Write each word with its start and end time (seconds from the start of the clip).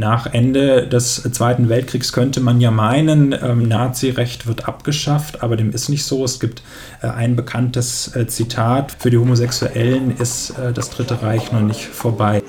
Nach 0.00 0.32
Ende 0.32 0.86
des 0.86 1.24
Zweiten 1.32 1.68
Weltkriegs 1.68 2.12
könnte 2.12 2.38
man 2.38 2.60
ja 2.60 2.70
meinen, 2.70 3.32
ähm, 3.32 3.66
Nazirecht 3.66 4.46
wird 4.46 4.68
abgeschafft, 4.68 5.42
aber 5.42 5.56
dem 5.56 5.72
ist 5.72 5.88
nicht 5.88 6.04
so. 6.04 6.24
Es 6.24 6.38
gibt 6.38 6.62
äh, 7.02 7.08
ein 7.08 7.34
bekanntes 7.34 8.14
äh, 8.14 8.28
Zitat, 8.28 8.94
für 8.96 9.10
die 9.10 9.18
Homosexuellen 9.18 10.16
ist 10.16 10.50
äh, 10.50 10.72
das 10.72 10.90
Dritte 10.90 11.20
Reich 11.20 11.50
noch 11.50 11.62
nicht 11.62 11.84
vorbei. 11.84 12.44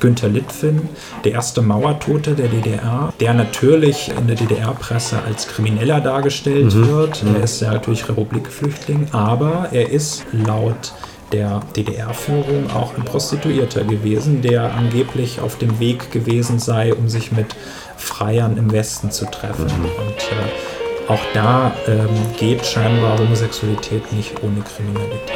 Günter 0.00 0.28
Litfin, 0.28 0.88
der 1.22 1.34
erste 1.34 1.62
Mauertote 1.62 2.34
der 2.34 2.48
DDR, 2.48 3.14
der 3.20 3.32
natürlich 3.32 4.10
in 4.18 4.26
der 4.26 4.34
DDR-Presse 4.34 5.22
als 5.24 5.46
Krimineller 5.46 6.00
dargestellt 6.00 6.74
mhm. 6.74 6.88
wird. 6.88 7.22
Er 7.32 7.44
ist 7.44 7.60
ja 7.60 7.72
natürlich 7.72 8.08
Republikflüchtling, 8.08 9.06
aber 9.12 9.68
er 9.70 9.88
ist 9.88 10.26
laut 10.32 10.94
der 11.34 11.60
DDR-Führung 11.76 12.70
auch 12.70 12.96
ein 12.96 13.04
Prostituierter 13.04 13.82
gewesen, 13.82 14.40
der 14.40 14.72
angeblich 14.74 15.40
auf 15.40 15.58
dem 15.58 15.80
Weg 15.80 16.12
gewesen 16.12 16.60
sei, 16.60 16.94
um 16.94 17.08
sich 17.08 17.32
mit 17.32 17.56
Freiern 17.96 18.56
im 18.56 18.70
Westen 18.70 19.10
zu 19.10 19.26
treffen. 19.26 19.66
Mhm. 19.66 19.84
Und 19.84 20.18
äh, 20.18 21.10
auch 21.12 21.20
da 21.34 21.72
ähm, 21.88 22.08
geht 22.38 22.64
scheinbar 22.64 23.18
Homosexualität 23.18 24.12
nicht 24.12 24.42
ohne 24.42 24.60
Kriminalität. 24.60 25.34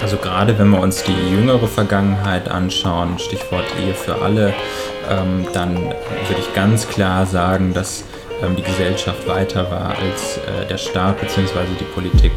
Also 0.00 0.16
gerade 0.16 0.58
wenn 0.58 0.70
wir 0.70 0.80
uns 0.80 1.02
die 1.02 1.30
jüngere 1.30 1.66
Vergangenheit 1.66 2.48
anschauen, 2.48 3.18
Stichwort 3.18 3.66
Ehe 3.84 3.92
für 3.92 4.22
alle, 4.22 4.54
ähm, 5.10 5.46
dann 5.52 5.76
würde 5.76 6.40
ich 6.40 6.54
ganz 6.54 6.88
klar 6.88 7.26
sagen, 7.26 7.74
dass 7.74 8.04
ähm, 8.42 8.56
die 8.56 8.62
Gesellschaft 8.62 9.28
weiter 9.28 9.70
war 9.70 9.96
als 9.98 10.38
äh, 10.38 10.66
der 10.68 10.78
Staat 10.78 11.20
bzw. 11.20 11.64
die 11.78 11.84
Politik. 11.84 12.32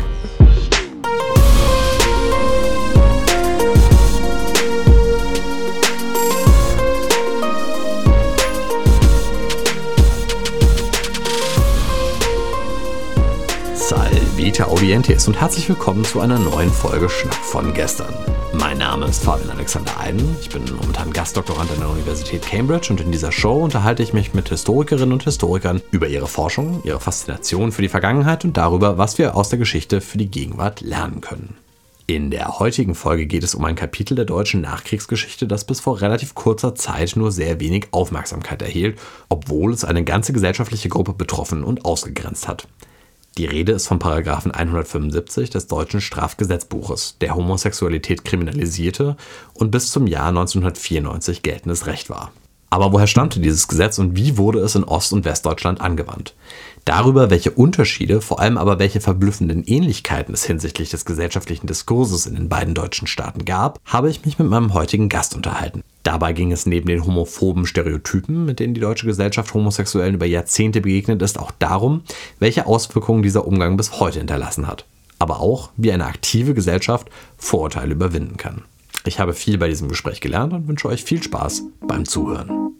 Vita 14.43 14.65
Audientes 14.65 15.27
und 15.27 15.39
herzlich 15.39 15.69
willkommen 15.69 16.03
zu 16.03 16.19
einer 16.19 16.39
neuen 16.39 16.71
Folge 16.71 17.07
Schnack 17.09 17.35
von 17.35 17.75
gestern. 17.75 18.11
Mein 18.53 18.79
Name 18.79 19.05
ist 19.05 19.23
Fabian 19.23 19.51
Alexander 19.51 19.99
Eiden, 19.99 20.35
ich 20.41 20.49
bin 20.49 20.63
momentan 20.65 21.13
Gastdoktorand 21.13 21.69
an 21.69 21.79
der 21.79 21.89
Universität 21.89 22.41
Cambridge 22.41 22.87
und 22.89 22.99
in 23.01 23.11
dieser 23.11 23.31
Show 23.31 23.63
unterhalte 23.63 24.01
ich 24.01 24.13
mich 24.13 24.33
mit 24.33 24.49
Historikerinnen 24.49 25.13
und 25.13 25.25
Historikern 25.25 25.79
über 25.91 26.07
ihre 26.07 26.25
Forschung, 26.25 26.81
ihre 26.83 26.99
Faszination 26.99 27.71
für 27.71 27.83
die 27.83 27.87
Vergangenheit 27.87 28.43
und 28.43 28.57
darüber, 28.57 28.97
was 28.97 29.19
wir 29.19 29.35
aus 29.35 29.49
der 29.49 29.59
Geschichte 29.59 30.01
für 30.01 30.17
die 30.17 30.31
Gegenwart 30.31 30.81
lernen 30.81 31.21
können. 31.21 31.55
In 32.07 32.31
der 32.31 32.57
heutigen 32.57 32.95
Folge 32.95 33.27
geht 33.27 33.43
es 33.43 33.53
um 33.53 33.63
ein 33.63 33.75
Kapitel 33.75 34.15
der 34.15 34.25
deutschen 34.25 34.61
Nachkriegsgeschichte, 34.61 35.45
das 35.45 35.65
bis 35.65 35.81
vor 35.81 36.01
relativ 36.01 36.33
kurzer 36.33 36.73
Zeit 36.73 37.15
nur 37.15 37.31
sehr 37.31 37.59
wenig 37.59 37.89
Aufmerksamkeit 37.91 38.63
erhielt, 38.63 38.97
obwohl 39.29 39.71
es 39.71 39.85
eine 39.85 40.03
ganze 40.03 40.33
gesellschaftliche 40.33 40.89
Gruppe 40.89 41.13
betroffen 41.13 41.63
und 41.63 41.85
ausgegrenzt 41.85 42.47
hat. 42.47 42.67
Die 43.37 43.45
Rede 43.45 43.71
ist 43.71 43.87
vom 43.87 43.99
Paragraphen 43.99 44.51
175 44.51 45.49
des 45.49 45.67
deutschen 45.67 46.01
Strafgesetzbuches, 46.01 47.17
der 47.21 47.35
Homosexualität 47.35 48.25
kriminalisierte 48.25 49.15
und 49.53 49.71
bis 49.71 49.91
zum 49.91 50.05
Jahr 50.05 50.27
1994 50.27 51.41
geltendes 51.41 51.87
Recht 51.87 52.09
war. 52.09 52.33
Aber 52.69 52.91
woher 52.93 53.07
stammte 53.07 53.39
dieses 53.39 53.67
Gesetz 53.67 53.99
und 53.99 54.15
wie 54.15 54.37
wurde 54.37 54.59
es 54.59 54.75
in 54.75 54.85
Ost- 54.85 55.13
und 55.13 55.25
Westdeutschland 55.25 55.81
angewandt? 55.81 56.35
Darüber, 56.85 57.29
welche 57.29 57.51
Unterschiede, 57.51 58.21
vor 58.21 58.39
allem 58.39 58.57
aber 58.57 58.79
welche 58.79 59.01
verblüffenden 59.01 59.63
Ähnlichkeiten 59.65 60.33
es 60.33 60.43
hinsichtlich 60.43 60.89
des 60.89 61.05
gesellschaftlichen 61.05 61.67
Diskurses 61.67 62.25
in 62.25 62.35
den 62.35 62.49
beiden 62.49 62.73
deutschen 62.73 63.07
Staaten 63.07 63.45
gab, 63.45 63.79
habe 63.85 64.09
ich 64.09 64.25
mich 64.25 64.39
mit 64.39 64.49
meinem 64.49 64.73
heutigen 64.73 65.07
Gast 65.07 65.35
unterhalten. 65.35 65.83
Dabei 66.03 66.33
ging 66.33 66.51
es 66.51 66.65
neben 66.65 66.87
den 66.87 67.05
homophoben 67.05 67.67
Stereotypen, 67.67 68.45
mit 68.45 68.59
denen 68.59 68.73
die 68.73 68.81
deutsche 68.81 69.05
Gesellschaft 69.05 69.53
Homosexuellen 69.53 70.15
über 70.15 70.25
Jahrzehnte 70.25 70.81
begegnet 70.81 71.21
ist, 71.21 71.37
auch 71.37 71.51
darum, 71.59 72.01
welche 72.39 72.65
Auswirkungen 72.65 73.21
dieser 73.21 73.45
Umgang 73.45 73.77
bis 73.77 73.99
heute 73.99 74.17
hinterlassen 74.17 74.65
hat. 74.65 74.85
Aber 75.19 75.39
auch, 75.39 75.69
wie 75.77 75.91
eine 75.91 76.07
aktive 76.07 76.55
Gesellschaft 76.55 77.09
Vorurteile 77.37 77.93
überwinden 77.93 78.37
kann. 78.37 78.63
Ich 79.05 79.19
habe 79.19 79.33
viel 79.33 79.59
bei 79.59 79.67
diesem 79.67 79.87
Gespräch 79.87 80.19
gelernt 80.19 80.53
und 80.53 80.67
wünsche 80.67 80.87
euch 80.87 81.03
viel 81.03 81.21
Spaß 81.21 81.63
beim 81.87 82.05
Zuhören. 82.05 82.71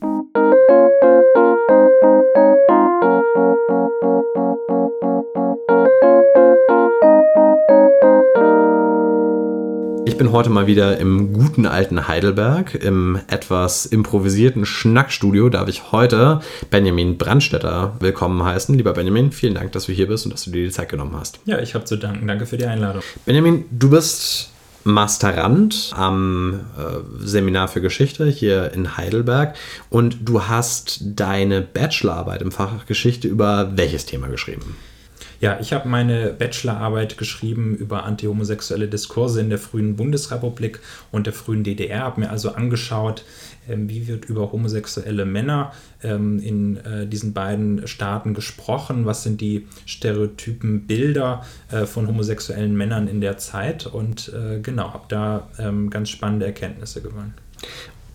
Bin 10.22 10.32
heute 10.34 10.52
mal 10.52 10.68
wieder 10.68 11.00
im 11.00 11.34
guten 11.34 11.66
alten 11.66 12.08
Heidelberg, 12.08 12.76
im 12.76 13.20
etwas 13.26 13.88
improvisierten 13.88 14.68
Schnackstudio. 14.68 15.50
Darf 15.50 15.68
ich 15.68 15.92
heute 15.92 16.42
Benjamin 16.70 17.18
Brandstetter 17.18 17.96
willkommen 18.00 18.44
heißen. 18.44 18.76
Lieber 18.76 18.94
Benjamin, 18.94 19.31
vielen 19.31 19.56
Dank, 19.56 19.72
dass 19.72 19.88
du 19.88 19.94
hier 19.94 20.08
bist 20.08 20.28
und 20.28 20.31
dass 20.31 20.44
du 20.44 20.52
dir 20.52 20.64
die 20.64 20.70
Zeit 20.70 20.90
genommen 20.90 21.16
hast. 21.20 21.40
Ja, 21.46 21.58
ich 21.58 21.74
habe 21.74 21.86
zu 21.86 21.96
danken. 21.96 22.28
Danke 22.28 22.46
für 22.46 22.56
die 22.56 22.66
Einladung. 22.66 23.02
Benjamin, 23.26 23.66
du 23.72 23.90
bist 23.90 24.52
Masterand 24.84 25.92
am 25.98 26.60
äh, 26.78 27.26
Seminar 27.26 27.68
für 27.68 27.81
Geschichte 27.81 28.28
hier 28.28 28.74
in 28.74 28.98
Heidelberg 28.98 29.56
und 29.90 30.18
du 30.22 30.44
hast 30.44 31.00
deine 31.04 31.62
Bachelorarbeit 31.62 32.44
im 32.44 32.52
Fach 32.52 32.86
Geschichte 32.86 33.28
über 33.28 33.72
welches 33.76 34.06
Thema 34.06 34.28
geschrieben? 34.28 34.76
Ja, 35.41 35.57
ich 35.59 35.74
habe 35.74 35.90
meine 35.90 36.34
Bachelorarbeit 36.34 37.18
geschrieben 37.18 37.75
über 37.75 38.03
antihomosexuelle 38.03 38.88
Diskurse 38.88 39.41
in 39.41 39.50
der 39.50 39.57
frühen 39.57 39.96
Bundesrepublik 39.96 40.79
und 41.12 41.25
der 41.25 41.34
frühen 41.34 41.63
DDR, 41.63 42.02
habe 42.02 42.22
mir 42.22 42.29
also 42.29 42.53
angeschaut, 42.53 43.25
ähm, 43.68 43.90
wie 43.90 44.07
wird 44.07 44.25
über 44.25 44.51
homosexuelle 44.51 45.25
Männer 45.25 45.74
ähm, 46.03 46.38
in 46.38 46.78
äh, 46.78 47.07
diesen 47.07 47.34
beiden 47.34 47.88
Staaten 47.88 48.35
gesprochen, 48.35 49.07
was 49.07 49.24
sind 49.24 49.41
die 49.41 49.68
stereotypen 49.88 50.85
Bilder 50.85 51.44
äh, 51.72 51.88
von 51.88 52.07
homosexuellen 52.07 52.78
Männern 52.78 53.07
in 53.07 53.19
der 53.19 53.40
Zeit 53.40 53.88
und 53.88 54.31
äh, 54.35 54.59
genau, 54.59 54.94
habe 54.94 55.06
da 55.07 55.50
ähm, 55.57 55.90
ganz 55.90 56.09
spannende 56.09 56.46
Erkenntnisse 56.46 57.01
gewonnen. 57.01 57.34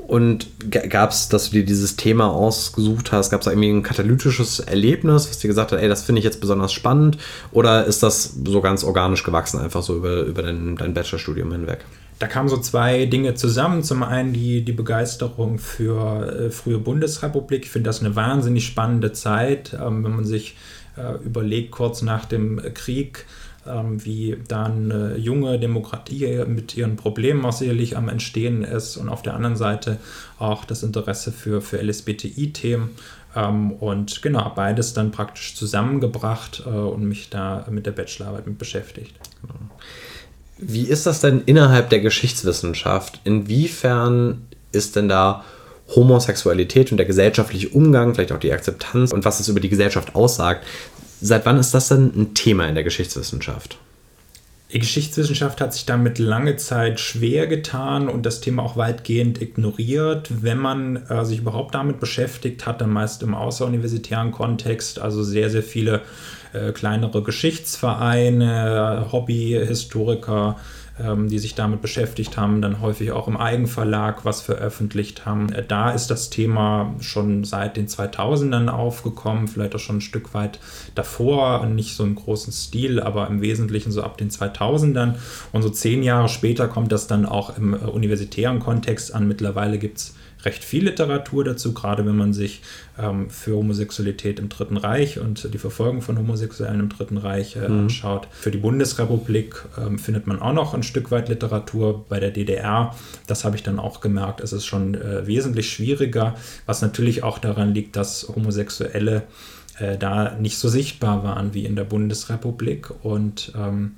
Und 0.07 0.47
gab 0.71 1.11
es, 1.11 1.29
dass 1.29 1.51
du 1.51 1.57
dir 1.57 1.65
dieses 1.65 1.97
Thema 1.97 2.31
ausgesucht 2.31 3.11
hast, 3.11 3.31
gab 3.31 3.41
es 3.41 3.47
da 3.47 3.51
irgendwie 3.51 3.71
ein 3.71 3.83
katalytisches 3.83 4.61
Erlebnis, 4.61 5.29
was 5.29 5.41
dir 5.41 5.49
gesagt 5.49 5.73
hat, 5.73 5.81
ey, 5.81 5.89
das 5.89 6.03
finde 6.03 6.21
ich 6.21 6.25
jetzt 6.25 6.41
besonders 6.41 6.73
spannend? 6.73 7.19
Oder 7.51 7.87
ist 7.87 8.05
das 8.05 8.37
so 8.45 8.61
ganz 8.61 8.85
organisch 8.85 9.25
gewachsen, 9.25 9.59
einfach 9.59 9.83
so 9.83 9.97
über, 9.97 10.23
über 10.23 10.43
dein, 10.43 10.77
dein 10.77 10.95
Bachelorstudium 10.95 11.51
hinweg? 11.51 11.85
Da 12.21 12.29
kamen 12.29 12.49
so 12.49 12.57
zwei 12.59 13.07
Dinge 13.07 13.35
zusammen. 13.35 13.83
Zum 13.83 14.05
einen 14.05 14.33
die, 14.33 14.65
die 14.65 14.73
Begeisterung 14.73 15.59
für 15.59 16.47
äh, 16.47 16.51
frühe 16.51 16.79
Bundesrepublik. 16.79 17.65
Ich 17.65 17.71
finde 17.71 17.89
das 17.89 18.01
eine 18.01 18.15
wahnsinnig 18.15 18.65
spannende 18.65 19.13
Zeit, 19.13 19.75
ähm, 19.75 20.05
wenn 20.05 20.15
man 20.15 20.25
sich 20.25 20.57
äh, 20.97 21.23
überlegt, 21.25 21.73
kurz 21.73 22.03
nach 22.03 22.25
dem 22.25 22.61
Krieg 22.75 23.27
ähm, 23.69 24.05
wie 24.05 24.37
dann 24.49 24.91
eine 24.91 25.17
junge 25.17 25.59
Demokratie 25.59 26.45
mit 26.47 26.77
ihren 26.77 26.97
Problemen 26.97 27.45
auch 27.45 27.53
sicherlich 27.53 27.97
am 27.97 28.09
Entstehen 28.09 28.63
ist 28.63 28.97
und 28.97 29.09
auf 29.09 29.23
der 29.23 29.35
anderen 29.35 29.57
Seite 29.57 29.99
auch 30.39 30.65
das 30.65 30.83
Interesse 30.83 31.33
für, 31.33 31.61
für 31.61 31.83
LSBTI-Themen. 31.83 32.91
Ähm, 33.35 33.73
und 33.73 34.23
genau, 34.23 34.53
beides 34.55 34.95
dann 34.95 35.11
praktisch 35.11 35.55
zusammengebracht 35.55 36.63
äh, 36.67 36.71
und 36.71 37.05
mich 37.05 37.31
da 37.31 37.67
mit 37.71 37.87
der 37.87 37.93
Bachelorarbeit 37.93 38.47
mit 38.47 38.59
beschäftigt. 38.59 39.15
Wie 40.59 40.85
ist 40.85 41.07
das 41.07 41.21
denn 41.21 41.43
innerhalb 41.45 41.91
der 41.91 42.01
Geschichtswissenschaft? 42.01 43.21
Inwiefern 43.25 44.47
ist 44.73 44.97
denn 44.97 45.09
da 45.09 45.45
Homosexualität 45.95 46.91
und 46.91 46.97
der 46.97 47.07
gesellschaftliche 47.07 47.69
Umgang, 47.69 48.15
vielleicht 48.15 48.33
auch 48.33 48.41
die 48.41 48.53
Akzeptanz 48.53 49.13
und 49.13 49.25
was 49.25 49.39
es 49.39 49.49
über 49.49 49.61
die 49.61 49.69
Gesellschaft 49.69 50.15
aussagt, 50.15 50.65
Seit 51.21 51.47
wann 51.47 51.59
ist 51.59 51.73
das 51.73 51.89
denn 51.89 52.13
ein 52.15 52.35
Thema 52.35 52.67
in 52.69 52.75
der 52.75 52.85
Geschichtswissenschaft? 52.85 53.79
Die 54.73 54.81
Geschichtswissenschaft 54.81 55.61
hat 55.61 55.73
sich 55.73 55.87
damit 55.87 56.19
lange 56.19 56.57
Zeit 56.57 56.99
schwer 56.99 57.47
getan 57.47 58.09
und 58.09 58.27
das 58.27 58.41
Thema 58.41 58.65
auch 58.65 58.77
weitgehend 58.77 59.41
ignoriert. 59.41 60.29
Wenn 60.43 60.59
man 60.59 60.97
äh, 61.09 61.25
sich 61.25 61.39
überhaupt 61.39 61.75
damit 61.77 62.01
beschäftigt 62.01 62.67
hat, 62.67 62.81
dann 62.81 62.91
meist 62.91 63.23
im 63.23 63.35
außeruniversitären 63.35 64.33
Kontext, 64.33 64.99
also 64.99 65.23
sehr, 65.23 65.51
sehr 65.51 65.63
viele 65.63 66.03
äh, 66.53 66.73
kleinere 66.73 67.23
Geschichtsvereine, 67.23 69.07
Hobbyhistoriker, 69.13 70.59
ähm, 70.99 71.29
die 71.29 71.39
sich 71.39 71.55
damit 71.55 71.83
beschäftigt 71.83 72.37
haben, 72.37 72.63
dann 72.63 72.81
häufig 72.81 73.13
auch 73.13 73.29
im 73.29 73.37
Eigenverlag 73.37 74.25
was 74.25 74.41
veröffentlicht 74.41 75.27
haben. 75.27 75.53
Äh, 75.53 75.65
da 75.67 75.91
ist 75.91 76.09
das 76.09 76.31
Thema 76.31 76.95
schon 77.01 77.45
seit 77.45 77.77
den 77.77 77.87
2000ern 77.87 78.69
aufgekommen, 78.69 79.49
vielleicht 79.49 79.75
auch 79.75 79.81
schon 79.81 79.99
ein 79.99 80.01
Stück 80.01 80.35
weit 80.35 80.59
davor, 80.95 81.67
nicht 81.67 81.97
so 81.97 82.05
im 82.05 82.15
großen 82.15 82.53
Stil, 82.53 83.01
aber 83.01 83.29
im 83.29 83.43
Wesentlichen 83.43 83.93
so 83.93 84.03
ab 84.03 84.17
den 84.17 84.31
2000ern. 84.31 85.17
Und 85.53 85.63
so 85.63 85.69
zehn 85.69 86.03
Jahre 86.03 86.29
später 86.29 86.67
kommt 86.67 86.93
das 86.93 87.07
dann 87.07 87.27
auch 87.27 87.57
im 87.59 87.75
äh, 87.75 87.79
universitären 87.79 88.59
Kontext 88.59 89.15
an. 89.15 89.29
Mittlerweile 89.29 89.79
gibt 89.79 89.99
es 89.99 90.16
recht 90.47 90.65
viel 90.65 90.85
Literatur 90.85 91.45
dazu, 91.45 91.75
gerade 91.75 92.07
wenn 92.07 92.17
man 92.17 92.33
sich 92.33 92.63
ähm, 92.99 93.29
für 93.29 93.57
Homosexualität 93.57 94.39
im 94.39 94.49
Dritten 94.49 94.77
Reich 94.77 95.19
und 95.19 95.53
die 95.53 95.59
Verfolgung 95.59 96.01
von 96.01 96.17
Homosexuellen 96.17 96.81
im 96.81 96.89
Dritten 96.89 97.19
Reich 97.19 97.57
äh, 97.57 97.69
mhm. 97.69 97.81
anschaut. 97.81 98.29
Für 98.33 98.51
die 98.51 98.59
Bundesrepublik 98.59 99.57
ähm, 99.77 99.99
findet 99.99 100.27
man 100.27 100.41
auch 100.41 100.53
noch 100.53 100.73
ein 100.73 100.85
Stück 100.85 101.11
weit 101.11 101.29
Literatur. 101.29 102.07
Bei 102.09 102.21
der 102.21 102.31
DDR, 102.31 102.95
das 103.27 103.45
habe 103.45 103.57
ich 103.57 103.63
dann 103.63 103.79
auch 103.79 104.01
gemerkt, 104.01 104.41
ist 104.41 104.53
es 104.53 104.65
schon 104.65 104.95
äh, 104.95 105.27
wesentlich 105.27 105.69
schwieriger, 105.71 106.37
was 106.65 106.81
natürlich 106.81 107.23
auch 107.23 107.39
daran 107.39 107.75
liegt, 107.75 107.97
dass 107.97 108.29
Homosexuelle 108.35 109.25
äh, 109.79 109.99
da 109.99 110.37
nicht 110.37 110.59
so 110.59 110.69
sichtbar 110.69 111.25
waren 111.25 111.55
wie 111.55 111.67
in 111.67 111.77
der 111.77 111.85
Bundesrepublik 111.85 112.91
und 113.05 113.53
ähm, 113.57 113.97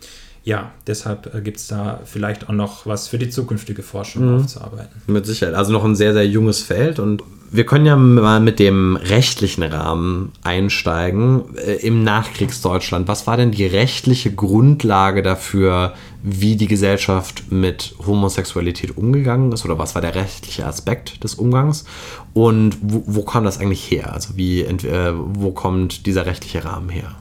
ja, 0.49 0.73
deshalb 0.87 1.35
äh, 1.35 1.43
gibt 1.43 1.59
es 1.59 1.67
da 1.67 2.01
vielleicht 2.07 2.49
auch 2.49 2.55
noch 2.55 2.87
was 2.87 3.07
für 3.07 3.19
die 3.19 3.29
zukünftige 3.29 3.83
Forschung 3.83 4.33
mhm. 4.33 4.41
aufzuarbeiten. 4.41 5.03
Mit 5.07 5.27
Sicherheit. 5.27 5.55
Also 5.55 5.73
noch 5.75 5.85
ein 5.85 5.95
sehr, 5.95 6.15
sehr 6.15 6.27
junges 6.27 6.63
Feld 6.63 6.99
und 6.99 7.23
wir 7.51 7.67
können 7.67 7.85
ja 7.85 7.97
mal 7.97 8.41
mit 8.41 8.59
dem 8.59 8.97
rechtlichen 8.97 9.63
Rahmen 9.63 10.33
einsteigen 10.43 11.55
äh, 11.57 11.75
im 11.87 12.03
Nachkriegsdeutschland. 12.03 13.09
Was 13.09 13.27
war 13.27 13.37
denn 13.37 13.51
die 13.51 13.67
rechtliche 13.67 14.33
Grundlage 14.33 15.23
dafür, 15.23 15.93
wie 16.23 16.57
die 16.57 16.67
Gesellschaft 16.67 17.53
mit 17.53 17.95
Homosexualität 18.07 18.97
umgegangen 18.97 19.53
ist 19.53 19.67
oder 19.67 19.79
was 19.79 19.95
war 19.95 20.01
der 20.01 20.15
rechtliche 20.15 20.65
Aspekt 20.65 21.23
des 21.25 21.35
Umgangs 21.35 21.85
und 22.33 22.79
wo, 22.81 23.03
wo 23.07 23.23
kam 23.23 23.45
das 23.45 23.61
eigentlich 23.61 23.91
her? 23.91 24.15
Also 24.15 24.31
wie, 24.37 24.63
äh, 24.63 25.13
wo 25.15 25.51
kommt 25.51 26.07
dieser 26.07 26.25
rechtliche 26.25 26.65
Rahmen 26.65 26.89
her? 26.89 27.17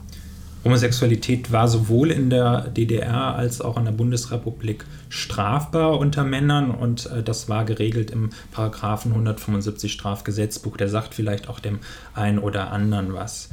Homosexualität 0.67 1.53
war 1.53 1.69
sowohl 1.69 2.11
in 2.11 2.29
der 2.29 2.67
DDR 2.67 3.35
als 3.35 3.61
auch 3.61 3.77
in 3.77 3.85
der 3.85 3.93
Bundesrepublik 3.93 4.83
strafbar 5.07 5.97
unter 5.97 6.25
Männern 6.25 6.71
und 6.71 7.05
äh, 7.05 7.23
das 7.23 7.47
war 7.47 7.63
geregelt 7.63 8.11
im 8.11 8.31
Paragraphen 8.51 9.13
175 9.13 9.93
Strafgesetzbuch. 9.93 10.75
Der 10.75 10.89
sagt 10.89 11.13
vielleicht 11.13 11.47
auch 11.47 11.61
dem 11.61 11.79
einen 12.13 12.37
oder 12.37 12.71
anderen 12.73 13.13
was. 13.13 13.47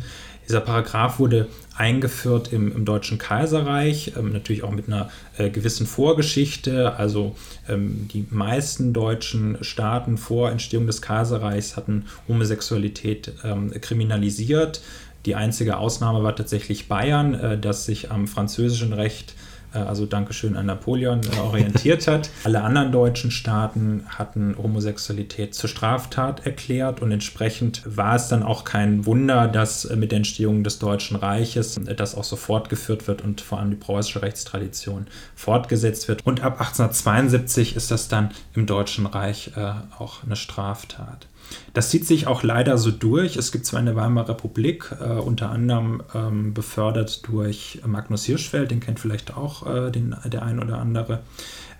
Dieser 0.48 0.60
Paragraph 0.60 1.20
wurde 1.20 1.46
eingeführt 1.76 2.52
im, 2.52 2.74
im 2.74 2.84
Deutschen 2.84 3.18
Kaiserreich, 3.18 4.14
ähm, 4.16 4.32
natürlich 4.32 4.64
auch 4.64 4.72
mit 4.72 4.88
einer 4.88 5.08
äh, 5.38 5.50
gewissen 5.50 5.86
Vorgeschichte. 5.86 6.96
Also 6.96 7.36
ähm, 7.68 8.08
die 8.12 8.26
meisten 8.28 8.92
deutschen 8.92 9.62
Staaten 9.62 10.18
vor 10.18 10.50
Entstehung 10.50 10.88
des 10.88 11.00
Kaiserreichs 11.00 11.76
hatten 11.76 12.06
Homosexualität 12.26 13.32
ähm, 13.44 13.70
kriminalisiert. 13.80 14.82
Die 15.26 15.34
einzige 15.34 15.78
Ausnahme 15.78 16.22
war 16.22 16.36
tatsächlich 16.36 16.88
Bayern, 16.88 17.34
äh, 17.34 17.58
das 17.58 17.86
sich 17.86 18.10
am 18.10 18.26
französischen 18.26 18.92
Recht 18.92 19.34
äh, 19.72 19.78
also 19.78 20.04
Dankeschön 20.04 20.56
an 20.56 20.66
Napoleon, 20.66 21.20
äh, 21.22 21.40
orientiert 21.40 22.06
hat. 22.06 22.28
Alle 22.44 22.62
anderen 22.62 22.92
deutschen 22.92 23.30
Staaten 23.30 24.04
hatten 24.06 24.54
Homosexualität 24.56 25.54
zur 25.54 25.70
Straftat 25.70 26.44
erklärt 26.44 27.00
und 27.00 27.10
entsprechend 27.10 27.82
war 27.84 28.16
es 28.16 28.28
dann 28.28 28.42
auch 28.42 28.64
kein 28.64 29.06
Wunder, 29.06 29.48
dass 29.48 29.88
mit 29.96 30.12
der 30.12 30.18
Entstehung 30.18 30.62
des 30.62 30.78
Deutschen 30.78 31.16
Reiches 31.16 31.80
das 31.96 32.14
auch 32.14 32.24
so 32.24 32.36
fortgeführt 32.36 33.08
wird 33.08 33.22
und 33.22 33.40
vor 33.40 33.58
allem 33.58 33.70
die 33.70 33.76
preußische 33.76 34.20
Rechtstradition 34.20 35.06
fortgesetzt 35.34 36.06
wird. 36.08 36.26
Und 36.26 36.42
ab 36.42 36.60
1872 36.60 37.76
ist 37.76 37.90
das 37.90 38.08
dann 38.08 38.30
im 38.54 38.66
Deutschen 38.66 39.06
Reich 39.06 39.52
auch 39.98 40.24
eine 40.24 40.36
Straftat. 40.36 41.26
Das 41.72 41.90
zieht 41.90 42.06
sich 42.06 42.26
auch 42.26 42.42
leider 42.42 42.78
so 42.78 42.90
durch. 42.90 43.36
Es 43.36 43.52
gibt 43.52 43.66
zwar 43.66 43.80
eine 43.80 43.96
Weimarer 43.96 44.30
Republik, 44.30 44.94
äh, 45.00 45.04
unter 45.04 45.50
anderem 45.50 46.02
ähm, 46.14 46.54
befördert 46.54 47.26
durch 47.28 47.80
Magnus 47.86 48.24
Hirschfeld, 48.24 48.70
den 48.70 48.80
kennt 48.80 49.00
vielleicht 49.00 49.36
auch 49.36 49.66
äh, 49.66 49.90
den, 49.90 50.14
der 50.24 50.42
ein 50.42 50.60
oder 50.60 50.78
andere, 50.78 51.20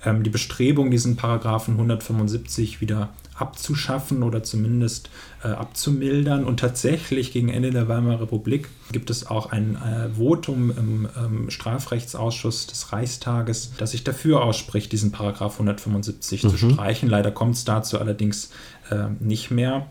ähm, 0.05 0.22
die 0.22 0.31
Bestrebung, 0.31 0.90
diesen 0.90 1.16
Paragraphen 1.16 1.75
175 1.75 2.81
wieder 2.81 3.11
abzuschaffen 3.34 4.22
oder 4.22 4.43
zumindest 4.43 5.11
äh, 5.43 5.49
abzumildern. 5.49 6.44
Und 6.44 6.61
tatsächlich 6.61 7.32
gegen 7.32 7.49
Ende 7.49 7.70
der 7.70 7.88
Weimarer 7.88 8.22
Republik 8.22 8.69
gibt 8.93 9.11
es 9.11 9.26
auch 9.26 9.50
ein 9.50 9.76
äh, 9.76 10.11
Votum 10.16 10.70
im 10.70 11.08
ähm, 11.16 11.50
Strafrechtsausschuss 11.50 12.69
des 12.69 12.93
Reichstages, 12.93 13.72
das 13.76 13.90
sich 13.90 14.05
dafür 14.05 14.43
ausspricht, 14.43 14.93
diesen 14.93 15.11
Paragraph 15.11 15.55
175 15.55 16.44
mhm. 16.44 16.49
zu 16.49 16.56
streichen. 16.56 17.08
Leider 17.08 17.32
kommt 17.32 17.56
es 17.56 17.64
dazu 17.64 17.99
allerdings 17.99 18.50
äh, 18.90 19.08
nicht 19.20 19.50
mehr. 19.50 19.86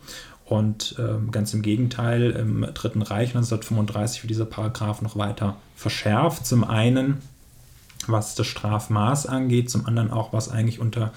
Und 0.45 0.95
äh, 0.99 1.31
ganz 1.31 1.53
im 1.53 1.61
Gegenteil, 1.61 2.31
im 2.31 2.61
Dritten 2.73 3.01
Reich 3.01 3.29
1935 3.29 4.23
wird 4.23 4.29
dieser 4.29 4.45
Paragraph 4.45 5.01
noch 5.01 5.15
weiter 5.15 5.55
verschärft. 5.75 6.45
Zum 6.45 6.63
einen 6.63 7.21
was 8.07 8.35
das 8.35 8.47
Strafmaß 8.47 9.27
angeht, 9.27 9.69
zum 9.69 9.85
anderen 9.85 10.11
auch, 10.11 10.33
was 10.33 10.49
eigentlich 10.49 10.79
unter 10.79 11.13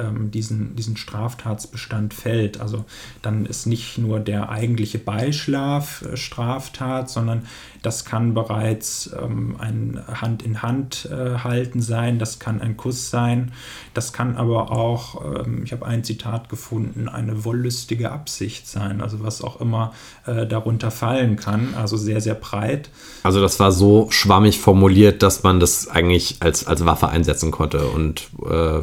ähm, 0.00 0.30
diesen, 0.30 0.76
diesen 0.76 0.96
Straftatsbestand 0.96 2.14
fällt. 2.14 2.60
Also 2.60 2.84
dann 3.22 3.46
ist 3.46 3.66
nicht 3.66 3.98
nur 3.98 4.20
der 4.20 4.50
eigentliche 4.50 4.98
Beischlaf 4.98 6.02
äh, 6.02 6.16
Straftat, 6.16 7.10
sondern 7.10 7.46
das 7.82 8.04
kann 8.04 8.34
bereits 8.34 9.10
ähm, 9.20 9.56
ein 9.58 10.00
Hand 10.06 10.42
in 10.42 10.62
Hand 10.62 11.08
äh, 11.10 11.38
halten 11.38 11.80
sein, 11.80 12.18
das 12.18 12.38
kann 12.38 12.60
ein 12.60 12.76
Kuss 12.76 13.10
sein, 13.10 13.52
das 13.94 14.12
kann 14.12 14.36
aber 14.36 14.70
auch, 14.70 15.24
ähm, 15.24 15.62
ich 15.64 15.72
habe 15.72 15.86
ein 15.86 16.04
Zitat 16.04 16.48
gefunden, 16.48 17.08
eine 17.08 17.44
wollüstige 17.44 18.10
Absicht 18.10 18.68
sein, 18.68 19.00
also 19.00 19.22
was 19.22 19.42
auch 19.42 19.60
immer 19.60 19.92
äh, 20.26 20.46
darunter 20.46 20.90
fallen 20.90 21.36
kann, 21.36 21.74
also 21.74 21.96
sehr, 21.96 22.20
sehr 22.20 22.34
breit. 22.34 22.90
Also 23.22 23.40
das 23.40 23.58
war 23.60 23.72
so 23.72 24.08
schwammig 24.10 24.60
formuliert, 24.60 25.22
dass 25.22 25.42
man 25.42 25.60
das 25.60 25.88
eigentlich 25.88 26.36
als, 26.40 26.66
als 26.66 26.84
Waffe 26.84 27.08
einsetzen 27.08 27.50
konnte 27.50 27.86
und 27.86 28.30
äh, 28.46 28.80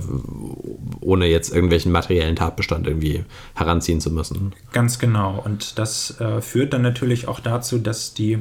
ohne 1.08 1.26
jetzt 1.26 1.54
irgendwelchen 1.54 1.92
materiellen 1.92 2.36
Tatbestand 2.36 2.86
irgendwie 2.86 3.24
heranziehen 3.56 4.02
zu 4.02 4.12
müssen. 4.12 4.54
Ganz 4.74 5.00
genau. 5.00 5.42
Und 5.44 5.80
das 5.80 6.20
äh, 6.20 6.42
führt 6.42 6.74
dann 6.74 6.82
natürlich 6.82 7.30
auch 7.30 7.40
dazu, 7.40 7.78
dass 7.78 8.14
die 8.14 8.40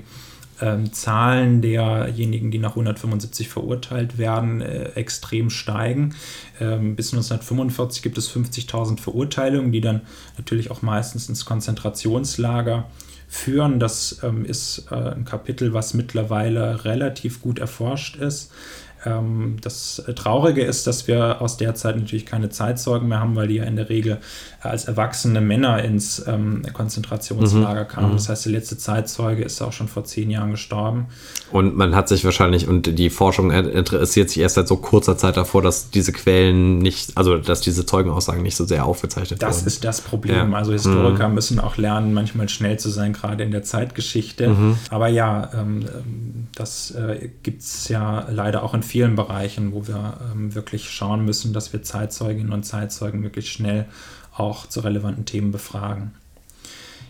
ähm, 0.60 0.92
Zahlen 0.92 1.62
derjenigen, 1.62 2.50
die 2.50 2.58
nach 2.58 2.70
175 2.70 3.48
verurteilt 3.48 4.18
werden, 4.18 4.62
äh, 4.62 4.90
extrem 4.96 5.48
steigen. 5.48 6.16
Ähm, 6.60 6.96
bis 6.96 7.12
1945 7.12 8.02
gibt 8.02 8.18
es 8.18 8.34
50.000 8.34 8.98
Verurteilungen, 8.98 9.70
die 9.70 9.80
dann 9.80 10.00
natürlich 10.36 10.72
auch 10.72 10.82
meistens 10.82 11.28
ins 11.28 11.44
Konzentrationslager 11.44 12.90
führen. 13.28 13.78
Das 13.78 14.20
ähm, 14.24 14.44
ist 14.44 14.86
äh, 14.90 14.94
ein 14.94 15.24
Kapitel, 15.24 15.72
was 15.72 15.94
mittlerweile 15.94 16.84
relativ 16.84 17.42
gut 17.42 17.60
erforscht 17.60 18.16
ist. 18.16 18.50
Ähm, 19.06 19.56
das 19.60 20.02
Traurige 20.16 20.62
ist, 20.62 20.86
dass 20.86 21.06
wir 21.06 21.40
aus 21.40 21.56
der 21.56 21.74
Zeit 21.74 21.96
natürlich 21.96 22.26
keine 22.26 22.50
Zeitzeugen 22.50 23.08
mehr 23.08 23.20
haben, 23.20 23.36
weil 23.36 23.48
die 23.48 23.54
ja 23.54 23.64
in 23.64 23.76
der 23.76 23.88
Regel 23.88 24.18
als 24.60 24.86
erwachsene 24.86 25.40
Männer 25.40 25.82
ins 25.82 26.24
ähm, 26.26 26.62
Konzentrationslager 26.72 27.84
mhm. 27.84 27.88
kamen. 27.88 28.08
Mhm. 28.10 28.16
Das 28.16 28.28
heißt, 28.28 28.46
der 28.46 28.52
letzte 28.52 28.76
Zeitzeuge 28.78 29.44
ist 29.44 29.62
auch 29.62 29.72
schon 29.72 29.88
vor 29.88 30.04
zehn 30.04 30.30
Jahren 30.30 30.50
gestorben. 30.50 31.06
Und 31.52 31.76
man 31.76 31.94
hat 31.94 32.08
sich 32.08 32.24
wahrscheinlich, 32.24 32.66
und 32.66 32.98
die 32.98 33.10
Forschung 33.10 33.52
interessiert 33.52 34.30
sich 34.30 34.40
erst 34.40 34.56
seit 34.56 34.66
so 34.66 34.76
kurzer 34.76 35.16
Zeit 35.16 35.36
davor, 35.36 35.62
dass 35.62 35.90
diese 35.90 36.12
Quellen 36.12 36.78
nicht, 36.78 37.16
also 37.16 37.38
dass 37.38 37.60
diese 37.60 37.86
Zeugenaussagen 37.86 38.42
nicht 38.42 38.56
so 38.56 38.64
sehr 38.64 38.84
aufgezeichnet 38.84 39.40
das 39.40 39.56
wurden. 39.56 39.64
Das 39.64 39.72
ist 39.72 39.84
das 39.84 40.00
Problem. 40.00 40.52
Ja. 40.52 40.58
Also 40.58 40.72
Historiker 40.72 41.28
mhm. 41.28 41.34
müssen 41.36 41.60
auch 41.60 41.76
lernen, 41.76 42.12
manchmal 42.12 42.48
schnell 42.48 42.78
zu 42.78 42.90
sein, 42.90 43.12
gerade 43.12 43.44
in 43.44 43.52
der 43.52 43.62
Zeitgeschichte. 43.62 44.48
Mhm. 44.48 44.78
Aber 44.90 45.08
ja, 45.08 45.50
ähm 45.54 45.84
das 46.56 46.90
äh, 46.92 47.28
gibt 47.42 47.62
es 47.62 47.88
ja 47.88 48.26
leider 48.30 48.62
auch 48.62 48.72
in 48.72 48.82
vielen 48.82 48.95
Bereichen, 49.16 49.72
wo 49.72 49.86
wir 49.86 50.18
ähm, 50.32 50.54
wirklich 50.54 50.90
schauen 50.90 51.24
müssen, 51.24 51.52
dass 51.52 51.72
wir 51.72 51.82
Zeitzeuginnen 51.82 52.52
und 52.52 52.64
Zeitzeugen 52.64 53.22
wirklich 53.22 53.52
schnell 53.52 53.86
auch 54.34 54.66
zu 54.66 54.80
relevanten 54.80 55.24
Themen 55.24 55.52
befragen. 55.52 56.12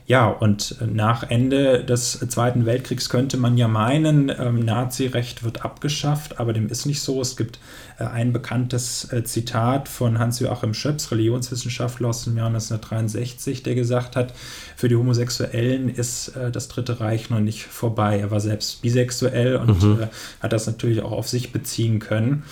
Ja, 0.09 0.29
und 0.29 0.77
nach 0.81 1.25
Ende 1.25 1.83
des 1.85 2.21
Zweiten 2.29 2.65
Weltkriegs 2.65 3.09
könnte 3.09 3.37
man 3.37 3.59
ja 3.59 3.67
meinen, 3.67 4.29
ähm, 4.29 4.61
Nazirecht 4.61 5.43
wird 5.43 5.65
abgeschafft, 5.65 6.39
aber 6.39 6.53
dem 6.53 6.69
ist 6.69 6.87
nicht 6.87 7.01
so. 7.01 7.21
Es 7.21 7.37
gibt 7.37 7.59
äh, 7.99 8.05
ein 8.05 8.33
bekanntes 8.33 9.13
äh, 9.13 9.25
Zitat 9.25 9.89
von 9.89 10.21
Hans-Joachim 10.21 10.75
Schöps, 10.75 11.11
Religionswissenschaftler 11.11 12.09
aus 12.11 12.23
dem 12.23 12.37
Jahr 12.37 12.47
1963, 12.47 13.65
der 13.65 13.75
gesagt 13.75 14.15
hat, 14.15 14.33
für 14.77 14.89
die 14.89 14.95
Homosexuellen 14.95 15.89
ist 15.89 16.29
äh, 16.37 16.53
das 16.53 16.69
Dritte 16.69 17.01
Reich 17.01 17.29
noch 17.29 17.41
nicht 17.41 17.65
vorbei. 17.65 18.21
Er 18.21 18.31
war 18.31 18.41
selbst 18.41 18.83
bisexuell 18.83 19.57
und 19.57 19.83
mhm. 19.83 20.03
Äh, 20.03 20.07
hat 20.41 20.53
das 20.53 20.69
natürlich 20.69 21.03
auch 21.03 21.13
auf 21.13 21.29
sich 21.29 21.51
beziehen 21.51 21.99
können. 21.99 22.45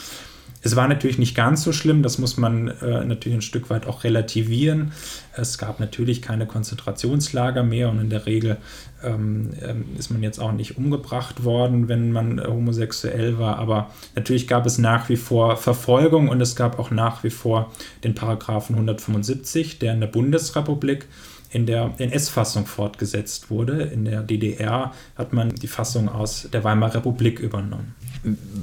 Es 0.65 0.77
war 0.77 0.89
natürlich 0.89 1.19
nicht 1.19 1.35
ganz 1.35 1.63
so 1.63 1.73
schlimm, 1.73 2.03
das 2.03 2.17
muss 2.17 2.39
man 2.39 2.69
äh, 2.69 3.05
natürlich 3.05 3.37
ein 3.37 3.43
Stück 3.43 3.69
weit 3.69 3.87
auch 3.87 4.03
relativieren. 4.03 4.93
Es 5.37 5.59
gab 5.59 5.79
natürlich 5.79 6.23
keine 6.23 6.47
Konzentrationslager 6.47 7.63
mehr 7.63 7.91
und 7.91 8.01
in 8.01 8.09
der 8.09 8.25
Regel 8.25 8.57
ähm, 9.03 9.51
ähm, 9.61 9.85
ist 9.99 10.11
man 10.11 10.23
jetzt 10.23 10.41
auch 10.41 10.53
nicht 10.53 10.79
umgebracht 10.79 11.45
worden, 11.45 11.89
wenn 11.89 12.13
man 12.13 12.39
äh, 12.39 12.47
homosexuell 12.47 13.39
war, 13.39 13.59
aber 13.59 13.91
natürlich 14.15 14.49
gab 14.49 14.65
es 14.65 14.79
nach 14.79 15.11
wie 15.11 15.17
vor 15.17 15.59
Verfolgung 15.59 16.29
und 16.29 16.41
es 16.41 16.57
gab 16.57 16.79
auch 16.79 16.91
nach 16.91 17.23
wie 17.25 17.31
vor 17.31 17.71
den 18.03 18.15
Paragraphen 18.15 18.75
175, 18.75 19.79
der 19.79 19.93
in 19.93 20.01
der 20.01 20.07
Bundesrepublik 20.07 21.07
in 21.51 21.67
der 21.67 21.95
NS-Fassung 21.99 22.67
fortgesetzt 22.67 23.51
wurde. 23.51 23.83
In 23.83 24.05
der 24.05 24.23
DDR 24.23 24.93
hat 25.15 25.33
man 25.33 25.51
die 25.51 25.69
Fassung 25.69 26.09
aus 26.09 26.49
der 26.53 26.65
Weimarer 26.65 26.97
Republik 26.97 27.39
übernommen. 27.39 27.95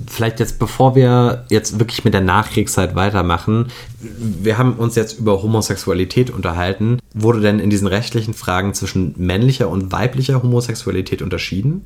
Vielleicht 0.08 0.40
jetzt, 0.40 0.60
bevor 0.60 0.96
wir 0.96 1.46
jetzt 1.50 1.80
wirklich 1.80 2.04
mit 2.04 2.14
der 2.14 2.22
Nachkriegszeit 2.22 2.96
weitermachen, 2.96 3.68
wir 4.00 4.58
haben 4.58 4.74
uns 4.74 4.96
jetzt 4.96 5.20
über 5.20 5.42
Homosexualität 5.42 6.30
unterhalten. 6.30 7.00
Wurde 7.14 7.42
denn 7.42 7.60
in 7.60 7.70
diesen 7.70 7.88
rechtlichen 7.88 8.34
Fragen 8.34 8.74
zwischen 8.74 9.14
männlicher 9.18 9.70
und 9.70 9.92
weiblicher 9.92 10.42
Homosexualität 10.42 11.22
unterschieden? 11.22 11.86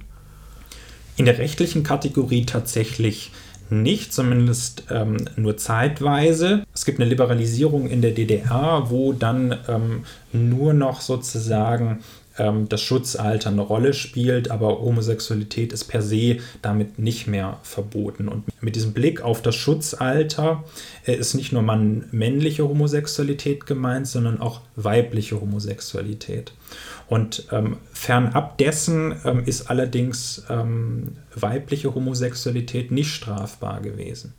In 1.18 1.26
der 1.26 1.38
rechtlichen 1.38 1.84
Kategorie 1.84 2.46
tatsächlich 2.46 3.32
nicht, 3.70 4.14
zumindest 4.14 4.84
ähm, 4.92 5.18
nur 5.36 5.58
zeitweise. 5.58 6.64
Es 6.74 6.86
gibt 6.86 7.00
eine 7.00 7.10
Liberalisierung 7.10 7.88
in 7.88 8.02
der 8.02 8.12
DDR, 8.12 8.86
wo 8.90 9.14
dann 9.14 9.58
ähm, 9.68 10.04
nur 10.32 10.74
noch 10.74 11.02
sozusagen 11.02 12.00
ähm, 12.38 12.68
das 12.70 12.82
Schutzalter 12.82 13.50
eine 13.50 13.62
Rolle 13.62 13.94
spielt, 13.94 14.52
aber 14.52 14.80
Homosexualität 14.80 15.74
ist 15.74 15.86
per 15.86 16.02
se 16.02 16.38
damit 16.62 17.00
nicht 17.00 17.28
mehr 17.28 17.60
verboten. 17.64 18.28
Und 18.28 18.44
mit 18.62 18.76
diesem 18.76 18.94
Blick 18.94 19.22
auf 19.22 19.42
das 19.42 19.56
Schutzalter 19.56 20.64
äh, 21.06 21.16
ist 21.16 21.34
nicht 21.34 21.52
nur 21.52 21.62
man 21.62 22.06
männliche 22.12 22.68
Homosexualität 22.68 23.66
gemeint, 23.66 24.08
sondern 24.08 24.40
auch 24.42 24.62
weibliche 24.76 25.40
Homosexualität. 25.40 26.54
Und 27.08 27.48
ähm, 27.52 27.78
fernab 27.94 28.58
dessen 28.58 29.16
ähm, 29.26 29.44
ist 29.46 29.70
allerdings 29.70 30.44
ähm, 30.50 31.18
weibliche 31.36 31.94
Homosexualität 31.94 32.92
nicht 32.92 33.14
strafbar 33.14 33.82
gewesen. 33.82 34.34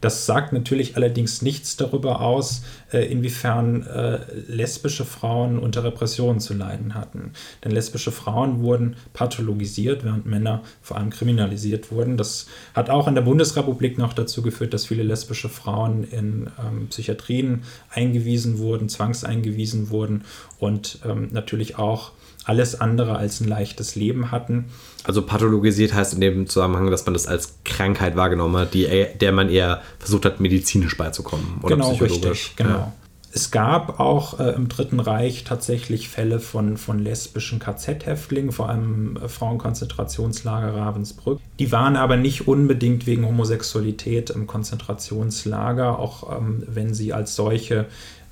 Das 0.00 0.26
sagt 0.26 0.52
natürlich 0.52 0.96
allerdings 0.96 1.42
nichts 1.42 1.76
darüber 1.76 2.20
aus, 2.20 2.62
äh, 2.92 3.10
inwiefern 3.10 3.86
äh, 3.86 4.18
lesbische 4.48 5.04
Frauen 5.04 5.58
unter 5.58 5.84
Repressionen 5.84 6.40
zu 6.40 6.54
leiden 6.54 6.94
hatten. 6.94 7.32
Denn 7.64 7.72
lesbische 7.72 8.12
Frauen 8.12 8.62
wurden 8.62 8.96
pathologisiert, 9.12 10.04
während 10.04 10.26
Männer 10.26 10.62
vor 10.82 10.96
allem 10.96 11.10
kriminalisiert 11.10 11.90
wurden. 11.90 12.16
Das 12.16 12.46
hat 12.74 12.90
auch 12.90 13.08
in 13.08 13.14
der 13.14 13.22
Bundesrepublik 13.22 13.98
noch 13.98 14.12
dazu 14.12 14.42
geführt, 14.42 14.74
dass 14.74 14.86
viele 14.86 15.02
lesbische 15.02 15.48
Frauen 15.48 16.04
in 16.04 16.50
ähm, 16.58 16.88
Psychiatrien 16.88 17.62
eingewiesen 17.90 18.58
wurden, 18.58 18.88
zwangseingewiesen 18.88 19.90
wurden 19.90 20.24
und 20.58 20.98
ähm, 21.04 21.28
natürlich 21.32 21.78
auch 21.78 22.12
alles 22.46 22.80
andere 22.80 23.16
als 23.16 23.40
ein 23.40 23.48
leichtes 23.48 23.96
Leben 23.96 24.30
hatten. 24.30 24.66
Also 25.04 25.22
pathologisiert 25.22 25.94
heißt 25.94 26.14
in 26.14 26.20
dem 26.20 26.46
Zusammenhang, 26.48 26.90
dass 26.90 27.04
man 27.04 27.12
das 27.12 27.26
als 27.26 27.58
Krankheit 27.64 28.16
wahrgenommen 28.16 28.56
hat, 28.56 28.74
die, 28.74 28.88
der 29.20 29.32
man 29.32 29.50
eher 29.50 29.82
versucht 29.98 30.24
hat, 30.24 30.40
medizinisch 30.40 30.96
beizukommen 30.96 31.58
oder 31.62 31.76
genau, 31.76 31.90
psychologisch. 31.90 32.24
Richtig, 32.24 32.56
genau. 32.56 32.70
Ja. 32.70 32.92
Es 33.32 33.50
gab 33.50 34.00
auch 34.00 34.40
äh, 34.40 34.52
im 34.52 34.68
Dritten 34.68 34.98
Reich 34.98 35.44
tatsächlich 35.44 36.08
Fälle 36.08 36.40
von, 36.40 36.78
von 36.78 36.98
lesbischen 36.98 37.58
KZ-Häftlingen, 37.58 38.50
vor 38.50 38.70
allem 38.70 39.18
äh, 39.18 39.28
Frauenkonzentrationslager 39.28 40.74
Ravensbrück. 40.74 41.40
Die 41.58 41.70
waren 41.70 41.96
aber 41.96 42.16
nicht 42.16 42.48
unbedingt 42.48 43.06
wegen 43.06 43.26
Homosexualität 43.26 44.30
im 44.30 44.46
Konzentrationslager, 44.46 45.98
auch 45.98 46.34
ähm, 46.34 46.62
wenn 46.66 46.94
sie 46.94 47.12
als 47.12 47.34
solche 47.34 47.84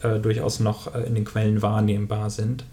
äh, 0.03 0.21
durchaus 0.21 0.61
noch 0.61 0.95
äh, 0.95 1.03
in 1.03 1.15
den 1.15 1.27
Quellen 1.27 1.61
wahrnehmbar 1.61 2.31
sind. 2.31 2.65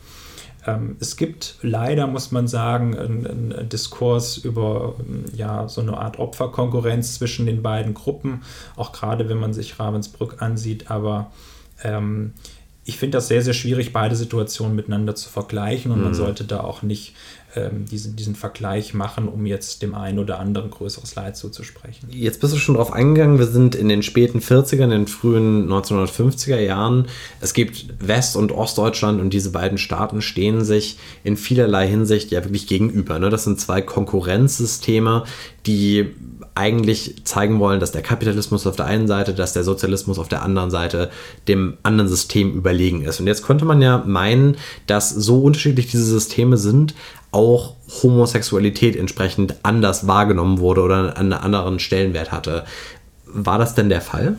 Ähm, 0.66 0.98
es 1.00 1.18
gibt 1.18 1.58
leider, 1.62 2.08
muss 2.08 2.32
man 2.32 2.48
sagen, 2.48 2.98
einen, 2.98 3.70
Diskurs 3.70 4.38
über 4.38 4.96
ähm, 5.00 5.26
ja, 5.34 5.68
so 5.68 5.82
eine 5.82 5.98
Art 5.98 6.20
Opferkonkurrenz 6.20 7.16
zwischen 7.16 7.46
den 7.46 7.62
beiden 7.62 7.94
Gruppen, 7.94 8.44
auch 8.76 8.92
gerade 8.92 9.30
wenn 9.30 9.40
man 9.40 9.54
sich 9.54 9.80
Ravensbrück 9.80 10.42
ansieht, 10.42 10.92
aber 10.92 11.32
ähm, 11.84 12.34
ich 12.84 12.98
finde 12.98 13.18
das 13.18 13.28
sehr, 13.28 13.44
sehr 13.44 13.54
schwierig, 13.54 13.94
beide 13.94 14.16
Situationen 14.16 14.76
miteinander 14.76 15.14
zu 15.14 15.30
vergleichen 15.30 15.92
und 15.92 16.00
mhm. 16.00 16.06
man 16.06 16.14
sollte 16.16 16.44
da 16.44 16.62
auch 16.62 16.82
nicht 16.82 17.14
ähm, 17.56 17.86
diesen, 17.86 18.16
diesen 18.16 18.34
Vergleich 18.34 18.94
machen, 18.94 19.28
um 19.28 19.46
jetzt 19.46 19.84
dem 19.84 19.94
einen 19.94 20.18
oder 20.18 20.40
anderen 20.40 20.72
größeres 20.72 21.14
Leid 21.16 21.38
zuzusprechen. 21.38 22.10
Jetzt 22.10 22.42
bist 22.42 22.54
du 22.54 22.58
schon 22.58 22.76
drauf 22.76 22.92
eingegangen, 22.92 23.38
wir 23.38 23.46
sind 23.46 23.76
in 23.76 23.88
den 23.88 24.02
späten 24.02 24.40
40er, 24.40 24.84
in 24.84 24.90
den 24.90 25.08
frühen 25.08 25.70
1950er 25.70 26.60
Jahren. 26.60 27.08
Es 27.40 27.54
gibt 27.54 27.86
West- 28.00 28.36
und 28.36 28.52
Ostdeutschland 28.52 29.22
und 29.22 29.32
diese 29.32 29.52
beiden 29.52 29.78
Staaten 29.78 30.22
stehen 30.22 30.64
sich 30.64 30.98
in 31.24 31.38
vielerlei 31.38 31.88
Hinsicht 31.88 32.32
ja 32.32 32.44
wirklich 32.44 32.68
gegenüber. 32.68 33.20
Ne? 33.20 33.30
Das 33.30 33.44
sind 33.44 33.60
zwei 33.60 33.82
Konkurrenzsysteme, 33.82 35.26
die 35.68 36.16
eigentlich 36.56 37.24
zeigen 37.24 37.60
wollen, 37.60 37.80
dass 37.80 37.92
der 37.92 38.02
Kapitalismus 38.02 38.68
auf 38.68 38.76
der 38.76 38.86
einen 38.86 39.08
Seite, 39.08 39.34
dass 39.34 39.54
der 39.54 39.64
Sozialismus 39.64 40.20
auf 40.20 40.28
der 40.28 40.42
anderen 40.42 40.70
Seite 40.70 41.10
dem 41.48 41.78
anderen 41.84 42.10
System 42.10 42.54
überlegen 42.54 43.04
ist. 43.04 43.20
Und 43.20 43.28
jetzt 43.28 43.44
könnte 43.44 43.66
man 43.66 43.82
ja 43.82 44.04
meinen, 44.06 44.58
dass 44.88 45.10
so 45.10 45.42
unterschiedlich 45.42 45.88
diese 45.88 46.04
Systeme 46.04 46.58
sind, 46.58 46.94
auch 47.32 47.76
Homosexualität 48.04 48.96
entsprechend 48.96 49.56
anders 49.64 50.08
wahrgenommen 50.08 50.60
wurde 50.60 50.82
oder 50.82 51.18
einen 51.18 51.34
anderen 51.34 51.80
Stellenwert 51.80 52.32
hatte. 52.32 52.66
War 53.26 53.58
das 53.58 53.74
denn 53.74 53.90
der 53.90 54.02
Fall? 54.02 54.36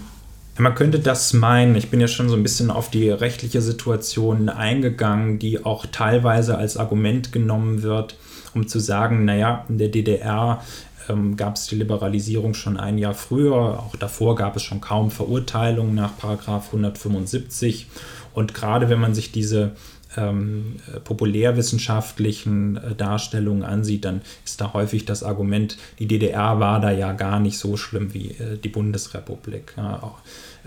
Man 0.59 0.75
könnte 0.75 0.99
das 0.99 1.33
meinen. 1.33 1.75
Ich 1.76 1.88
bin 1.88 2.00
ja 2.00 2.09
schon 2.09 2.28
so 2.28 2.37
ein 2.37 2.42
bisschen 2.42 2.71
auf 2.71 2.90
die 2.90 3.09
rechtliche 3.09 3.62
Situation 3.62 4.50
eingegangen, 4.50 5.38
die 5.38 5.64
auch 5.64 5.87
teilweise 5.90 6.59
als 6.59 6.76
Argument 6.76 7.33
genommen 7.33 7.83
wird, 7.83 8.16
um 8.54 8.69
zu 8.69 8.78
sagen, 8.78 9.25
naja, 9.25 9.64
in 9.71 9.78
der 9.78 9.88
DDR 9.88 10.62
ähm, 11.09 11.37
gab 11.37 11.56
es 11.56 11.66
die 11.66 11.76
Liberalisierung 11.76 12.54
schon 12.54 12.76
ein 12.76 12.99
Jahr 12.99 13.14
früher. 13.14 13.80
Auch 13.80 13.97
davor 13.97 14.35
gab 14.35 14.56
es 14.56 14.62
schon 14.62 14.80
kaum 14.80 15.11
Verurteilungen 15.11 15.94
nach 15.94 16.16
Paragraf 16.16 16.66
175. 16.66 17.87
Und 18.35 18.54
gerade 18.54 18.88
wenn 18.88 19.00
man 19.00 19.14
sich 19.14 19.32
diese 19.32 19.73
ähm, 20.16 20.76
populärwissenschaftlichen 21.04 22.76
äh, 22.76 22.94
Darstellungen 22.94 23.62
ansieht, 23.62 24.04
dann 24.04 24.21
ist 24.44 24.61
da 24.61 24.73
häufig 24.73 25.04
das 25.04 25.23
Argument, 25.23 25.78
die 25.99 26.06
DDR 26.06 26.61
war 26.61 26.80
da 26.80 26.90
ja 26.90 27.12
gar 27.12 27.40
nicht 27.40 27.59
so 27.59 27.76
schlimm 27.76 28.12
wie 28.14 28.32
äh, 28.32 28.59
die 28.62 28.68
Bundesrepublik. 28.68 29.75
Ja, 29.76 30.02
auch, 30.02 30.18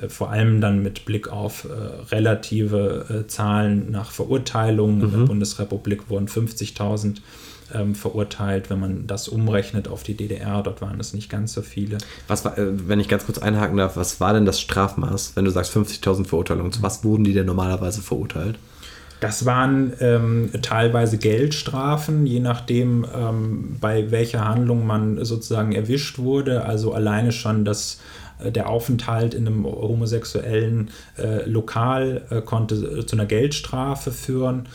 äh, 0.01 0.09
vor 0.09 0.31
allem 0.31 0.61
dann 0.61 0.81
mit 0.81 1.05
Blick 1.05 1.27
auf 1.27 1.65
äh, 1.65 1.67
relative 2.11 3.23
äh, 3.25 3.27
Zahlen 3.27 3.91
nach 3.91 4.11
Verurteilungen. 4.11 4.97
Mhm. 4.97 5.03
In 5.03 5.11
der 5.11 5.19
mhm. 5.19 5.27
Bundesrepublik 5.27 6.09
wurden 6.09 6.27
50.000 6.27 7.17
ähm, 7.75 7.95
verurteilt. 7.95 8.69
Wenn 8.69 8.79
man 8.79 9.07
das 9.07 9.27
umrechnet 9.27 9.87
auf 9.87 10.03
die 10.03 10.15
DDR, 10.15 10.63
dort 10.63 10.81
waren 10.81 10.99
es 10.99 11.13
nicht 11.13 11.29
ganz 11.29 11.53
so 11.53 11.61
viele. 11.61 11.97
Was 12.27 12.45
war, 12.45 12.57
äh, 12.57 12.67
wenn 12.87 12.99
ich 12.99 13.07
ganz 13.07 13.25
kurz 13.25 13.37
einhaken 13.37 13.77
darf, 13.77 13.97
was 13.97 14.19
war 14.19 14.33
denn 14.33 14.45
das 14.45 14.61
Strafmaß, 14.61 15.33
wenn 15.35 15.45
du 15.45 15.51
sagst 15.51 15.75
50.000 15.75 16.25
Verurteilungen? 16.25 16.71
Zu 16.71 16.81
was 16.81 17.03
wurden 17.03 17.23
die 17.23 17.33
denn 17.33 17.45
normalerweise 17.45 18.01
verurteilt? 18.01 18.57
Das 19.19 19.45
waren 19.45 19.93
ähm, 20.01 20.49
teilweise 20.61 21.17
Geldstrafen, 21.17 22.25
je 22.25 22.39
nachdem, 22.39 23.05
ähm, 23.15 23.77
bei 23.79 24.11
welcher 24.11 24.45
Handlung 24.45 24.85
man 24.85 25.23
sozusagen 25.23 25.71
erwischt 25.71 26.19
wurde. 26.19 26.65
Also 26.65 26.93
alleine 26.93 27.31
schon 27.31 27.63
das, 27.63 28.01
äh, 28.43 28.51
der 28.51 28.69
Aufenthalt 28.69 29.33
in 29.33 29.47
einem 29.47 29.65
homosexuellen 29.65 30.89
äh, 31.17 31.47
Lokal 31.49 32.23
äh, 32.29 32.41
konnte 32.41 33.05
zu 33.05 33.15
einer 33.15 33.25
Geldstrafe 33.25 34.11
führen. 34.11 34.67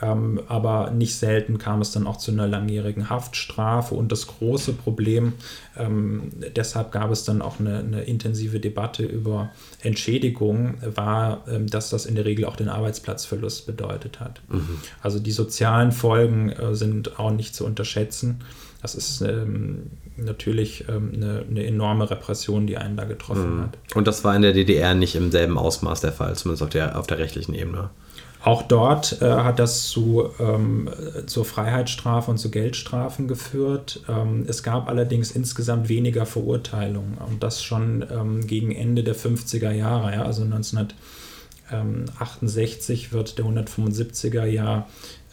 Ähm, 0.00 0.40
aber 0.48 0.90
nicht 0.90 1.16
selten 1.16 1.58
kam 1.58 1.80
es 1.80 1.90
dann 1.90 2.06
auch 2.06 2.18
zu 2.18 2.30
einer 2.30 2.46
langjährigen 2.46 3.10
Haftstrafe. 3.10 3.94
Und 3.94 4.12
das 4.12 4.26
große 4.26 4.72
Problem, 4.72 5.34
ähm, 5.76 6.30
deshalb 6.54 6.92
gab 6.92 7.10
es 7.10 7.24
dann 7.24 7.42
auch 7.42 7.58
eine, 7.58 7.78
eine 7.78 8.02
intensive 8.02 8.60
Debatte 8.60 9.04
über 9.04 9.50
Entschädigung, 9.82 10.74
war, 10.94 11.44
ähm, 11.48 11.66
dass 11.66 11.90
das 11.90 12.06
in 12.06 12.14
der 12.14 12.24
Regel 12.24 12.44
auch 12.44 12.56
den 12.56 12.68
Arbeitsplatzverlust 12.68 13.66
bedeutet 13.66 14.20
hat. 14.20 14.40
Mhm. 14.48 14.80
Also 15.02 15.18
die 15.18 15.32
sozialen 15.32 15.92
Folgen 15.92 16.50
äh, 16.50 16.74
sind 16.74 17.18
auch 17.18 17.32
nicht 17.32 17.54
zu 17.54 17.64
unterschätzen. 17.64 18.40
Das 18.80 18.94
ist 18.94 19.22
ähm, 19.22 19.90
natürlich 20.16 20.84
ähm, 20.88 21.12
eine, 21.14 21.44
eine, 21.50 21.66
enorme 21.66 22.08
Repression, 22.10 22.68
die 22.68 22.76
einen 22.76 22.96
da 22.96 23.04
getroffen 23.04 23.56
mhm. 23.56 23.62
hat. 23.62 23.78
Und 23.94 24.06
das 24.06 24.22
war 24.22 24.36
in 24.36 24.42
der 24.42 24.52
DDR 24.52 24.94
nicht 24.94 25.16
im 25.16 25.32
selben 25.32 25.58
Ausmaß 25.58 26.00
der 26.00 26.12
Fall, 26.12 26.36
zumindest 26.36 26.62
auf 26.62 26.70
der, 26.70 26.98
auf 26.98 27.08
der 27.08 27.18
rechtlichen 27.18 27.54
Ebene. 27.54 27.90
Auch 28.48 28.62
dort 28.62 29.20
äh, 29.20 29.26
hat 29.26 29.58
das 29.58 29.88
zu, 29.88 30.30
ähm, 30.40 30.88
zur 31.26 31.44
Freiheitsstrafe 31.44 32.30
und 32.30 32.38
zu 32.38 32.50
Geldstrafen 32.50 33.28
geführt. 33.28 34.00
Ähm, 34.08 34.46
es 34.48 34.62
gab 34.62 34.88
allerdings 34.88 35.32
insgesamt 35.32 35.90
weniger 35.90 36.24
Verurteilungen 36.24 37.18
und 37.18 37.42
das 37.42 37.62
schon 37.62 38.06
ähm, 38.10 38.46
gegen 38.46 38.72
Ende 38.72 39.04
der 39.04 39.14
50er 39.14 39.72
Jahre. 39.72 40.14
Ja? 40.14 40.22
Also 40.22 40.44
1968 40.44 43.12
wird 43.12 43.36
der 43.36 43.44
175er 43.44 44.46
Jahr 44.46 44.88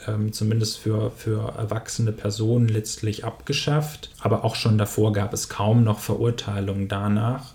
ähm, 0.07 0.33
zumindest 0.33 0.79
für, 0.79 1.09
für 1.11 1.53
erwachsene 1.57 2.11
Personen 2.11 2.67
letztlich 2.67 3.23
abgeschafft. 3.23 4.09
Aber 4.19 4.43
auch 4.43 4.55
schon 4.55 4.77
davor 4.77 5.13
gab 5.13 5.33
es 5.33 5.47
kaum 5.47 5.85
noch 5.85 5.99
Verurteilungen 5.99 6.89
danach. 6.89 7.53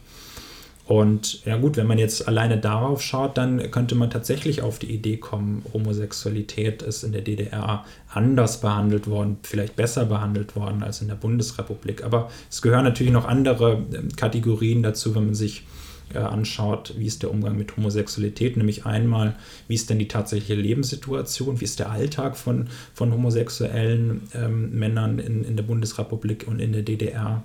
Und 0.90 1.44
ja 1.44 1.56
gut, 1.56 1.76
wenn 1.76 1.86
man 1.86 1.98
jetzt 1.98 2.26
alleine 2.26 2.58
darauf 2.58 3.00
schaut, 3.00 3.38
dann 3.38 3.70
könnte 3.70 3.94
man 3.94 4.10
tatsächlich 4.10 4.60
auf 4.60 4.80
die 4.80 4.92
Idee 4.92 5.18
kommen, 5.18 5.64
Homosexualität 5.72 6.82
ist 6.82 7.04
in 7.04 7.12
der 7.12 7.20
DDR 7.20 7.84
anders 8.12 8.60
behandelt 8.60 9.06
worden, 9.06 9.36
vielleicht 9.44 9.76
besser 9.76 10.04
behandelt 10.04 10.56
worden 10.56 10.82
als 10.82 11.00
in 11.00 11.06
der 11.06 11.14
Bundesrepublik. 11.14 12.02
Aber 12.02 12.28
es 12.50 12.60
gehören 12.60 12.82
natürlich 12.82 13.12
noch 13.12 13.24
andere 13.24 13.84
ähm, 13.94 14.08
Kategorien 14.16 14.82
dazu, 14.82 15.14
wenn 15.14 15.26
man 15.26 15.36
sich 15.36 15.62
äh, 16.12 16.18
anschaut, 16.18 16.92
wie 16.98 17.06
ist 17.06 17.22
der 17.22 17.30
Umgang 17.30 17.56
mit 17.56 17.76
Homosexualität, 17.76 18.56
nämlich 18.56 18.84
einmal, 18.84 19.36
wie 19.68 19.74
ist 19.74 19.90
denn 19.90 20.00
die 20.00 20.08
tatsächliche 20.08 20.60
Lebenssituation, 20.60 21.60
wie 21.60 21.66
ist 21.66 21.78
der 21.78 21.92
Alltag 21.92 22.36
von, 22.36 22.66
von 22.94 23.12
homosexuellen 23.12 24.22
ähm, 24.34 24.76
Männern 24.76 25.20
in, 25.20 25.44
in 25.44 25.54
der 25.54 25.62
Bundesrepublik 25.62 26.48
und 26.48 26.58
in 26.58 26.72
der 26.72 26.82
DDR 26.82 27.44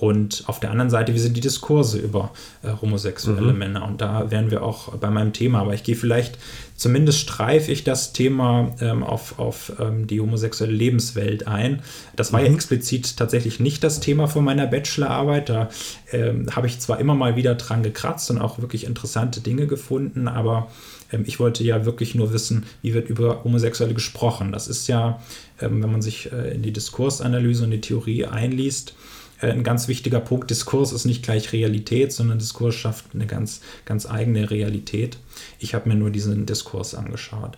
Und 0.00 0.44
auf 0.46 0.60
der 0.60 0.70
anderen 0.70 0.88
Seite, 0.88 1.12
wie 1.12 1.18
sind 1.18 1.36
die 1.36 1.42
Diskurse 1.42 1.98
über 1.98 2.30
äh, 2.62 2.68
homosexuelle 2.80 3.52
mhm. 3.52 3.58
Männer? 3.58 3.84
Und 3.84 4.00
da 4.00 4.30
wären 4.30 4.50
wir 4.50 4.62
auch 4.62 4.96
bei 4.96 5.10
meinem 5.10 5.34
Thema. 5.34 5.60
Aber 5.60 5.74
ich 5.74 5.82
gehe 5.82 5.94
vielleicht, 5.94 6.38
zumindest 6.74 7.18
streife 7.18 7.70
ich 7.70 7.84
das 7.84 8.14
Thema 8.14 8.74
ähm, 8.80 9.02
auf, 9.02 9.38
auf 9.38 9.72
ähm, 9.78 10.06
die 10.06 10.22
homosexuelle 10.22 10.72
Lebenswelt 10.72 11.46
ein. 11.46 11.82
Das 12.16 12.32
war 12.32 12.40
mhm. 12.40 12.46
ja 12.46 12.52
explizit 12.54 13.18
tatsächlich 13.18 13.60
nicht 13.60 13.84
das 13.84 14.00
Thema 14.00 14.26
von 14.26 14.42
meiner 14.42 14.66
Bachelorarbeit. 14.66 15.50
Da 15.50 15.68
ähm, 16.12 16.46
habe 16.56 16.66
ich 16.66 16.80
zwar 16.80 16.98
immer 16.98 17.14
mal 17.14 17.36
wieder 17.36 17.54
dran 17.54 17.82
gekratzt 17.82 18.30
und 18.30 18.38
auch 18.38 18.58
wirklich 18.58 18.84
interessante 18.84 19.42
Dinge 19.42 19.66
gefunden, 19.66 20.28
aber 20.28 20.68
ähm, 21.12 21.24
ich 21.26 21.38
wollte 21.40 21.62
ja 21.62 21.84
wirklich 21.84 22.14
nur 22.14 22.32
wissen, 22.32 22.64
wie 22.80 22.94
wird 22.94 23.10
über 23.10 23.44
Homosexuelle 23.44 23.92
gesprochen. 23.92 24.50
Das 24.50 24.66
ist 24.66 24.86
ja, 24.86 25.20
ähm, 25.60 25.82
wenn 25.82 25.92
man 25.92 26.00
sich 26.00 26.32
äh, 26.32 26.54
in 26.54 26.62
die 26.62 26.72
Diskursanalyse 26.72 27.64
und 27.64 27.70
die 27.70 27.82
Theorie 27.82 28.24
einliest, 28.24 28.94
ein 29.40 29.64
ganz 29.64 29.88
wichtiger 29.88 30.20
Punkt. 30.20 30.50
Diskurs 30.50 30.92
ist 30.92 31.04
nicht 31.04 31.22
gleich 31.22 31.52
Realität, 31.52 32.12
sondern 32.12 32.38
Diskurs 32.38 32.74
schafft 32.74 33.06
eine 33.14 33.26
ganz, 33.26 33.60
ganz 33.84 34.06
eigene 34.06 34.50
Realität. 34.50 35.18
Ich 35.58 35.74
habe 35.74 35.88
mir 35.88 35.94
nur 35.94 36.10
diesen 36.10 36.46
Diskurs 36.46 36.94
angeschaut. 36.94 37.56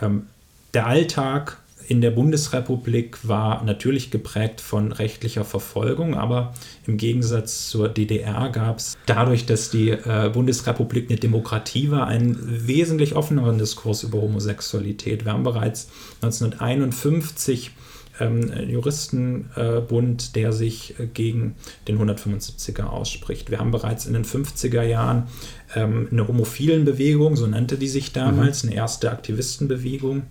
Ähm, 0.00 0.26
der 0.74 0.86
Alltag 0.86 1.58
in 1.88 2.00
der 2.00 2.10
Bundesrepublik 2.10 3.26
war 3.28 3.64
natürlich 3.64 4.10
geprägt 4.10 4.60
von 4.60 4.92
rechtlicher 4.92 5.44
Verfolgung, 5.44 6.14
aber 6.14 6.54
im 6.86 6.96
Gegensatz 6.96 7.68
zur 7.68 7.88
DDR 7.88 8.50
gab 8.50 8.78
es 8.78 8.96
dadurch, 9.06 9.46
dass 9.46 9.70
die 9.70 9.90
äh, 9.90 10.30
Bundesrepublik 10.32 11.10
eine 11.10 11.18
Demokratie 11.18 11.90
war, 11.90 12.06
einen 12.06 12.66
wesentlich 12.66 13.14
offeneren 13.14 13.58
Diskurs 13.58 14.04
über 14.04 14.20
Homosexualität. 14.20 15.24
Wir 15.24 15.32
haben 15.32 15.42
bereits 15.42 15.90
1951 16.22 17.72
ähm, 18.20 18.52
Juristenbund, 18.68 20.36
der 20.36 20.52
sich 20.52 20.98
äh, 20.98 21.06
gegen 21.06 21.56
den 21.88 21.98
175er 21.98 22.84
ausspricht. 22.84 23.50
Wir 23.50 23.58
haben 23.58 23.70
bereits 23.70 24.06
in 24.06 24.12
den 24.12 24.24
50er 24.24 24.82
Jahren 24.82 25.28
ähm, 25.74 26.08
eine 26.10 26.26
homophilen 26.28 26.84
Bewegung, 26.84 27.36
so 27.36 27.46
nannte 27.46 27.76
die 27.76 27.88
sich 27.88 28.12
damals, 28.12 28.62
mhm. 28.62 28.70
eine 28.70 28.78
erste 28.78 29.10
Aktivistenbewegung, 29.10 30.24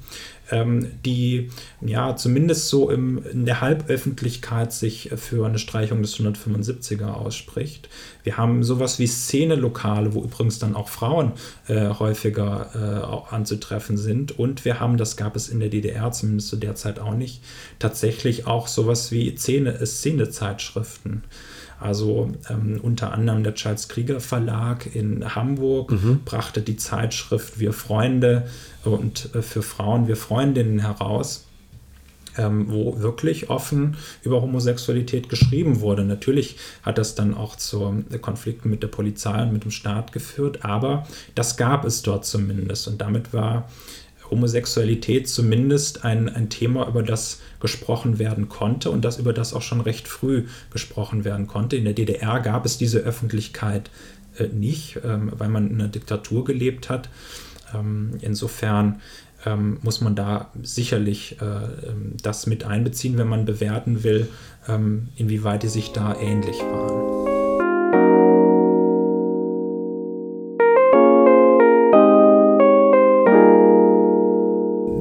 ähm, 0.52 0.88
die 1.06 1.50
ja 1.82 2.16
zumindest 2.16 2.68
so 2.68 2.90
im, 2.90 3.24
in 3.32 3.46
der 3.46 3.62
Halböffentlichkeit 3.62 4.74
sich 4.74 5.12
für 5.16 5.46
eine 5.46 5.60
Streichung 5.60 6.02
des 6.02 6.18
175er 6.18 7.08
ausspricht. 7.08 7.90
Wir 8.24 8.38
haben 8.38 8.64
sowas 8.64 9.00
wie 9.00 9.08
Szenelokale, 9.08 10.14
wo 10.14 10.24
übrigens 10.24 10.60
dann 10.60 10.76
auch 10.76 10.90
Frauen 10.90 11.34
äh, 11.68 11.90
häufiger 11.90 13.30
äh, 13.32 13.34
anzutreffen 13.34 13.98
sind. 13.98 14.38
Und 14.38 14.66
wir 14.66 14.80
haben, 14.80 14.98
das 14.98 15.18
gab 15.18 15.36
es 15.36 15.50
in 15.50 15.60
der 15.60 15.70
DDR 15.70 16.12
zumindest 16.12 16.50
zu 16.50 16.58
der 16.58 16.76
Zeit 16.76 17.00
auch 17.00 17.16
nicht, 17.16 17.42
tatsächlich 17.80 18.46
auch 18.46 18.68
sowas 18.68 19.12
wie 19.12 19.36
Szene, 19.38 19.84
Szenezeitschriften. 19.86 21.24
Also 21.82 22.32
ähm, 22.50 22.80
unter 22.82 23.12
anderem 23.12 23.44
der 23.44 23.56
Charles 23.56 23.90
Krieger 23.90 24.20
Verlag 24.20 24.96
in 24.96 25.36
Hamburg 25.36 25.92
mhm. 25.92 26.22
brachte 26.24 26.62
die 26.62 26.78
Zeitschrift 26.78 27.60
Wir 27.60 27.74
Freunde 27.74 28.48
und 28.86 29.34
äh, 29.34 29.42
für 29.42 29.64
Frauen 29.64 30.08
Wir 30.08 30.16
Freundinnen 30.16 30.80
heraus. 30.80 31.46
Ähm, 32.38 32.68
wo 32.70 32.98
wirklich 33.02 33.50
offen 33.50 33.98
über 34.24 34.42
Homosexualität 34.42 35.28
geschrieben 35.28 35.82
wurde. 35.82 36.06
Natürlich 36.06 36.56
hat 36.82 36.98
das 36.98 37.14
dann 37.14 37.34
auch 37.34 37.58
zu 37.58 38.06
Konflikten 38.22 38.70
mit 38.70 38.84
der 38.84 38.88
Polizei 38.88 39.44
und 39.44 39.52
mit 39.52 39.66
dem 39.66 39.72
Staat 39.72 40.14
geführt, 40.14 40.64
aber 40.64 41.06
das 41.36 41.58
gab 41.58 41.84
es 41.84 42.04
dort 42.04 42.26
zumindest 42.26 42.88
und 42.88 43.02
damit 43.02 43.34
war 43.34 43.70
Homosexualität 44.32 45.30
zumindest 45.30 46.04
ein, 46.06 46.30
ein 46.30 46.50
Thema, 46.50 46.88
über 46.88 47.04
das 47.04 47.42
gesprochen 47.60 48.18
werden 48.18 48.50
konnte 48.50 48.90
und 48.90 49.06
das 49.06 49.20
über 49.20 49.34
das 49.34 49.54
auch 49.54 49.62
schon 49.62 49.82
recht 49.82 50.08
früh 50.08 50.46
gesprochen 50.72 51.24
werden 51.26 51.48
konnte. 51.48 51.76
In 51.76 51.84
der 51.84 51.94
DDR 51.94 52.40
gab 52.40 52.66
es 52.66 52.78
diese 52.78 53.00
Öffentlichkeit 53.00 53.92
äh, 54.38 54.48
nicht, 54.48 55.00
ähm, 55.04 55.32
weil 55.38 55.50
man 55.50 55.70
in 55.70 55.76
einer 55.76 55.90
Diktatur 55.90 56.46
gelebt 56.46 56.90
hat. 56.90 57.10
Ähm, 57.76 58.18
insofern 58.22 59.02
ähm, 59.46 59.80
muss 59.82 60.02
man 60.02 60.16
da 60.16 60.52
sicherlich 60.64 61.38
äh, 61.42 61.46
ähm, 61.46 62.16
das 62.22 62.48
mit 62.48 62.64
einbeziehen, 62.64 63.18
wenn 63.18 63.28
man 63.28 63.46
bewerten 63.46 64.04
will, 64.04 64.28
ähm, 64.68 65.10
inwieweit 65.16 65.64
die 65.64 65.68
sich 65.68 65.92
da 65.92 66.16
ähnlich 66.16 66.58
waren. 66.60 67.31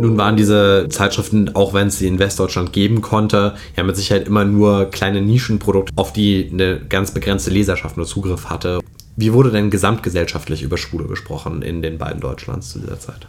Nun 0.01 0.17
waren 0.17 0.35
diese 0.35 0.87
Zeitschriften, 0.89 1.55
auch 1.55 1.75
wenn 1.75 1.89
es 1.89 1.99
sie 1.99 2.09
in 2.09 2.19
Westdeutschland 2.19 2.73
geben 2.73 3.03
konnte, 3.03 3.55
ja 3.77 3.83
mit 3.83 3.97
Sicherheit 3.97 4.27
immer 4.27 4.47
nur 4.47 4.87
kleine 4.87 5.21
Nischenprodukte, 5.21 5.93
auf 5.97 6.15
die 6.15 6.49
eine 6.51 6.81
ganz 6.81 7.11
begrenzte 7.13 7.51
Leserschaft 7.51 7.99
nur 7.99 8.07
Zugriff 8.07 8.47
hatte. 8.47 8.81
Wie 9.17 9.35
wurde 9.35 9.51
denn 9.51 9.69
gesamtgesellschaftlich 9.69 10.63
über 10.63 10.79
Schwule 10.79 11.05
gesprochen 11.05 11.61
in 11.61 11.83
den 11.83 11.99
beiden 11.99 12.21
Deutschlands 12.21 12.71
zu 12.71 12.79
dieser 12.79 12.99
Zeit? 12.99 13.27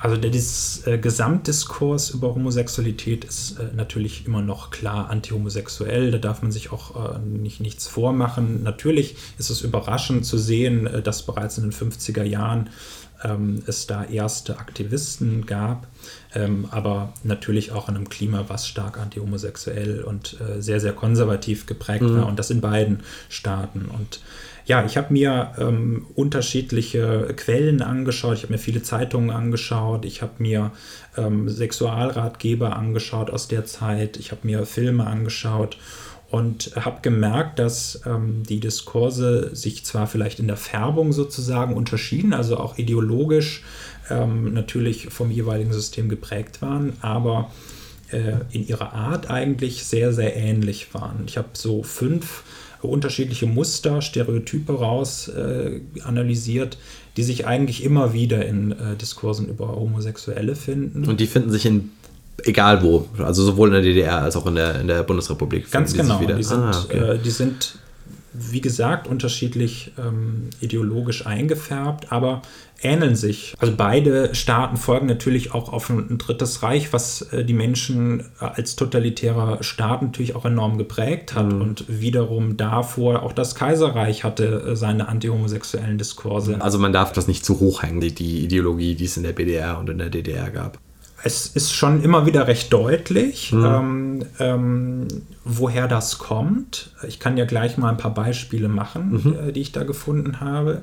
Also 0.00 0.16
der 0.16 0.30
dieses, 0.30 0.86
äh, 0.86 0.96
Gesamtdiskurs 0.96 2.10
über 2.10 2.34
Homosexualität 2.34 3.24
ist 3.24 3.58
äh, 3.58 3.64
natürlich 3.76 4.26
immer 4.26 4.40
noch 4.40 4.70
klar 4.70 5.10
antihomosexuell. 5.10 6.12
Da 6.12 6.18
darf 6.18 6.40
man 6.40 6.52
sich 6.52 6.70
auch 6.70 7.16
äh, 7.16 7.18
nicht, 7.18 7.60
nichts 7.60 7.88
vormachen. 7.88 8.62
Natürlich 8.62 9.16
ist 9.38 9.50
es 9.50 9.60
überraschend 9.60 10.24
zu 10.24 10.38
sehen, 10.38 10.86
äh, 10.86 11.02
dass 11.02 11.26
bereits 11.26 11.58
in 11.58 11.64
den 11.64 11.72
50er 11.72 12.22
Jahren 12.22 12.70
ähm, 13.24 13.62
es 13.66 13.86
da 13.86 14.04
erste 14.04 14.58
Aktivisten 14.58 15.46
gab, 15.46 15.86
ähm, 16.34 16.68
aber 16.70 17.12
natürlich 17.24 17.72
auch 17.72 17.88
in 17.88 17.96
einem 17.96 18.08
Klima, 18.08 18.44
was 18.48 18.68
stark 18.68 18.98
antihomosexuell 18.98 20.02
und 20.02 20.36
äh, 20.40 20.60
sehr, 20.60 20.80
sehr 20.80 20.92
konservativ 20.92 21.66
geprägt 21.66 22.02
mhm. 22.02 22.18
war 22.18 22.26
und 22.26 22.38
das 22.38 22.50
in 22.50 22.60
beiden 22.60 23.00
Staaten. 23.28 23.86
Und 23.86 24.20
ja, 24.66 24.84
ich 24.84 24.98
habe 24.98 25.12
mir 25.12 25.52
ähm, 25.58 26.06
unterschiedliche 26.14 27.32
Quellen 27.36 27.80
angeschaut, 27.80 28.36
ich 28.36 28.42
habe 28.42 28.52
mir 28.52 28.58
viele 28.58 28.82
Zeitungen 28.82 29.30
angeschaut, 29.30 30.04
ich 30.04 30.20
habe 30.20 30.34
mir 30.38 30.72
ähm, 31.16 31.48
Sexualratgeber 31.48 32.76
angeschaut 32.76 33.30
aus 33.30 33.48
der 33.48 33.64
Zeit, 33.64 34.18
ich 34.18 34.30
habe 34.30 34.46
mir 34.46 34.66
Filme 34.66 35.06
angeschaut 35.06 35.78
und 36.30 36.72
habe 36.76 37.00
gemerkt, 37.00 37.58
dass 37.58 38.02
ähm, 38.06 38.42
die 38.48 38.60
Diskurse 38.60 39.54
sich 39.54 39.84
zwar 39.84 40.06
vielleicht 40.06 40.40
in 40.40 40.46
der 40.46 40.56
Färbung 40.56 41.12
sozusagen 41.12 41.74
unterschieden, 41.74 42.34
also 42.34 42.58
auch 42.58 42.76
ideologisch 42.76 43.64
ähm, 44.10 44.52
natürlich 44.52 45.06
vom 45.08 45.30
jeweiligen 45.30 45.72
System 45.72 46.08
geprägt 46.08 46.60
waren, 46.60 46.94
aber 47.00 47.50
äh, 48.10 48.34
in 48.52 48.66
ihrer 48.66 48.92
Art 48.92 49.30
eigentlich 49.30 49.84
sehr, 49.84 50.12
sehr 50.12 50.36
ähnlich 50.36 50.92
waren. 50.92 51.24
Ich 51.26 51.38
habe 51.38 51.48
so 51.54 51.82
fünf 51.82 52.44
unterschiedliche 52.82 53.46
Muster, 53.46 54.02
Stereotype 54.02 54.72
raus 54.72 55.28
äh, 55.28 55.80
analysiert, 56.04 56.78
die 57.16 57.22
sich 57.22 57.46
eigentlich 57.46 57.82
immer 57.82 58.12
wieder 58.12 58.44
in 58.46 58.72
äh, 58.72 58.96
Diskursen 58.96 59.48
über 59.48 59.74
Homosexuelle 59.74 60.54
finden. 60.54 61.08
Und 61.08 61.20
die 61.20 61.26
finden 61.26 61.50
sich 61.50 61.66
in 61.66 61.90
egal 62.44 62.82
wo, 62.82 63.08
also 63.18 63.42
sowohl 63.42 63.68
in 63.68 63.74
der 63.74 63.82
DDR 63.82 64.22
als 64.22 64.36
auch 64.36 64.46
in 64.46 64.54
der, 64.54 64.80
in 64.80 64.88
der 64.88 65.02
Bundesrepublik. 65.02 65.70
Ganz 65.70 65.94
genau, 65.94 66.20
die 66.20 66.42
sind, 66.42 66.60
ah, 66.60 66.82
okay. 66.84 66.98
äh, 66.98 67.18
die 67.18 67.30
sind, 67.30 67.78
wie 68.32 68.60
gesagt, 68.60 69.08
unterschiedlich 69.08 69.92
ähm, 69.98 70.50
ideologisch 70.60 71.26
eingefärbt, 71.26 72.12
aber 72.12 72.42
ähneln 72.80 73.16
sich. 73.16 73.54
Also 73.58 73.74
beide 73.76 74.36
Staaten 74.36 74.76
folgen 74.76 75.06
natürlich 75.06 75.52
auch 75.52 75.72
auf 75.72 75.90
ein, 75.90 76.10
ein 76.10 76.18
drittes 76.18 76.62
Reich, 76.62 76.92
was 76.92 77.22
äh, 77.32 77.44
die 77.44 77.54
Menschen 77.54 78.20
äh, 78.40 78.44
als 78.44 78.76
totalitärer 78.76 79.64
Staat 79.64 80.02
natürlich 80.02 80.36
auch 80.36 80.44
enorm 80.44 80.78
geprägt 80.78 81.34
hat 81.34 81.52
mhm. 81.52 81.60
und 81.60 81.84
wiederum 81.88 82.56
davor 82.56 83.24
auch 83.24 83.32
das 83.32 83.56
Kaiserreich 83.56 84.22
hatte 84.22 84.62
äh, 84.68 84.76
seine 84.76 85.08
antihomosexuellen 85.08 85.98
Diskurse. 85.98 86.60
Also 86.60 86.78
man 86.78 86.92
darf 86.92 87.12
das 87.12 87.26
nicht 87.26 87.44
zu 87.44 87.58
hoch 87.58 87.82
hängen, 87.82 88.00
die, 88.00 88.14
die 88.14 88.44
Ideologie, 88.44 88.94
die 88.94 89.06
es 89.06 89.16
in 89.16 89.24
der 89.24 89.32
BDR 89.32 89.78
und 89.80 89.90
in 89.90 89.98
der 89.98 90.10
DDR 90.10 90.50
gab 90.50 90.78
es 91.24 91.46
ist 91.46 91.72
schon 91.72 92.02
immer 92.02 92.26
wieder 92.26 92.46
recht 92.46 92.72
deutlich, 92.72 93.52
mhm. 93.52 93.64
ähm, 93.64 94.26
ähm, 94.38 95.08
woher 95.44 95.88
das 95.88 96.18
kommt. 96.18 96.90
Ich 97.06 97.18
kann 97.18 97.36
ja 97.36 97.44
gleich 97.44 97.76
mal 97.76 97.90
ein 97.90 97.96
paar 97.96 98.14
Beispiele 98.14 98.68
machen, 98.68 99.22
mhm. 99.24 99.48
äh, 99.48 99.52
die 99.52 99.60
ich 99.60 99.72
da 99.72 99.84
gefunden 99.84 100.40
habe. 100.40 100.82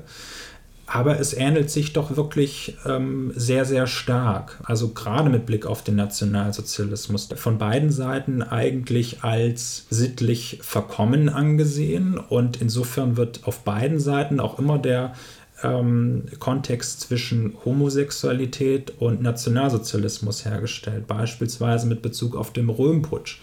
Aber 0.88 1.18
es 1.18 1.34
ähnelt 1.34 1.68
sich 1.68 1.94
doch 1.94 2.16
wirklich 2.16 2.76
ähm, 2.86 3.32
sehr, 3.34 3.64
sehr 3.64 3.88
stark. 3.88 4.60
Also 4.64 4.90
gerade 4.90 5.28
mit 5.30 5.44
Blick 5.44 5.66
auf 5.66 5.82
den 5.82 5.96
Nationalsozialismus. 5.96 7.28
Von 7.34 7.58
beiden 7.58 7.90
Seiten 7.90 8.40
eigentlich 8.42 9.24
als 9.24 9.86
sittlich 9.90 10.60
verkommen 10.62 11.28
angesehen. 11.28 12.18
Und 12.18 12.60
insofern 12.60 13.16
wird 13.16 13.40
auf 13.44 13.64
beiden 13.64 13.98
Seiten 13.98 14.38
auch 14.38 14.60
immer 14.60 14.78
der 14.78 15.12
ähm, 15.62 16.24
Kontext 16.38 17.00
zwischen 17.00 17.54
Homosexualität 17.64 18.92
und 18.98 19.22
Nationalsozialismus 19.22 20.44
hergestellt, 20.44 21.06
beispielsweise 21.06 21.86
mit 21.86 22.02
Bezug 22.02 22.36
auf 22.36 22.52
den 22.52 22.68
Röhmputsch. 22.68 23.38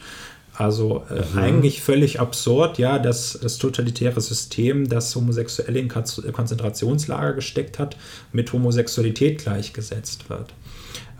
Also 0.55 1.03
äh, 1.09 1.23
mhm. 1.33 1.39
eigentlich 1.39 1.81
völlig 1.81 2.19
absurd, 2.19 2.77
ja, 2.77 2.99
dass 2.99 3.39
das 3.41 3.57
totalitäre 3.57 4.21
System, 4.21 4.87
das 4.87 5.15
Homosexuelle 5.15 5.79
in 5.79 5.87
Konzentrationslager 5.87 7.33
gesteckt 7.33 7.79
hat, 7.79 7.97
mit 8.31 8.53
Homosexualität 8.53 9.39
gleichgesetzt 9.39 10.29
wird. 10.29 10.53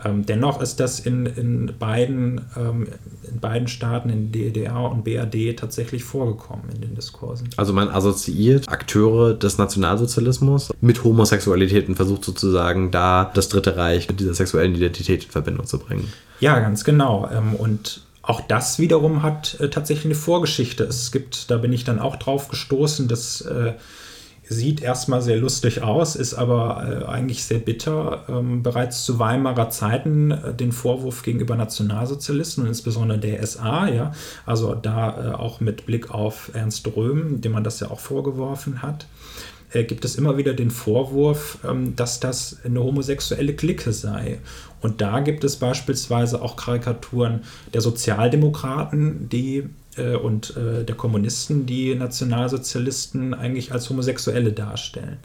Ähm, 0.06 0.26
dennoch 0.26 0.62
ist 0.62 0.80
das 0.80 1.00
in, 1.00 1.26
in, 1.26 1.74
beiden, 1.78 2.42
ähm, 2.58 2.88
in 3.30 3.40
beiden 3.40 3.68
Staaten, 3.68 4.10
in 4.10 4.32
DDR 4.32 4.92
und 4.92 5.04
BRD, 5.04 5.58
tatsächlich 5.58 6.04
vorgekommen 6.04 6.70
in 6.74 6.82
den 6.82 6.96
Diskursen. 6.96 7.50
Also 7.58 7.74
man 7.74 7.90
assoziiert 7.90 8.70
Akteure 8.70 9.34
des 9.34 9.58
Nationalsozialismus 9.58 10.74
mit 10.82 11.04
Homosexualität 11.04 11.88
und 11.88 11.96
versucht 11.96 12.26
sozusagen 12.26 12.92
da 12.92 13.32
das 13.34 13.50
Dritte 13.50 13.78
Reich 13.78 14.08
mit 14.10 14.20
dieser 14.20 14.34
sexuellen 14.34 14.76
Identität 14.76 15.26
in 15.26 15.32
Verbindung 15.32 15.66
zu 15.66 15.80
bringen. 15.80 16.12
Ja, 16.40 16.60
ganz 16.60 16.84
genau. 16.84 17.30
Ähm, 17.32 17.56
und 17.56 18.02
auch 18.22 18.42
das 18.42 18.80
wiederum 18.80 19.22
hat 19.22 19.60
äh, 19.60 19.70
tatsächlich 19.70 20.06
eine 20.06 20.16
Vorgeschichte. 20.16 20.86
Es 20.86 21.12
gibt, 21.12 21.52
da 21.52 21.58
bin 21.58 21.74
ich 21.74 21.84
dann 21.84 22.00
auch 22.00 22.16
drauf 22.16 22.48
gestoßen, 22.48 23.08
dass 23.08 23.42
äh, 23.42 23.74
sieht 24.54 24.82
erstmal 24.82 25.22
sehr 25.22 25.38
lustig 25.38 25.82
aus, 25.82 26.16
ist 26.16 26.34
aber 26.34 27.04
äh, 27.04 27.06
eigentlich 27.06 27.44
sehr 27.44 27.60
bitter. 27.60 28.24
Ähm, 28.30 28.64
bereits 28.64 29.04
zu 29.04 29.20
Weimarer 29.20 29.70
Zeiten 29.70 30.32
äh, 30.32 30.54
den 30.54 30.72
Vorwurf 30.72 31.24
gegenüber 31.24 31.56
Nationalsozialisten 31.56 32.64
und 32.64 32.70
insbesondere 32.70 33.20
der 33.20 33.46
SA, 33.46 33.88
ja, 33.90 34.14
also 34.46 34.76
da 34.76 35.32
äh, 35.32 35.34
auch 35.34 35.60
mit 35.60 35.86
Blick 35.86 36.12
auf 36.12 36.52
Ernst 36.54 36.88
Röhm, 36.96 37.42
dem 37.42 37.52
man 37.52 37.64
das 37.64 37.80
ja 37.82 37.92
auch 37.92 38.00
vorgeworfen 38.00 38.82
hat, 38.82 39.08
äh, 39.74 39.84
gibt 39.84 40.06
es 40.06 40.16
immer 40.16 40.38
wieder 40.38 40.54
den 40.54 40.72
Vorwurf, 40.72 41.58
ähm, 41.68 41.96
dass 41.96 42.20
das 42.20 42.58
eine 42.64 42.82
homosexuelle 42.82 43.54
Clique 43.56 43.92
sei. 43.92 44.40
Und 44.82 45.02
da 45.02 45.20
gibt 45.20 45.44
es 45.44 45.58
beispielsweise 45.58 46.42
auch 46.42 46.56
Karikaturen 46.56 47.42
der 47.74 47.82
Sozialdemokraten, 47.82 49.30
die 49.30 49.70
äh, 49.98 50.16
und 50.16 50.56
äh, 50.58 50.84
der 50.84 50.96
Kommunisten, 50.96 51.66
die 51.66 51.96
Nationalsozialisten 51.96 53.34
eigentlich 53.34 53.72
als 53.72 53.90
Homosexuelle 53.90 54.52
darstellen. 54.52 55.18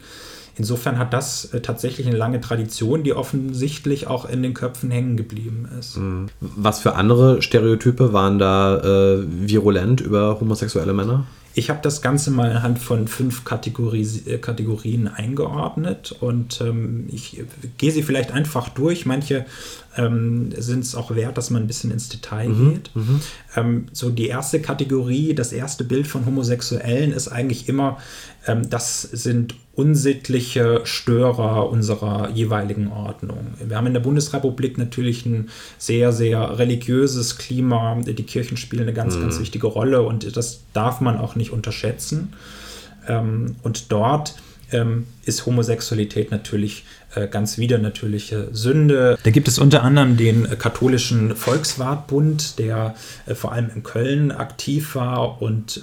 Insofern 0.58 0.98
hat 0.98 1.12
das 1.12 1.46
äh, 1.46 1.60
tatsächlich 1.60 2.08
eine 2.08 2.16
lange 2.16 2.40
Tradition, 2.40 3.04
die 3.04 3.12
offensichtlich 3.12 4.08
auch 4.08 4.28
in 4.28 4.42
den 4.42 4.54
Köpfen 4.54 4.90
hängen 4.90 5.16
geblieben 5.16 5.68
ist. 5.78 5.96
Mhm. 5.96 6.26
Was 6.40 6.80
für 6.80 6.96
andere 6.96 7.42
Stereotype 7.42 8.12
waren 8.12 8.40
da 8.40 8.78
äh, 8.78 9.24
virulent 9.24 10.00
über 10.00 10.40
homosexuelle 10.40 10.92
Männer? 10.92 11.26
Ich 11.58 11.70
habe 11.70 11.80
das 11.82 12.02
Ganze 12.02 12.30
mal 12.30 12.52
anhand 12.52 12.78
von 12.78 13.08
fünf 13.08 13.42
Kategorie, 13.42 14.06
äh, 14.26 14.38
Kategorien 14.38 15.08
eingeordnet 15.08 16.14
und 16.20 16.60
ähm, 16.60 17.08
ich 17.10 17.42
gehe 17.78 17.90
sie 17.90 18.04
vielleicht 18.04 18.30
einfach 18.30 18.68
durch. 18.68 19.06
Manche 19.06 19.44
ähm, 19.96 20.52
sind 20.56 20.84
es 20.84 20.94
auch 20.94 21.16
wert, 21.16 21.36
dass 21.36 21.50
man 21.50 21.62
ein 21.62 21.66
bisschen 21.66 21.90
ins 21.90 22.08
Detail 22.10 22.50
mhm, 22.50 22.70
geht. 22.70 22.90
Mhm. 22.94 23.20
Ähm, 23.56 23.86
so 23.90 24.10
die 24.10 24.28
erste 24.28 24.60
Kategorie, 24.60 25.34
das 25.34 25.50
erste 25.50 25.82
Bild 25.82 26.06
von 26.06 26.26
Homosexuellen 26.26 27.10
ist 27.10 27.26
eigentlich 27.26 27.68
immer, 27.68 27.98
ähm, 28.48 28.68
das 28.68 29.02
sind 29.02 29.54
unsittliche 29.74 30.80
Störer 30.82 31.70
unserer 31.70 32.30
jeweiligen 32.30 32.88
Ordnung. 32.88 33.54
Wir 33.64 33.76
haben 33.76 33.86
in 33.86 33.94
der 33.94 34.00
Bundesrepublik 34.00 34.76
natürlich 34.76 35.24
ein 35.24 35.50
sehr, 35.76 36.10
sehr 36.10 36.58
religiöses 36.58 37.38
Klima. 37.38 37.96
Die 38.00 38.22
Kirchen 38.24 38.56
spielen 38.56 38.82
eine 38.82 38.92
ganz, 38.92 39.14
mhm. 39.14 39.22
ganz 39.22 39.38
wichtige 39.38 39.68
Rolle 39.68 40.02
und 40.02 40.36
das 40.36 40.62
darf 40.72 41.00
man 41.00 41.16
auch 41.16 41.36
nicht 41.36 41.52
unterschätzen. 41.52 42.32
Ähm, 43.06 43.54
und 43.62 43.92
dort 43.92 44.34
ähm, 44.72 45.06
ist 45.24 45.46
Homosexualität 45.46 46.30
natürlich 46.30 46.84
äh, 47.14 47.26
ganz 47.26 47.58
widernatürliche 47.58 48.48
Sünde. 48.52 49.18
Da 49.22 49.30
gibt 49.30 49.48
es 49.48 49.58
unter 49.58 49.82
anderem 49.82 50.16
den 50.16 50.44
äh, 50.44 50.56
katholischen 50.56 51.34
Volkswartbund, 51.34 52.58
der 52.58 52.94
äh, 53.26 53.34
vor 53.34 53.52
allem 53.52 53.70
in 53.74 53.82
Köln 53.82 54.30
aktiv 54.30 54.94
war 54.94 55.40
und 55.42 55.82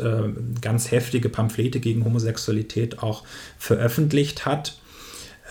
ganz 0.61 0.91
heftige 0.91 1.29
Pamphlete 1.29 1.79
gegen 1.79 2.05
Homosexualität 2.05 3.01
auch 3.01 3.23
veröffentlicht 3.57 4.45
hat. 4.45 4.77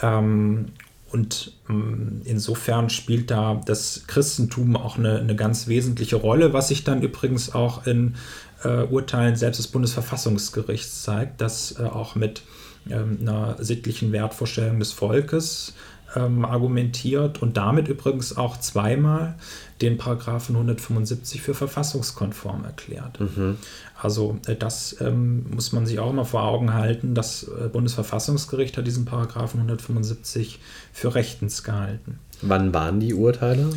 Ähm, 0.02 0.66
und 1.14 1.52
mm, 1.68 2.22
insofern 2.24 2.90
spielt 2.90 3.30
da 3.30 3.60
das 3.64 4.02
Christentum 4.08 4.76
auch 4.76 4.98
eine, 4.98 5.20
eine, 5.20 5.36
ganz 5.36 5.68
wesentliche 5.68 6.16
Rolle, 6.16 6.52
was 6.52 6.68
sich 6.68 6.82
dann 6.82 7.02
übrigens 7.02 7.54
auch 7.54 7.86
in 7.86 8.16
äh, 8.64 8.82
Urteilen 8.82 9.36
selbst 9.36 9.58
des 9.58 9.68
Bundesverfassungsgerichts 9.68 11.04
zeigt, 11.04 11.40
dass 11.40 11.78
äh, 11.78 11.84
auch 11.84 12.16
mit 12.16 12.42
ähm, 12.90 13.18
einer 13.20 13.56
sittlichen 13.58 14.12
Wertvorstellung 14.12 14.78
des 14.78 14.92
Volkes 14.92 15.74
ähm, 16.16 16.44
argumentiert 16.44 17.42
und 17.42 17.56
damit 17.56 17.88
übrigens 17.88 18.36
auch 18.36 18.58
zweimal 18.58 19.34
den 19.80 19.98
Paragraphen 19.98 20.54
175 20.54 21.42
für 21.42 21.54
verfassungskonform 21.54 22.64
erklärt. 22.64 23.20
Mhm. 23.20 23.58
Also 24.00 24.38
äh, 24.46 24.54
das 24.54 24.96
ähm, 25.00 25.46
muss 25.50 25.72
man 25.72 25.86
sich 25.86 25.98
auch 25.98 26.10
immer 26.10 26.24
vor 26.24 26.44
Augen 26.44 26.74
halten. 26.74 27.14
Das 27.14 27.44
äh, 27.44 27.68
Bundesverfassungsgericht 27.68 28.76
hat 28.76 28.86
diesen 28.86 29.04
Paragraphen 29.04 29.60
175 29.60 30.60
für 30.92 31.14
rechtens 31.14 31.62
gehalten. 31.62 32.18
Wann 32.42 32.72
waren 32.72 33.00
die 33.00 33.14
Urteile? 33.14 33.70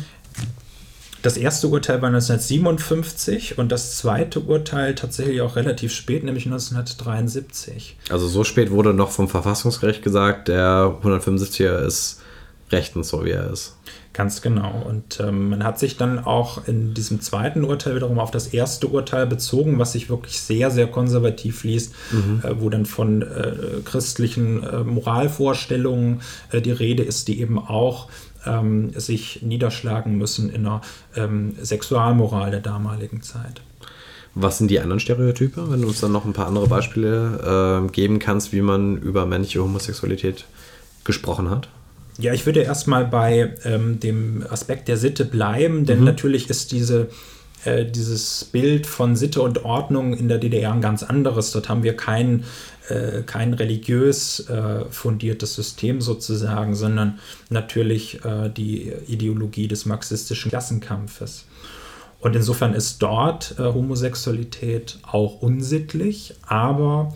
Das 1.22 1.36
erste 1.36 1.66
Urteil 1.68 2.00
war 2.00 2.08
1957 2.08 3.58
und 3.58 3.72
das 3.72 3.96
zweite 3.96 4.40
Urteil 4.40 4.94
tatsächlich 4.94 5.40
auch 5.40 5.56
relativ 5.56 5.92
spät, 5.92 6.22
nämlich 6.22 6.46
1973. 6.46 7.96
Also 8.08 8.28
so 8.28 8.44
spät 8.44 8.70
wurde 8.70 8.94
noch 8.94 9.10
vom 9.10 9.28
Verfassungsgericht 9.28 10.02
gesagt, 10.02 10.48
der 10.48 10.96
175er 11.02 11.84
ist 11.84 12.20
rechtens, 12.70 13.08
so 13.08 13.24
wie 13.24 13.30
er 13.30 13.50
ist. 13.50 13.77
Ganz 14.18 14.42
genau. 14.42 14.82
Und 14.84 15.20
ähm, 15.20 15.50
man 15.50 15.62
hat 15.62 15.78
sich 15.78 15.96
dann 15.96 16.18
auch 16.18 16.66
in 16.66 16.92
diesem 16.92 17.20
zweiten 17.20 17.62
Urteil 17.62 17.94
wiederum 17.94 18.18
auf 18.18 18.32
das 18.32 18.48
erste 18.48 18.88
Urteil 18.88 19.28
bezogen, 19.28 19.78
was 19.78 19.92
sich 19.92 20.10
wirklich 20.10 20.40
sehr, 20.40 20.72
sehr 20.72 20.88
konservativ 20.88 21.62
liest, 21.62 21.94
mhm. 22.10 22.42
äh, 22.42 22.60
wo 22.60 22.68
dann 22.68 22.84
von 22.84 23.22
äh, 23.22 23.52
christlichen 23.84 24.64
äh, 24.64 24.82
Moralvorstellungen 24.82 26.20
äh, 26.50 26.60
die 26.60 26.72
Rede 26.72 27.04
ist, 27.04 27.28
die 27.28 27.40
eben 27.40 27.60
auch 27.60 28.08
ähm, 28.44 28.90
sich 28.96 29.42
niederschlagen 29.42 30.18
müssen 30.18 30.50
in 30.50 30.64
der 30.64 30.80
ähm, 31.14 31.54
Sexualmoral 31.62 32.50
der 32.50 32.60
damaligen 32.60 33.22
Zeit. 33.22 33.60
Was 34.34 34.58
sind 34.58 34.68
die 34.68 34.80
anderen 34.80 34.98
Stereotype, 34.98 35.70
wenn 35.70 35.80
du 35.80 35.86
uns 35.86 36.00
dann 36.00 36.10
noch 36.10 36.24
ein 36.24 36.32
paar 36.32 36.48
andere 36.48 36.66
Beispiele 36.66 37.84
äh, 37.86 37.92
geben 37.92 38.18
kannst, 38.18 38.52
wie 38.52 38.62
man 38.62 38.96
über 38.96 39.26
männliche 39.26 39.62
Homosexualität 39.62 40.44
gesprochen 41.04 41.50
hat? 41.50 41.68
Ja, 42.18 42.32
ich 42.32 42.46
würde 42.46 42.62
erstmal 42.62 43.04
bei 43.04 43.54
ähm, 43.64 44.00
dem 44.00 44.44
Aspekt 44.48 44.88
der 44.88 44.96
Sitte 44.96 45.24
bleiben, 45.24 45.86
denn 45.86 46.00
mhm. 46.00 46.04
natürlich 46.04 46.50
ist 46.50 46.72
diese 46.72 47.08
äh, 47.64 47.84
dieses 47.84 48.44
Bild 48.44 48.86
von 48.86 49.16
Sitte 49.16 49.42
und 49.42 49.64
Ordnung 49.64 50.14
in 50.14 50.28
der 50.28 50.38
DDR 50.38 50.72
ein 50.72 50.80
ganz 50.80 51.02
anderes. 51.02 51.50
Dort 51.50 51.68
haben 51.68 51.82
wir 51.82 51.96
kein, 51.96 52.44
äh, 52.88 53.22
kein 53.22 53.52
religiös 53.52 54.48
äh, 54.48 54.84
fundiertes 54.90 55.54
System 55.54 56.00
sozusagen, 56.00 56.74
sondern 56.74 57.18
natürlich 57.50 58.24
äh, 58.24 58.48
die 58.48 58.92
Ideologie 59.08 59.66
des 59.66 59.86
marxistischen 59.86 60.50
Klassenkampfes. 60.50 61.46
Und 62.20 62.36
insofern 62.36 62.74
ist 62.74 63.02
dort 63.02 63.56
äh, 63.58 63.62
Homosexualität 63.62 64.98
auch 65.02 65.40
unsittlich, 65.42 66.34
aber 66.46 67.14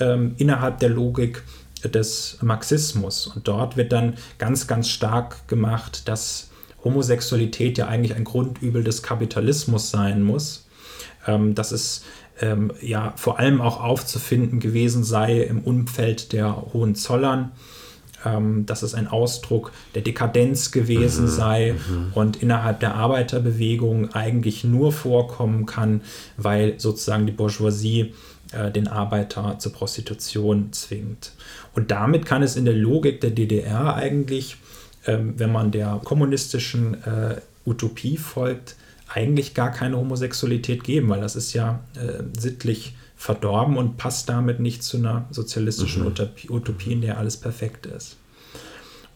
ähm, 0.00 0.34
innerhalb 0.36 0.78
der 0.80 0.90
Logik 0.90 1.42
des 1.84 2.38
Marxismus. 2.40 3.26
Und 3.26 3.46
dort 3.48 3.76
wird 3.76 3.92
dann 3.92 4.14
ganz, 4.38 4.66
ganz 4.66 4.88
stark 4.88 5.46
gemacht, 5.48 6.08
dass 6.08 6.50
Homosexualität 6.84 7.78
ja 7.78 7.88
eigentlich 7.88 8.16
ein 8.16 8.24
Grundübel 8.24 8.84
des 8.84 9.02
Kapitalismus 9.02 9.90
sein 9.90 10.22
muss. 10.22 10.66
Ähm, 11.26 11.54
dass 11.54 11.72
es 11.72 12.04
ähm, 12.40 12.72
ja 12.80 13.12
vor 13.16 13.38
allem 13.38 13.60
auch 13.60 13.82
aufzufinden 13.82 14.60
gewesen 14.60 15.04
sei 15.04 15.40
im 15.40 15.60
Umfeld 15.60 16.32
der 16.32 16.72
Hohenzollern. 16.72 17.52
Ähm, 18.24 18.66
dass 18.66 18.82
es 18.82 18.94
ein 18.94 19.06
Ausdruck 19.06 19.70
der 19.94 20.02
Dekadenz 20.02 20.72
gewesen 20.72 21.26
mhm, 21.26 21.28
sei 21.28 21.72
mhm. 21.74 22.12
und 22.14 22.42
innerhalb 22.42 22.80
der 22.80 22.96
Arbeiterbewegung 22.96 24.12
eigentlich 24.12 24.64
nur 24.64 24.90
vorkommen 24.90 25.66
kann, 25.66 26.00
weil 26.36 26.80
sozusagen 26.80 27.26
die 27.26 27.32
Bourgeoisie 27.32 28.14
äh, 28.50 28.72
den 28.72 28.88
Arbeiter 28.88 29.60
zur 29.60 29.72
Prostitution 29.72 30.72
zwingt. 30.72 31.30
Und 31.78 31.90
damit 31.90 32.26
kann 32.26 32.42
es 32.42 32.56
in 32.56 32.64
der 32.64 32.74
Logik 32.74 33.20
der 33.20 33.30
DDR 33.30 33.94
eigentlich 33.94 34.56
ähm, 35.08 35.34
wenn 35.38 35.50
man 35.50 35.70
der 35.70 36.00
kommunistischen 36.04 36.94
äh, 37.04 37.40
Utopie 37.64 38.16
folgt, 38.16 38.76
eigentlich 39.12 39.54
gar 39.54 39.72
keine 39.72 39.96
Homosexualität 39.96 40.84
geben, 40.84 41.08
weil 41.08 41.20
das 41.20 41.34
ist 41.34 41.54
ja 41.54 41.80
äh, 41.94 42.22
sittlich 42.38 42.94
verdorben 43.16 43.78
und 43.78 43.96
passt 43.96 44.28
damit 44.28 44.60
nicht 44.60 44.82
zu 44.82 44.98
einer 44.98 45.26
sozialistischen 45.30 46.02
mhm. 46.02 46.08
Utopie, 46.08 46.50
Utopie, 46.50 46.92
in 46.92 47.00
der 47.00 47.18
alles 47.18 47.38
perfekt 47.38 47.86
ist. 47.86 48.16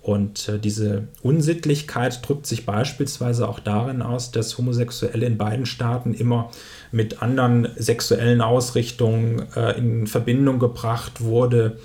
Und 0.00 0.48
äh, 0.48 0.58
diese 0.58 1.08
Unsittlichkeit 1.22 2.26
drückt 2.26 2.46
sich 2.46 2.64
beispielsweise 2.64 3.46
auch 3.48 3.60
darin 3.60 4.02
aus, 4.02 4.32
dass 4.32 4.56
Homosexuelle 4.56 5.26
in 5.26 5.36
beiden 5.36 5.66
Staaten 5.66 6.14
immer 6.14 6.50
mit 6.90 7.22
anderen 7.22 7.68
sexuellen 7.76 8.40
Ausrichtungen 8.40 9.46
äh, 9.54 9.78
in 9.78 10.06
Verbindung 10.06 10.58
gebracht 10.58 11.20
wurde, 11.20 11.78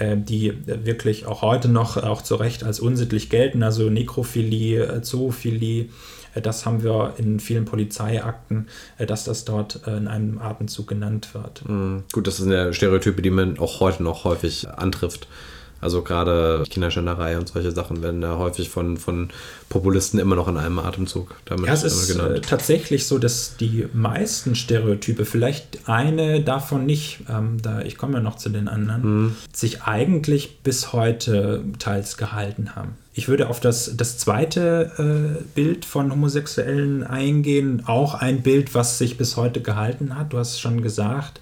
die 0.00 0.54
wirklich 0.66 1.26
auch 1.26 1.42
heute 1.42 1.68
noch 1.68 1.96
auch 1.96 2.22
zu 2.22 2.36
Recht 2.36 2.64
als 2.64 2.80
unsittlich 2.80 3.28
gelten, 3.30 3.62
also 3.62 3.90
Nekrophilie, 3.90 4.84
äh, 4.84 5.02
Zoophilie, 5.02 5.88
äh, 6.34 6.40
das 6.40 6.64
haben 6.64 6.82
wir 6.82 7.14
in 7.18 7.40
vielen 7.40 7.64
Polizeiakten, 7.64 8.68
dass 8.98 9.24
das 9.24 9.44
dort 9.44 9.86
in 9.86 10.08
einem 10.08 10.38
Atemzug 10.38 10.88
genannt 10.88 11.34
wird. 11.34 11.68
Mhm. 11.68 12.04
Gut, 12.12 12.26
das 12.26 12.38
sind 12.38 12.52
ja 12.52 12.72
Stereotype, 12.72 13.20
die 13.22 13.30
man 13.30 13.58
auch 13.58 13.80
heute 13.80 14.02
noch 14.02 14.24
häufig 14.24 14.68
antrifft. 14.68 15.28
Also 15.82 16.02
gerade 16.02 16.62
Kinderschänderei 16.70 17.36
und 17.36 17.48
solche 17.48 17.72
Sachen 17.72 18.02
werden 18.02 18.20
da 18.20 18.38
häufig 18.38 18.70
von, 18.70 18.96
von 18.96 19.30
Populisten 19.68 20.20
immer 20.20 20.36
noch 20.36 20.46
in 20.46 20.56
einem 20.56 20.78
Atemzug 20.78 21.34
damit 21.44 21.66
ja, 21.66 21.72
es 21.72 21.82
ist 21.82 22.06
genannt. 22.06 22.36
Äh, 22.36 22.40
tatsächlich 22.40 23.06
so, 23.06 23.18
dass 23.18 23.56
die 23.56 23.88
meisten 23.92 24.54
Stereotype, 24.54 25.24
vielleicht 25.24 25.88
eine 25.88 26.40
davon 26.40 26.86
nicht, 26.86 27.24
ähm, 27.28 27.60
da 27.60 27.82
ich 27.82 27.98
komme 27.98 28.14
ja 28.14 28.20
noch 28.20 28.36
zu 28.36 28.48
den 28.48 28.68
anderen, 28.68 29.02
mhm. 29.02 29.36
sich 29.52 29.82
eigentlich 29.82 30.60
bis 30.62 30.92
heute 30.92 31.64
teils 31.80 32.16
gehalten 32.16 32.76
haben. 32.76 32.96
Ich 33.14 33.26
würde 33.26 33.48
auf 33.48 33.58
das, 33.58 33.96
das 33.96 34.18
zweite 34.18 35.36
äh, 35.36 35.42
Bild 35.54 35.84
von 35.84 36.12
Homosexuellen 36.12 37.02
eingehen, 37.02 37.82
auch 37.86 38.14
ein 38.14 38.42
Bild, 38.42 38.74
was 38.74 38.98
sich 38.98 39.18
bis 39.18 39.36
heute 39.36 39.60
gehalten 39.60 40.16
hat. 40.16 40.32
Du 40.32 40.38
hast 40.38 40.52
es 40.52 40.60
schon 40.60 40.80
gesagt 40.80 41.40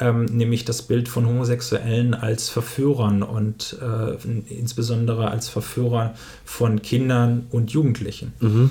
ähm, 0.00 0.24
nämlich 0.24 0.64
das 0.64 0.82
Bild 0.82 1.08
von 1.08 1.26
Homosexuellen 1.26 2.14
als 2.14 2.48
Verführern 2.48 3.22
und 3.22 3.76
äh, 3.80 4.16
insbesondere 4.52 5.30
als 5.30 5.48
Verführer 5.48 6.14
von 6.44 6.82
Kindern 6.82 7.46
und 7.50 7.70
Jugendlichen. 7.70 8.32
Mhm. 8.40 8.70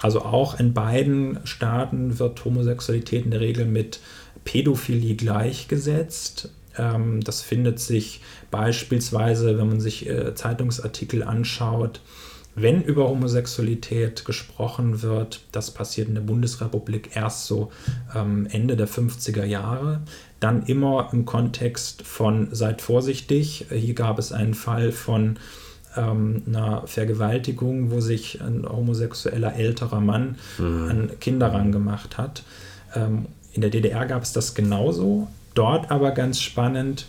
Also 0.00 0.22
auch 0.22 0.60
in 0.60 0.74
beiden 0.74 1.40
Staaten 1.44 2.18
wird 2.18 2.44
Homosexualität 2.44 3.24
in 3.24 3.30
der 3.30 3.40
Regel 3.40 3.64
mit 3.64 4.00
Pädophilie 4.44 5.16
gleichgesetzt. 5.16 6.50
Ähm, 6.76 7.22
das 7.22 7.42
findet 7.42 7.80
sich 7.80 8.20
beispielsweise, 8.50 9.58
wenn 9.58 9.68
man 9.68 9.80
sich 9.80 10.08
äh, 10.08 10.34
Zeitungsartikel 10.34 11.22
anschaut, 11.22 12.00
wenn 12.60 12.82
über 12.82 13.08
Homosexualität 13.08 14.24
gesprochen 14.24 15.02
wird, 15.02 15.42
das 15.52 15.70
passiert 15.70 16.08
in 16.08 16.14
der 16.14 16.22
Bundesrepublik 16.22 17.14
erst 17.14 17.46
so 17.46 17.70
ähm, 18.14 18.46
Ende 18.50 18.76
der 18.76 18.88
50er 18.88 19.44
Jahre, 19.44 20.00
dann 20.40 20.64
immer 20.64 21.10
im 21.12 21.24
Kontext 21.24 22.02
von 22.02 22.48
seid 22.52 22.80
vorsichtig. 22.80 23.66
Hier 23.70 23.94
gab 23.94 24.18
es 24.18 24.32
einen 24.32 24.54
Fall 24.54 24.92
von 24.92 25.38
ähm, 25.96 26.42
einer 26.46 26.86
Vergewaltigung, 26.86 27.90
wo 27.90 28.00
sich 28.00 28.40
ein 28.40 28.66
homosexueller 28.68 29.54
älterer 29.56 30.00
Mann 30.00 30.36
mhm. 30.58 30.88
an 30.88 31.10
Kinder 31.20 31.52
rangemacht 31.52 32.18
hat. 32.18 32.44
Ähm, 32.94 33.26
in 33.52 33.62
der 33.62 33.70
DDR 33.70 34.06
gab 34.06 34.22
es 34.22 34.32
das 34.32 34.54
genauso. 34.54 35.28
Dort 35.54 35.90
aber 35.90 36.12
ganz 36.12 36.40
spannend, 36.40 37.06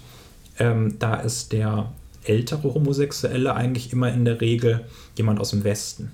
ähm, 0.58 0.96
da 1.00 1.16
ist 1.16 1.52
der 1.54 1.92
ältere 2.30 2.74
Homosexuelle 2.74 3.56
eigentlich 3.56 3.92
immer 3.92 4.14
in 4.14 4.24
der 4.24 4.40
Regel 4.40 4.86
jemand 5.18 5.40
aus 5.40 5.50
dem 5.50 5.64
Westen. 5.64 6.12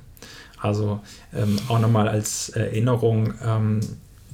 Also 0.60 1.02
ähm, 1.34 1.58
auch 1.68 1.80
nochmal 1.80 2.08
als 2.08 2.50
Erinnerung, 2.50 3.34
ähm, 3.46 3.82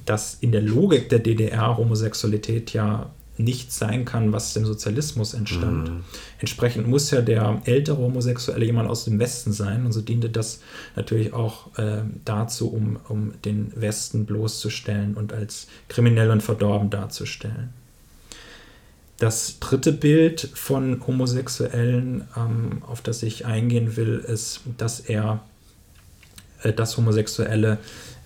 dass 0.06 0.34
in 0.40 0.52
der 0.52 0.62
Logik 0.62 1.08
der 1.08 1.18
DDR 1.18 1.76
Homosexualität 1.76 2.72
ja 2.72 3.10
nicht 3.38 3.72
sein 3.72 4.04
kann, 4.04 4.32
was 4.32 4.54
dem 4.54 4.64
Sozialismus 4.64 5.34
entstand. 5.34 5.90
Mhm. 5.90 6.04
Entsprechend 6.38 6.86
muss 6.86 7.10
ja 7.10 7.22
der 7.22 7.60
ältere 7.64 7.98
Homosexuelle 7.98 8.64
jemand 8.64 8.90
aus 8.90 9.04
dem 9.04 9.18
Westen 9.18 9.52
sein. 9.52 9.86
Und 9.86 9.92
so 9.92 10.00
diente 10.00 10.28
das 10.28 10.60
natürlich 10.96 11.32
auch 11.32 11.76
äh, 11.78 12.02
dazu, 12.24 12.70
um, 12.70 12.98
um 13.08 13.32
den 13.44 13.72
Westen 13.74 14.26
bloßzustellen 14.26 15.14
und 15.14 15.32
als 15.32 15.66
kriminell 15.88 16.30
und 16.30 16.42
verdorben 16.42 16.90
darzustellen. 16.90 17.70
Das 19.22 19.60
dritte 19.60 19.92
Bild 19.92 20.48
von 20.52 21.06
Homosexuellen, 21.06 22.26
ähm, 22.36 22.82
auf 22.84 23.02
das 23.02 23.22
ich 23.22 23.46
eingehen 23.46 23.96
will, 23.96 24.18
ist, 24.18 24.62
dass 24.78 24.98
er, 24.98 25.44
äh, 26.64 26.72
dass 26.72 26.96
Homosexuelle 26.96 27.78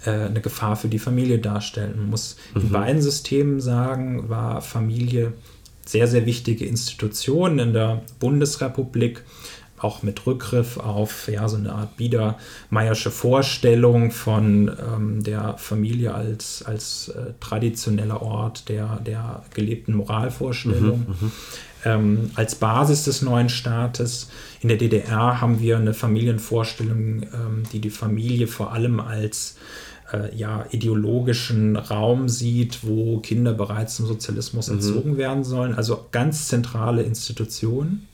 äh, 0.06 0.10
eine 0.12 0.40
Gefahr 0.40 0.74
für 0.74 0.88
die 0.88 0.98
Familie 0.98 1.38
darstellen. 1.38 1.96
Man 1.98 2.08
muss 2.08 2.38
mhm. 2.54 2.62
in 2.62 2.70
beiden 2.70 3.02
Systemen 3.02 3.60
sagen, 3.60 4.30
war 4.30 4.62
Familie 4.62 5.34
sehr, 5.84 6.08
sehr 6.08 6.24
wichtige 6.24 6.64
Institution 6.64 7.58
in 7.58 7.74
der 7.74 8.00
Bundesrepublik 8.18 9.22
auch 9.78 10.02
mit 10.02 10.26
Rückgriff 10.26 10.78
auf 10.78 11.28
ja, 11.28 11.48
so 11.48 11.56
eine 11.56 11.72
Art 11.72 11.96
biedermeiersche 11.96 13.10
Vorstellung 13.10 14.10
von 14.10 14.68
ähm, 14.68 15.22
der 15.22 15.58
Familie 15.58 16.14
als, 16.14 16.62
als 16.64 17.08
äh, 17.08 17.32
traditioneller 17.40 18.22
Ort 18.22 18.68
der, 18.68 19.00
der 19.04 19.42
gelebten 19.54 19.94
Moralvorstellung. 19.94 21.00
Mhm, 21.00 21.14
mhm, 21.20 21.32
ähm, 21.84 22.30
als 22.34 22.54
Basis 22.54 23.04
des 23.04 23.22
neuen 23.22 23.48
Staates. 23.48 24.28
In 24.60 24.68
der 24.68 24.78
DDR 24.78 25.40
haben 25.40 25.60
wir 25.60 25.76
eine 25.76 25.94
Familienvorstellung, 25.94 27.22
ähm, 27.22 27.62
die 27.72 27.80
die 27.80 27.90
Familie 27.90 28.46
vor 28.46 28.72
allem 28.72 28.98
als 28.98 29.56
äh, 30.12 30.34
ja, 30.36 30.66
ideologischen 30.70 31.76
Raum 31.76 32.28
sieht, 32.28 32.80
wo 32.82 33.18
Kinder 33.18 33.52
bereits 33.52 33.96
zum 33.96 34.06
Sozialismus 34.06 34.68
mhm. 34.68 34.74
entzogen 34.74 35.16
werden 35.16 35.44
sollen. 35.44 35.74
Also 35.74 36.06
ganz 36.12 36.48
zentrale 36.48 37.02
Institutionen. 37.02 38.08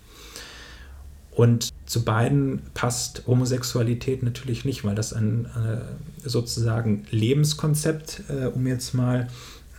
Und 1.34 1.70
zu 1.86 2.04
beiden 2.04 2.62
passt 2.74 3.22
Homosexualität 3.26 4.22
natürlich 4.22 4.64
nicht, 4.64 4.84
weil 4.84 4.94
das 4.94 5.14
ein 5.14 5.46
äh, 5.46 6.28
sozusagen 6.28 7.06
Lebenskonzept, 7.10 8.24
äh, 8.28 8.46
um 8.46 8.66
jetzt 8.66 8.92
mal 8.92 9.28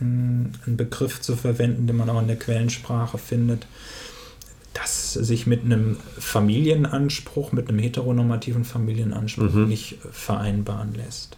hm, 0.00 0.52
einen 0.66 0.76
Begriff 0.76 1.20
zu 1.20 1.36
verwenden, 1.36 1.86
den 1.86 1.96
man 1.96 2.10
auch 2.10 2.20
in 2.20 2.26
der 2.26 2.38
Quellensprache 2.38 3.18
findet, 3.18 3.66
das 4.72 5.12
sich 5.12 5.46
mit 5.46 5.64
einem 5.64 5.96
Familienanspruch, 6.18 7.52
mit 7.52 7.68
einem 7.68 7.78
heteronormativen 7.78 8.64
Familienanspruch 8.64 9.52
mhm. 9.52 9.68
nicht 9.68 9.98
vereinbaren 10.10 10.94
lässt. 10.94 11.36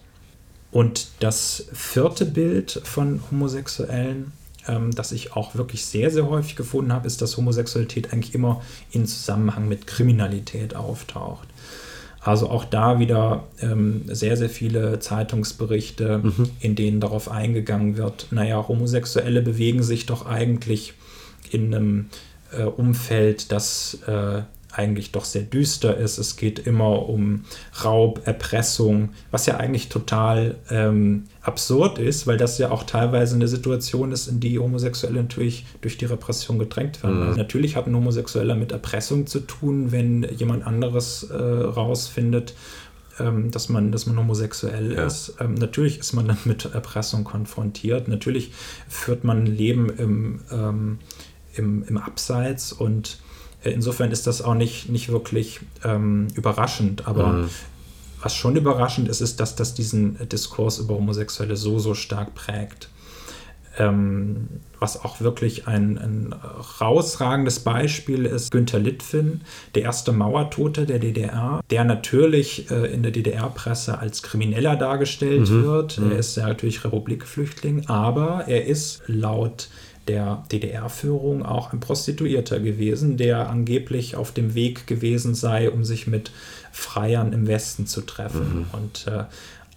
Und 0.71 1.09
das 1.19 1.67
vierte 1.71 2.25
Bild 2.25 2.81
von 2.83 3.21
Homosexuellen 3.29 4.33
ähm, 4.67 4.91
das 4.93 5.11
ich 5.11 5.33
auch 5.33 5.55
wirklich 5.55 5.85
sehr, 5.85 6.11
sehr 6.11 6.27
häufig 6.27 6.55
gefunden 6.55 6.93
habe, 6.93 7.07
ist, 7.07 7.21
dass 7.21 7.37
Homosexualität 7.37 8.13
eigentlich 8.13 8.35
immer 8.35 8.61
in 8.91 9.05
Zusammenhang 9.05 9.67
mit 9.67 9.87
Kriminalität 9.87 10.75
auftaucht. 10.75 11.47
Also 12.21 12.49
auch 12.49 12.65
da 12.65 12.99
wieder 12.99 13.45
ähm, 13.61 14.01
sehr, 14.07 14.35
sehr 14.35 14.49
viele 14.49 14.99
Zeitungsberichte, 14.99 16.19
mhm. 16.19 16.49
in 16.59 16.75
denen 16.75 16.99
darauf 16.99 17.31
eingegangen 17.31 17.95
wird, 17.95 18.27
naja, 18.31 18.67
Homosexuelle 18.67 19.41
bewegen 19.41 19.81
sich 19.81 20.05
doch 20.07 20.25
eigentlich 20.25 20.93
in 21.51 21.73
einem 21.73 22.09
äh, 22.51 22.63
Umfeld, 22.63 23.51
das 23.51 23.99
äh, 24.07 24.41
eigentlich 24.77 25.11
doch 25.11 25.25
sehr 25.25 25.41
düster 25.41 25.97
ist. 25.97 26.17
Es 26.17 26.35
geht 26.35 26.59
immer 26.59 27.09
um 27.09 27.45
Raub, 27.83 28.21
Erpressung, 28.25 29.09
was 29.31 29.45
ja 29.45 29.57
eigentlich 29.57 29.89
total 29.89 30.55
ähm, 30.69 31.25
absurd 31.41 31.99
ist, 31.99 32.27
weil 32.27 32.37
das 32.37 32.57
ja 32.57 32.71
auch 32.71 32.83
teilweise 32.83 33.35
eine 33.35 33.47
Situation 33.47 34.11
ist, 34.11 34.27
in 34.27 34.39
die 34.39 34.59
Homosexuelle 34.59 35.21
natürlich 35.21 35.65
durch 35.81 35.97
die 35.97 36.05
Repression 36.05 36.59
gedrängt 36.59 37.01
werden. 37.03 37.21
Mhm. 37.21 37.27
Also 37.27 37.37
natürlich 37.37 37.75
hat 37.75 37.87
ein 37.87 37.95
Homosexueller 37.95 38.55
mit 38.55 38.71
Erpressung 38.71 39.27
zu 39.27 39.39
tun, 39.39 39.91
wenn 39.91 40.23
jemand 40.23 40.65
anderes 40.65 41.23
äh, 41.23 41.35
rausfindet, 41.35 42.53
ähm, 43.19 43.51
dass, 43.51 43.69
man, 43.69 43.91
dass 43.91 44.05
man 44.05 44.17
homosexuell 44.17 44.93
ja. 44.93 45.05
ist. 45.05 45.35
Ähm, 45.39 45.55
natürlich 45.55 45.99
ist 45.99 46.13
man 46.13 46.27
dann 46.27 46.37
mit 46.45 46.65
Erpressung 46.65 47.23
konfrontiert. 47.23 48.07
Natürlich 48.07 48.51
führt 48.87 49.23
man 49.23 49.39
ein 49.39 49.47
Leben 49.47 49.89
im, 49.89 50.39
ähm, 50.51 50.99
im, 51.55 51.83
im 51.87 51.97
Abseits 51.97 52.71
und 52.71 53.19
Insofern 53.63 54.11
ist 54.11 54.27
das 54.27 54.41
auch 54.41 54.53
nicht, 54.53 54.89
nicht 54.89 55.09
wirklich 55.09 55.59
ähm, 55.83 56.27
überraschend, 56.35 57.07
aber 57.07 57.27
mhm. 57.27 57.49
was 58.21 58.35
schon 58.35 58.55
überraschend 58.55 59.09
ist, 59.09 59.21
ist, 59.21 59.39
dass 59.39 59.55
das 59.55 59.73
diesen 59.73 60.17
Diskurs 60.29 60.79
über 60.79 60.95
Homosexuelle 60.95 61.55
so, 61.55 61.79
so 61.79 61.93
stark 61.93 62.35
prägt. 62.35 62.89
Ähm, 63.79 64.47
was 64.79 65.03
auch 65.03 65.21
wirklich 65.21 65.67
ein, 65.67 65.97
ein 65.97 66.35
rausragendes 66.81 67.59
Beispiel 67.59 68.25
ist, 68.25 68.51
Günter 68.51 68.79
Litwin, 68.79 69.41
der 69.75 69.83
erste 69.83 70.11
Mauertote 70.11 70.85
der 70.85 70.99
DDR, 70.99 71.61
der 71.69 71.83
natürlich 71.83 72.69
äh, 72.71 72.91
in 72.93 73.03
der 73.03 73.11
DDR-Presse 73.11 73.97
als 73.99 74.23
Krimineller 74.23 74.75
dargestellt 74.75 75.49
mhm. 75.49 75.63
wird. 75.63 75.99
Mhm. 75.99 76.11
Er 76.11 76.19
ist 76.19 76.37
ja 76.37 76.47
natürlich 76.47 76.83
Republikflüchtling, 76.83 77.87
aber 77.87 78.45
er 78.47 78.65
ist 78.65 79.01
laut 79.07 79.69
der 80.07 80.43
DDR-Führung 80.51 81.45
auch 81.45 81.73
ein 81.73 81.79
Prostituierter 81.79 82.59
gewesen, 82.59 83.17
der 83.17 83.49
angeblich 83.49 84.15
auf 84.15 84.31
dem 84.31 84.55
Weg 84.55 84.87
gewesen 84.87 85.35
sei, 85.35 85.69
um 85.69 85.83
sich 85.83 86.07
mit 86.07 86.31
Freiern 86.71 87.33
im 87.33 87.47
Westen 87.47 87.87
zu 87.87 88.01
treffen. 88.01 88.59
Mhm. 88.59 88.65
Und 88.71 89.07
äh, 89.07 89.23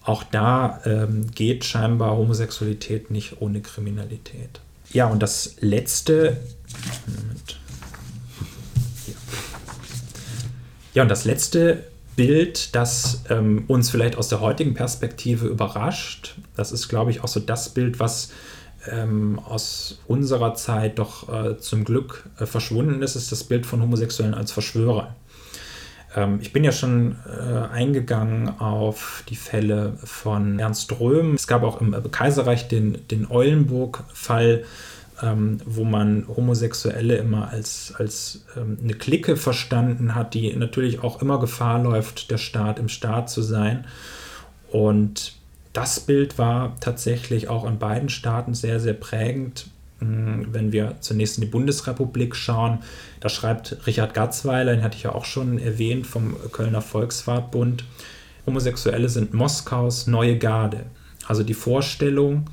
auch 0.04 0.22
da 0.22 0.80
ähm, 0.84 1.30
geht 1.34 1.64
scheinbar 1.64 2.16
Homosexualität 2.16 3.10
nicht 3.10 3.40
ohne 3.40 3.60
Kriminalität. 3.60 4.60
Ja, 4.92 5.06
und 5.06 5.22
das 5.22 5.56
letzte. 5.60 6.38
Moment. 7.06 7.58
Ja, 10.94 11.02
und 11.02 11.08
das 11.08 11.24
letzte 11.24 11.84
Bild, 12.16 12.74
das 12.74 13.22
ähm, 13.30 13.64
uns 13.68 13.90
vielleicht 13.90 14.16
aus 14.16 14.28
der 14.28 14.40
heutigen 14.40 14.74
Perspektive 14.74 15.46
überrascht, 15.46 16.34
das 16.56 16.72
ist, 16.72 16.88
glaube 16.88 17.10
ich, 17.10 17.22
auch 17.22 17.28
so 17.28 17.40
das 17.40 17.68
Bild, 17.68 18.00
was 18.00 18.30
ähm, 18.88 19.38
aus 19.44 20.00
unserer 20.06 20.54
Zeit 20.54 20.98
doch 20.98 21.28
äh, 21.28 21.58
zum 21.58 21.84
Glück 21.84 22.24
äh, 22.38 22.46
verschwunden 22.46 23.02
ist, 23.02 23.16
ist 23.16 23.30
das 23.32 23.44
Bild 23.44 23.66
von 23.66 23.82
Homosexuellen 23.82 24.34
als 24.34 24.52
Verschwörer. 24.52 25.14
Ähm, 26.16 26.38
ich 26.40 26.52
bin 26.52 26.64
ja 26.64 26.72
schon 26.72 27.16
äh, 27.26 27.72
eingegangen 27.72 28.48
auf 28.60 29.24
die 29.28 29.36
Fälle 29.36 29.94
von 30.02 30.58
Ernst 30.58 30.98
Röhm. 30.98 31.34
Es 31.34 31.46
gab 31.46 31.62
auch 31.62 31.80
im 31.80 31.94
äh, 31.94 32.00
Kaiserreich 32.10 32.68
den, 32.68 33.06
den 33.08 33.30
Eulenburg-Fall, 33.30 34.64
ähm, 35.22 35.60
wo 35.66 35.84
man 35.84 36.26
Homosexuelle 36.28 37.16
immer 37.16 37.50
als, 37.50 37.94
als 37.96 38.44
ähm, 38.56 38.78
eine 38.82 38.94
Clique 38.94 39.36
verstanden 39.36 40.14
hat, 40.14 40.34
die 40.34 40.54
natürlich 40.56 41.02
auch 41.02 41.20
immer 41.20 41.38
Gefahr 41.38 41.82
läuft, 41.82 42.30
der 42.30 42.38
Staat 42.38 42.78
im 42.78 42.88
Staat 42.88 43.30
zu 43.30 43.42
sein. 43.42 43.84
Und 44.70 45.39
das 45.72 46.00
Bild 46.00 46.38
war 46.38 46.76
tatsächlich 46.80 47.48
auch 47.48 47.66
in 47.66 47.78
beiden 47.78 48.08
Staaten 48.08 48.54
sehr, 48.54 48.80
sehr 48.80 48.94
prägend. 48.94 49.66
Hm, 50.00 50.48
wenn 50.52 50.72
wir 50.72 50.96
zunächst 51.00 51.38
in 51.38 51.42
die 51.42 51.50
Bundesrepublik 51.50 52.34
schauen, 52.34 52.78
da 53.20 53.28
schreibt 53.28 53.86
Richard 53.86 54.14
Gatzweiler, 54.14 54.74
den 54.74 54.82
hatte 54.82 54.96
ich 54.96 55.04
ja 55.04 55.14
auch 55.14 55.24
schon 55.24 55.58
erwähnt, 55.58 56.06
vom 56.06 56.36
Kölner 56.52 56.82
Volksfahrtbund, 56.82 57.84
Homosexuelle 58.46 59.08
sind 59.08 59.34
Moskaus 59.34 60.06
neue 60.06 60.38
Garde. 60.38 60.86
Also 61.26 61.42
die 61.42 61.54
Vorstellung, 61.54 62.46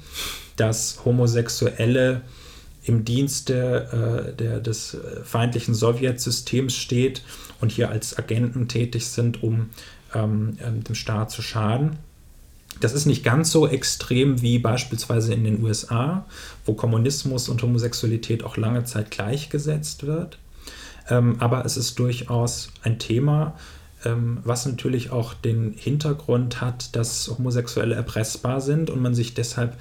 dass 0.57 1.05
Homosexuelle 1.05 2.21
im 2.83 3.05
Dienste 3.05 4.27
äh, 4.29 4.35
der, 4.35 4.59
des 4.59 4.97
feindlichen 5.23 5.73
Sowjetsystems 5.73 6.75
steht 6.75 7.23
und 7.59 7.71
hier 7.71 7.89
als 7.89 8.17
Agenten 8.17 8.67
tätig 8.67 9.07
sind, 9.07 9.41
um 9.43 9.69
ähm, 10.13 10.57
ähm 10.61 10.83
dem 10.83 10.95
Staat 10.95 11.31
zu 11.31 11.41
schaden. 11.41 11.97
Das 12.79 12.93
ist 12.93 13.05
nicht 13.05 13.23
ganz 13.23 13.51
so 13.51 13.67
extrem 13.67 14.41
wie 14.41 14.59
beispielsweise 14.59 15.33
in 15.33 15.43
den 15.43 15.63
USA, 15.63 16.25
wo 16.65 16.73
Kommunismus 16.73 17.49
und 17.49 17.61
Homosexualität 17.61 18.43
auch 18.43 18.57
lange 18.57 18.83
Zeit 18.83 19.11
gleichgesetzt 19.11 20.05
wird. 20.05 20.37
Ähm, 21.09 21.37
aber 21.39 21.65
es 21.65 21.77
ist 21.77 21.97
durchaus 21.99 22.69
ein 22.83 22.99
Thema, 22.99 23.55
ähm, 24.05 24.39
was 24.43 24.65
natürlich 24.65 25.11
auch 25.11 25.33
den 25.33 25.73
Hintergrund 25.75 26.61
hat, 26.61 26.95
dass 26.95 27.29
Homosexuelle 27.29 27.95
erpressbar 27.95 28.61
sind 28.61 28.89
und 28.89 29.01
man 29.01 29.15
sich 29.15 29.33
deshalb 29.33 29.77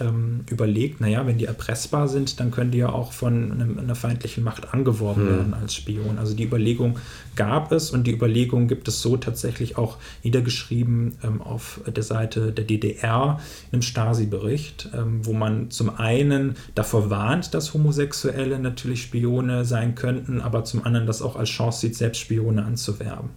ähm, 0.00 0.44
überlegt, 0.50 1.00
naja, 1.00 1.26
wenn 1.26 1.38
die 1.38 1.44
erpressbar 1.44 2.08
sind, 2.08 2.40
dann 2.40 2.50
können 2.50 2.70
die 2.70 2.78
ja 2.78 2.90
auch 2.90 3.12
von 3.12 3.52
einem, 3.52 3.78
einer 3.78 3.94
feindlichen 3.94 4.42
Macht 4.42 4.72
angeworben 4.74 5.22
hm. 5.22 5.30
werden 5.30 5.54
als 5.54 5.74
Spion. 5.74 6.18
Also 6.18 6.34
die 6.34 6.44
Überlegung 6.44 6.98
gab 7.36 7.72
es 7.72 7.90
und 7.90 8.06
die 8.06 8.12
Überlegung 8.12 8.68
gibt 8.68 8.88
es 8.88 9.00
so 9.00 9.16
tatsächlich 9.16 9.78
auch 9.78 9.98
niedergeschrieben 10.22 11.18
ähm, 11.22 11.40
auf 11.40 11.80
der 11.86 12.02
Seite 12.02 12.52
der 12.52 12.64
DDR 12.64 13.40
im 13.72 13.82
Stasi-Bericht, 13.82 14.90
ähm, 14.94 15.24
wo 15.24 15.32
man 15.32 15.70
zum 15.70 15.96
einen 15.98 16.56
davor 16.74 17.10
warnt, 17.10 17.54
dass 17.54 17.74
Homosexuelle 17.74 18.58
natürlich 18.58 19.02
Spione 19.02 19.64
sein 19.64 19.94
könnten, 19.94 20.40
aber 20.40 20.64
zum 20.64 20.84
anderen 20.84 21.06
das 21.06 21.22
auch 21.22 21.36
als 21.36 21.50
Chance 21.50 21.80
sieht, 21.80 21.96
selbst 21.96 22.20
Spione 22.20 22.64
anzuwerben. 22.64 23.30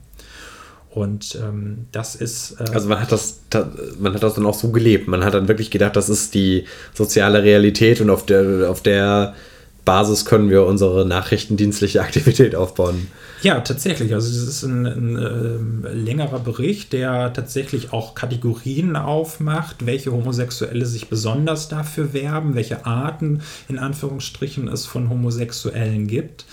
Und 0.91 1.38
ähm, 1.43 1.86
das 1.91 2.15
ist. 2.15 2.56
Äh, 2.60 2.71
also 2.73 2.89
man 2.89 3.00
hat 3.00 3.12
das, 3.12 3.41
man 4.00 4.13
hat 4.13 4.23
das 4.23 4.36
dann 4.36 4.45
auch 4.45 4.54
so 4.54 4.71
gelebt. 4.71 5.08
Man 5.08 5.23
hat 5.23 5.34
dann 5.34 5.47
wirklich 5.47 5.71
gedacht, 5.71 5.95
das 5.95 6.10
ist 6.10 6.34
die 6.34 6.65
soziale 6.93 7.43
Realität 7.43 8.02
und 8.02 8.10
auf 8.10 8.26
der, 8.26 8.69
auf 8.69 8.82
der 8.82 9.36
Basis 9.86 10.26
können 10.26 10.50
wir 10.50 10.65
unsere 10.65 11.06
nachrichtendienstliche 11.06 12.02
Aktivität 12.08 12.56
aufbauen. 12.56 13.08
Ja, 13.41 13.60
tatsächlich. 13.62 14.13
Also 14.13 14.30
es 14.30 14.47
ist 14.47 14.63
ein, 14.63 14.86
ein 14.86 15.84
äh, 15.86 15.93
längerer 15.93 16.39
Bericht, 16.39 16.91
der 16.91 17.32
tatsächlich 17.32 17.93
auch 17.93 18.15
Kategorien 18.15 18.95
aufmacht, 18.95 19.86
welche 19.86 20.12
Homosexuelle 20.12 20.86
sich 20.86 21.08
besonders 21.08 21.69
dafür 21.69 22.13
werben, 22.13 22.56
welche 22.56 22.86
Arten 22.86 23.41
in 23.69 23.78
Anführungsstrichen 23.78 24.67
es 24.67 24.86
von 24.86 25.10
Homosexuellen 25.10 26.08
gibt 26.08 26.45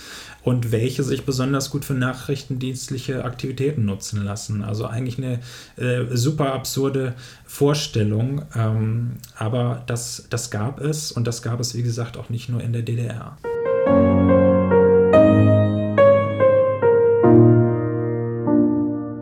und 0.45 0.71
welche 0.71 1.03
sich 1.03 1.25
besonders 1.25 1.71
gut 1.71 1.83
für 1.83 1.95
nachrichtendienstliche 1.95 3.25
Aktivitäten 3.25 3.83
nutzen 3.83 4.23
lassen. 4.23 4.63
Also 4.63 4.85
eigentlich 4.85 5.17
eine 5.17 5.39
äh, 5.75 6.15
super 6.15 6.53
absurde 6.53 7.15
Vorstellung, 7.45 8.43
ähm, 8.55 9.13
aber 9.35 9.83
das, 9.87 10.27
das 10.29 10.51
gab 10.51 10.79
es 10.79 11.11
und 11.11 11.25
das 11.25 11.41
gab 11.41 11.59
es, 11.59 11.75
wie 11.75 11.81
gesagt, 11.81 12.15
auch 12.15 12.29
nicht 12.29 12.47
nur 12.47 12.61
in 12.61 12.73
der 12.73 12.83
DDR. 12.83 13.37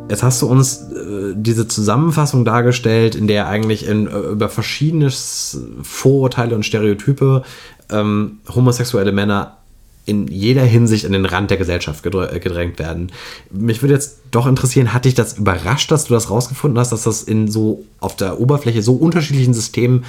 Jetzt 0.10 0.24
hast 0.24 0.42
du 0.42 0.48
uns 0.48 0.92
äh, 0.92 1.34
diese 1.36 1.70
Zusammenfassung 1.70 2.44
dargestellt, 2.44 3.16
in 3.16 3.28
der 3.28 3.48
eigentlich 3.48 3.88
in, 3.88 4.08
äh, 4.08 4.12
über 4.12 4.50
verschiedene 4.50 5.10
Vorurteile 5.10 6.54
und 6.54 6.66
Stereotype 6.66 7.44
ähm, 7.90 8.40
homosexuelle 8.54 9.14
Männer 9.14 9.58
in 10.06 10.28
jeder 10.28 10.64
Hinsicht 10.64 11.06
an 11.06 11.14
den 11.14 11.26
Rand 11.26 11.50
der 11.50 11.58
Gesellschaft 11.58 12.06
äh, 12.06 12.40
gedrängt 12.40 12.80
werden. 12.80 13.12
Mich 13.52 13.82
würde 13.82 13.94
jetzt 13.94 14.20
doch 14.32 14.48
interessieren, 14.48 14.94
hat 14.94 15.06
dich 15.06 15.14
das 15.14 15.38
überrascht, 15.38 15.92
dass 15.92 16.06
du 16.06 16.14
das 16.14 16.30
rausgefunden 16.30 16.78
hast, 16.78 16.92
dass 16.92 17.04
das 17.04 17.24
in 17.24 17.50
so 17.50 17.86
auf 18.00 18.16
der 18.16 18.40
Oberfläche 18.40 18.82
so 18.82 18.96
unterschiedlichen 18.96 19.54
Systemen 19.54 20.04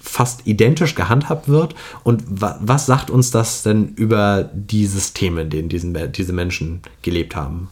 fast 0.00 0.46
identisch 0.46 0.94
gehandhabt 0.94 1.48
wird? 1.48 1.74
Und 2.04 2.22
wa 2.28 2.58
was 2.60 2.86
sagt 2.86 3.10
uns 3.10 3.30
das 3.30 3.62
denn 3.62 3.94
über 3.96 4.48
die 4.54 4.86
Systeme, 4.86 5.42
in 5.42 5.50
denen 5.50 5.68
diesen, 5.68 6.12
diese 6.12 6.32
Menschen 6.32 6.82
gelebt 7.02 7.34
haben? 7.34 7.68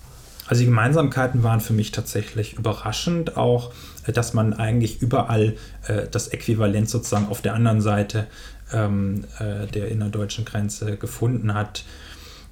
Also 0.50 0.62
die 0.62 0.66
Gemeinsamkeiten 0.66 1.44
waren 1.44 1.60
für 1.60 1.72
mich 1.72 1.92
tatsächlich 1.92 2.54
überraschend, 2.54 3.36
auch 3.36 3.70
äh, 4.06 4.12
dass 4.12 4.34
man 4.34 4.52
eigentlich 4.52 5.00
überall 5.00 5.54
äh, 5.86 6.08
das 6.10 6.26
Äquivalent 6.28 6.90
sozusagen 6.90 7.28
auf 7.28 7.40
der 7.40 7.54
anderen 7.54 7.80
Seite 7.80 8.26
ähm, 8.72 9.24
äh, 9.38 9.66
der 9.66 9.88
innerdeutschen 9.88 10.44
Grenze 10.44 10.96
gefunden 10.96 11.54
hat. 11.54 11.84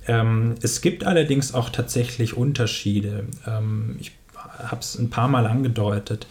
Ähm, 0.06 0.54
es 0.62 0.80
gibt 0.80 1.04
allerdings 1.04 1.54
auch 1.54 1.70
tatsächlich 1.70 2.36
Unterschiede. 2.36 3.24
Ähm, 3.46 3.96
ich 4.00 4.12
habe 4.34 4.80
es 4.80 4.98
ein 4.98 5.10
paar 5.10 5.28
Mal 5.28 5.46
angedeutet. 5.46 6.26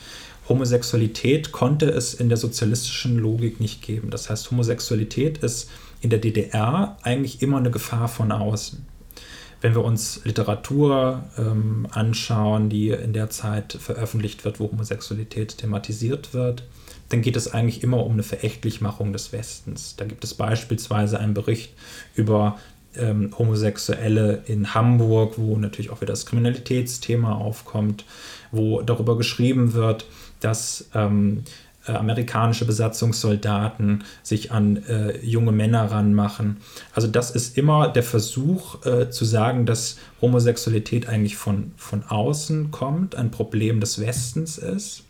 Homosexualität 0.49 1.51
konnte 1.51 1.89
es 1.89 2.13
in 2.13 2.29
der 2.29 2.37
sozialistischen 2.37 3.17
Logik 3.17 3.59
nicht 3.59 3.81
geben. 3.81 4.09
Das 4.09 4.29
heißt, 4.29 4.49
Homosexualität 4.49 5.39
ist 5.39 5.69
in 6.01 6.09
der 6.09 6.19
DDR 6.19 6.97
eigentlich 7.03 7.41
immer 7.41 7.57
eine 7.57 7.71
Gefahr 7.71 8.07
von 8.07 8.31
außen. 8.31 8.85
Wenn 9.59 9.73
wir 9.73 9.83
uns 9.83 10.21
Literatur 10.23 11.23
ähm, 11.37 11.87
anschauen, 11.91 12.69
die 12.69 12.89
in 12.89 13.13
der 13.13 13.29
Zeit 13.29 13.77
veröffentlicht 13.79 14.45
wird, 14.45 14.59
wo 14.59 14.71
Homosexualität 14.71 15.57
thematisiert 15.57 16.33
wird, 16.33 16.63
dann 17.09 17.21
geht 17.21 17.35
es 17.35 17.53
eigentlich 17.53 17.83
immer 17.83 18.05
um 18.05 18.13
eine 18.13 18.23
Verächtlichmachung 18.23 19.13
des 19.13 19.31
Westens. 19.31 19.95
Da 19.95 20.05
gibt 20.05 20.23
es 20.23 20.33
beispielsweise 20.33 21.19
einen 21.19 21.33
Bericht 21.33 21.73
über 22.15 22.57
ähm, 22.95 23.31
Homosexuelle 23.37 24.43
in 24.45 24.73
Hamburg, 24.73 25.35
wo 25.37 25.57
natürlich 25.57 25.91
auch 25.91 26.01
wieder 26.01 26.13
das 26.13 26.25
Kriminalitätsthema 26.25 27.33
aufkommt, 27.33 28.05
wo 28.51 28.81
darüber 28.81 29.17
geschrieben 29.17 29.73
wird, 29.73 30.05
dass 30.39 30.89
ähm, 30.93 31.43
äh, 31.87 31.93
amerikanische 31.93 32.65
Besatzungssoldaten 32.65 34.03
sich 34.23 34.51
an 34.51 34.83
äh, 34.87 35.17
junge 35.25 35.51
Männer 35.51 35.89
ranmachen. 35.89 36.57
Also 36.93 37.07
das 37.07 37.31
ist 37.31 37.57
immer 37.57 37.87
der 37.87 38.03
Versuch 38.03 38.85
äh, 38.85 39.09
zu 39.09 39.23
sagen, 39.23 39.65
dass 39.65 39.97
Homosexualität 40.21 41.07
eigentlich 41.07 41.37
von, 41.37 41.71
von 41.77 42.03
außen 42.03 42.71
kommt, 42.71 43.15
ein 43.15 43.31
Problem 43.31 43.79
des 43.79 44.01
Westens 44.01 44.57
ist 44.57 45.06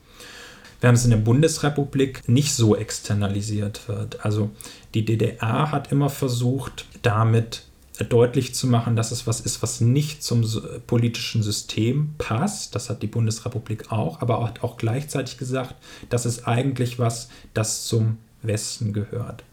während 0.81 0.97
es 0.97 1.03
in 1.05 1.11
der 1.11 1.17
Bundesrepublik 1.17 2.27
nicht 2.27 2.53
so 2.53 2.75
externalisiert 2.75 3.87
wird. 3.87 4.23
Also 4.25 4.51
die 4.93 5.05
DDR 5.05 5.71
hat 5.71 5.91
immer 5.91 6.09
versucht, 6.09 6.85
damit 7.01 7.63
deutlich 8.09 8.53
zu 8.53 8.67
machen, 8.67 8.95
dass 8.95 9.11
es 9.11 9.25
was 9.25 9.39
ist, 9.39 9.63
was 9.63 9.81
nicht 9.81 10.23
zum 10.23 10.45
politischen 10.85 11.41
System 11.41 12.13
passt. 12.17 12.75
Das 12.75 12.89
hat 12.89 13.01
die 13.01 13.07
Bundesrepublik 13.07 13.91
auch, 13.91 14.21
aber 14.21 14.45
hat 14.45 14.63
auch 14.63 14.77
gleichzeitig 14.77 15.37
gesagt, 15.37 15.75
das 16.09 16.25
ist 16.25 16.47
eigentlich 16.47 16.99
was, 16.99 17.29
das 17.53 17.85
zum 17.85 18.17
Westen 18.43 18.93
gehört. 18.93 19.43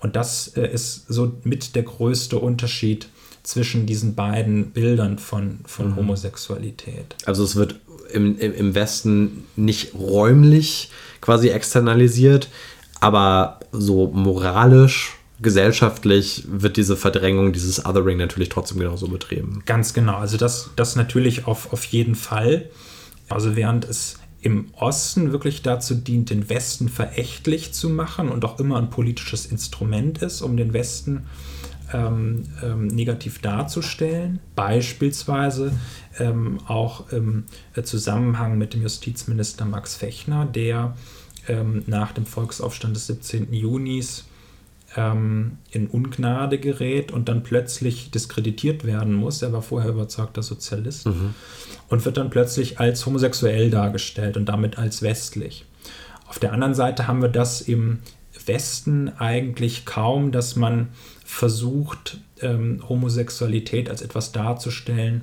Und 0.00 0.16
das 0.16 0.48
äh, 0.48 0.66
ist 0.70 1.06
so 1.08 1.32
mit 1.44 1.74
der 1.74 1.82
größte 1.82 2.38
Unterschied 2.38 3.08
zwischen 3.42 3.86
diesen 3.86 4.14
beiden 4.14 4.70
Bildern 4.72 5.18
von, 5.18 5.60
von 5.64 5.90
mhm. 5.90 5.96
Homosexualität. 5.96 7.16
Also 7.24 7.42
es 7.44 7.56
wird 7.56 7.80
im, 8.12 8.38
im 8.38 8.74
Westen 8.74 9.44
nicht 9.56 9.94
räumlich 9.94 10.90
quasi 11.20 11.48
externalisiert, 11.48 12.48
aber 13.00 13.60
so 13.72 14.08
moralisch, 14.08 15.18
gesellschaftlich 15.40 16.44
wird 16.48 16.76
diese 16.76 16.96
Verdrängung, 16.96 17.52
dieses 17.52 17.84
Othering 17.84 18.18
natürlich 18.18 18.48
trotzdem 18.48 18.80
genauso 18.80 19.08
betrieben. 19.08 19.62
Ganz 19.66 19.94
genau, 19.94 20.16
also 20.16 20.36
das, 20.36 20.70
das 20.74 20.96
natürlich 20.96 21.46
auf, 21.46 21.72
auf 21.72 21.84
jeden 21.84 22.16
Fall. 22.16 22.70
Also 23.28 23.54
während 23.54 23.84
es 23.84 24.18
im 24.40 24.72
Osten 24.72 25.32
wirklich 25.32 25.62
dazu 25.62 25.94
dient, 25.94 26.30
den 26.30 26.48
Westen 26.48 26.88
verächtlich 26.88 27.72
zu 27.72 27.88
machen 27.88 28.28
und 28.30 28.44
auch 28.44 28.58
immer 28.58 28.78
ein 28.78 28.90
politisches 28.90 29.46
Instrument 29.46 30.22
ist, 30.22 30.42
um 30.42 30.56
den 30.56 30.72
Westen 30.72 31.26
ähm, 31.92 32.44
ähm, 32.62 32.86
negativ 32.86 33.40
darzustellen. 33.40 34.40
Beispielsweise 34.54 35.72
ähm, 36.18 36.58
auch 36.66 37.10
im 37.12 37.44
Zusammenhang 37.82 38.58
mit 38.58 38.74
dem 38.74 38.82
Justizminister 38.82 39.64
Max 39.64 39.94
Fechner, 39.94 40.46
der 40.46 40.96
ähm, 41.48 41.82
nach 41.86 42.12
dem 42.12 42.26
Volksaufstand 42.26 42.96
des 42.96 43.06
17. 43.06 43.52
Junis 43.52 44.26
ähm, 44.96 45.58
in 45.70 45.86
Ungnade 45.86 46.58
gerät 46.58 47.12
und 47.12 47.28
dann 47.28 47.42
plötzlich 47.42 48.10
diskreditiert 48.10 48.84
werden 48.84 49.14
muss. 49.14 49.42
Er 49.42 49.52
war 49.52 49.62
vorher 49.62 49.90
überzeugter 49.90 50.42
Sozialist 50.42 51.06
mhm. 51.06 51.34
und 51.88 52.04
wird 52.04 52.16
dann 52.16 52.30
plötzlich 52.30 52.80
als 52.80 53.04
homosexuell 53.04 53.70
dargestellt 53.70 54.36
und 54.36 54.46
damit 54.46 54.78
als 54.78 55.02
westlich. 55.02 55.66
Auf 56.26 56.38
der 56.38 56.52
anderen 56.52 56.74
Seite 56.74 57.06
haben 57.06 57.22
wir 57.22 57.28
das 57.28 57.60
im 57.60 58.00
Westen 58.46 59.10
eigentlich 59.18 59.84
kaum, 59.84 60.32
dass 60.32 60.56
man 60.56 60.88
versucht, 61.28 62.18
ähm, 62.40 62.82
Homosexualität 62.88 63.90
als 63.90 64.00
etwas 64.00 64.32
darzustellen, 64.32 65.20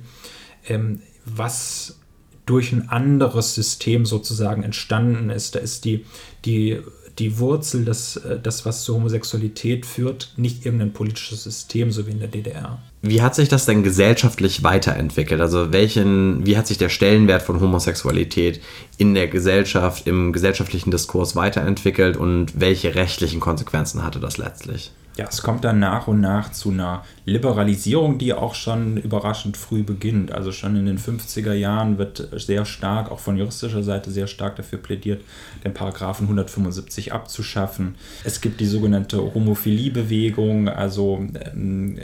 ähm, 0.68 1.00
was 1.24 1.98
durch 2.46 2.70
ein 2.70 2.88
anderes 2.90 3.56
System 3.56 4.06
sozusagen 4.06 4.62
entstanden 4.62 5.30
ist. 5.30 5.56
Da 5.56 5.58
ist 5.58 5.84
die, 5.84 6.04
die, 6.44 6.78
die 7.18 7.38
Wurzel, 7.40 7.84
des, 7.84 8.18
äh, 8.18 8.38
das, 8.40 8.64
was 8.64 8.84
zur 8.84 8.94
Homosexualität 8.94 9.84
führt, 9.84 10.32
nicht 10.36 10.64
irgendein 10.64 10.92
politisches 10.92 11.42
System, 11.42 11.90
so 11.90 12.06
wie 12.06 12.12
in 12.12 12.20
der 12.20 12.28
DDR. 12.28 12.78
Wie 13.02 13.20
hat 13.20 13.34
sich 13.34 13.48
das 13.48 13.66
denn 13.66 13.82
gesellschaftlich 13.82 14.62
weiterentwickelt? 14.62 15.40
Also 15.40 15.72
welchen, 15.72 16.46
wie 16.46 16.56
hat 16.56 16.68
sich 16.68 16.78
der 16.78 16.88
Stellenwert 16.88 17.42
von 17.42 17.60
Homosexualität 17.60 18.60
in 18.96 19.14
der 19.14 19.26
Gesellschaft, 19.26 20.06
im 20.06 20.32
gesellschaftlichen 20.32 20.92
Diskurs 20.92 21.34
weiterentwickelt 21.34 22.16
und 22.16 22.60
welche 22.60 22.94
rechtlichen 22.94 23.40
Konsequenzen 23.40 24.04
hatte 24.04 24.20
das 24.20 24.38
letztlich? 24.38 24.92
Ja, 25.16 25.26
es 25.28 25.42
kommt 25.42 25.64
dann 25.64 25.78
nach 25.78 26.08
und 26.08 26.20
nach 26.20 26.52
zu 26.52 26.70
einer 26.70 27.04
Liberalisierung, 27.24 28.18
die 28.18 28.34
auch 28.34 28.54
schon 28.54 28.98
überraschend 28.98 29.56
früh 29.56 29.82
beginnt. 29.82 30.30
Also 30.30 30.52
schon 30.52 30.76
in 30.76 30.86
den 30.86 30.98
50er 30.98 31.54
Jahren 31.54 31.96
wird 31.96 32.28
sehr 32.36 32.66
stark, 32.66 33.10
auch 33.10 33.18
von 33.18 33.38
juristischer 33.38 33.82
Seite 33.82 34.10
sehr 34.10 34.26
stark 34.26 34.56
dafür 34.56 34.78
plädiert, 34.78 35.22
den 35.64 35.72
Paragraphen 35.72 36.24
175 36.24 37.14
abzuschaffen. 37.14 37.94
Es 38.24 38.42
gibt 38.42 38.60
die 38.60 38.66
sogenannte 38.66 39.18
Homophilie-Bewegung, 39.34 40.68
also 40.68 41.26
ähm, 41.54 41.98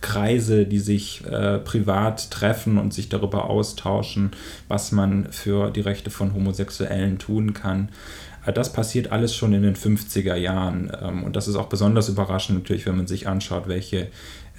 Kreise, 0.00 0.66
die 0.66 0.80
sich 0.80 1.24
äh, 1.24 1.58
privat 1.58 2.30
treffen 2.30 2.76
und 2.76 2.92
sich 2.92 3.08
darüber 3.08 3.48
austauschen, 3.48 4.32
was 4.68 4.92
man 4.92 5.32
für 5.32 5.70
die 5.70 5.80
Rechte 5.80 6.10
von 6.10 6.34
Homosexuellen 6.34 7.18
tun 7.18 7.54
kann. 7.54 7.88
Äh, 8.44 8.52
das 8.52 8.72
passiert 8.72 9.12
alles 9.12 9.34
schon 9.34 9.52
in 9.52 9.62
den 9.62 9.76
50er 9.76 10.34
Jahren. 10.34 10.90
Ähm, 11.00 11.24
und 11.24 11.36
das 11.36 11.48
ist 11.48 11.56
auch 11.56 11.68
besonders 11.68 12.08
überraschend 12.08 12.58
natürlich, 12.58 12.86
wenn 12.86 12.96
man 12.96 13.06
sich 13.06 13.28
anschaut, 13.28 13.68
welche 13.68 14.08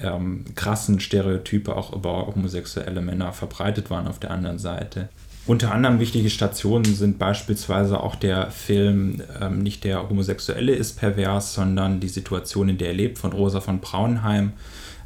ähm, 0.02 0.46
krassen 0.56 1.00
Stereotype 1.00 1.76
auch 1.76 1.94
über 1.94 2.28
homosexuelle 2.28 3.02
Männer 3.02 3.32
verbreitet 3.34 3.90
waren 3.90 4.08
auf 4.08 4.20
der 4.20 4.32
anderen 4.32 4.60
Seite. 4.60 5.10
Unter 5.48 5.72
anderem 5.72 6.00
wichtige 6.00 6.32
Stationen 6.32 6.86
sind 6.86 7.20
beispielsweise 7.20 8.02
auch 8.02 8.16
der 8.16 8.50
Film 8.50 9.22
ähm, 9.40 9.60
Nicht 9.60 9.84
der 9.84 10.10
Homosexuelle 10.10 10.74
ist 10.74 10.98
pervers, 10.98 11.54
sondern 11.54 12.00
die 12.00 12.10
Situation, 12.10 12.68
in 12.68 12.80
der 12.80 12.90
er 12.90 12.94
lebt, 12.96 13.20
von 13.20 13.32
Rosa 13.32 13.62
von 13.62 13.80
Braunheim. 13.80 14.54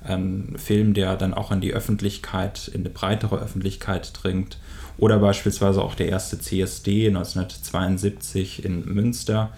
Ein 0.01 0.55
Film, 0.57 0.93
der 0.93 1.17
dann 1.17 1.33
auch 1.33 1.51
in 1.51 1.59
die 1.59 1.73
Öffentlichkeit, 1.73 2.69
in 2.69 2.81
eine 2.81 2.89
breitere 2.89 3.37
Öffentlichkeit 3.37 4.13
dringt 4.13 4.57
oder 4.99 5.19
beispielsweise 5.19 5.81
auch 5.81 5.95
der 5.95 6.09
erste 6.09 6.39
CSD 6.39 7.07
1972 7.07 8.65
in 8.65 8.85
Münster. 8.85 9.51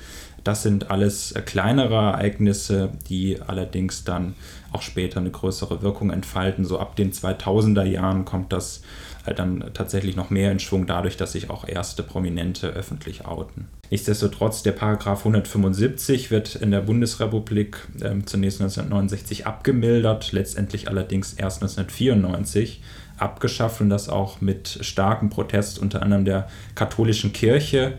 Das 0.43 0.63
sind 0.63 0.89
alles 0.89 1.33
äh, 1.33 1.41
kleinere 1.41 1.95
Ereignisse, 1.95 2.89
die 3.09 3.39
allerdings 3.45 4.03
dann 4.03 4.35
auch 4.71 4.81
später 4.81 5.19
eine 5.19 5.31
größere 5.31 5.81
Wirkung 5.81 6.09
entfalten. 6.11 6.65
So 6.65 6.79
ab 6.79 6.95
den 6.95 7.11
2000er 7.11 7.83
Jahren 7.83 8.25
kommt 8.25 8.51
das 8.51 8.81
halt 9.25 9.37
dann 9.37 9.63
tatsächlich 9.73 10.15
noch 10.15 10.31
mehr 10.31 10.51
in 10.51 10.59
Schwung 10.59 10.87
dadurch, 10.87 11.15
dass 11.15 11.33
sich 11.33 11.51
auch 11.51 11.67
erste 11.67 12.01
Prominente 12.01 12.67
öffentlich 12.67 13.25
outen. 13.25 13.67
Nichtsdestotrotz, 13.91 14.63
der 14.63 14.71
Paragraph 14.71 15.19
175 15.19 16.31
wird 16.31 16.55
in 16.55 16.71
der 16.71 16.81
Bundesrepublik 16.81 17.77
äh, 17.99 18.15
zunächst 18.25 18.61
1969 18.61 19.45
abgemildert, 19.45 20.31
letztendlich 20.31 20.87
allerdings 20.87 21.33
erst 21.33 21.61
1994 21.61 22.81
abgeschafft 23.21 23.81
und 23.81 23.89
das 23.89 24.09
auch 24.09 24.41
mit 24.41 24.79
starkem 24.81 25.29
Protest 25.29 25.79
unter 25.79 26.01
anderem 26.01 26.25
der 26.25 26.47
katholischen 26.75 27.33
Kirche, 27.33 27.93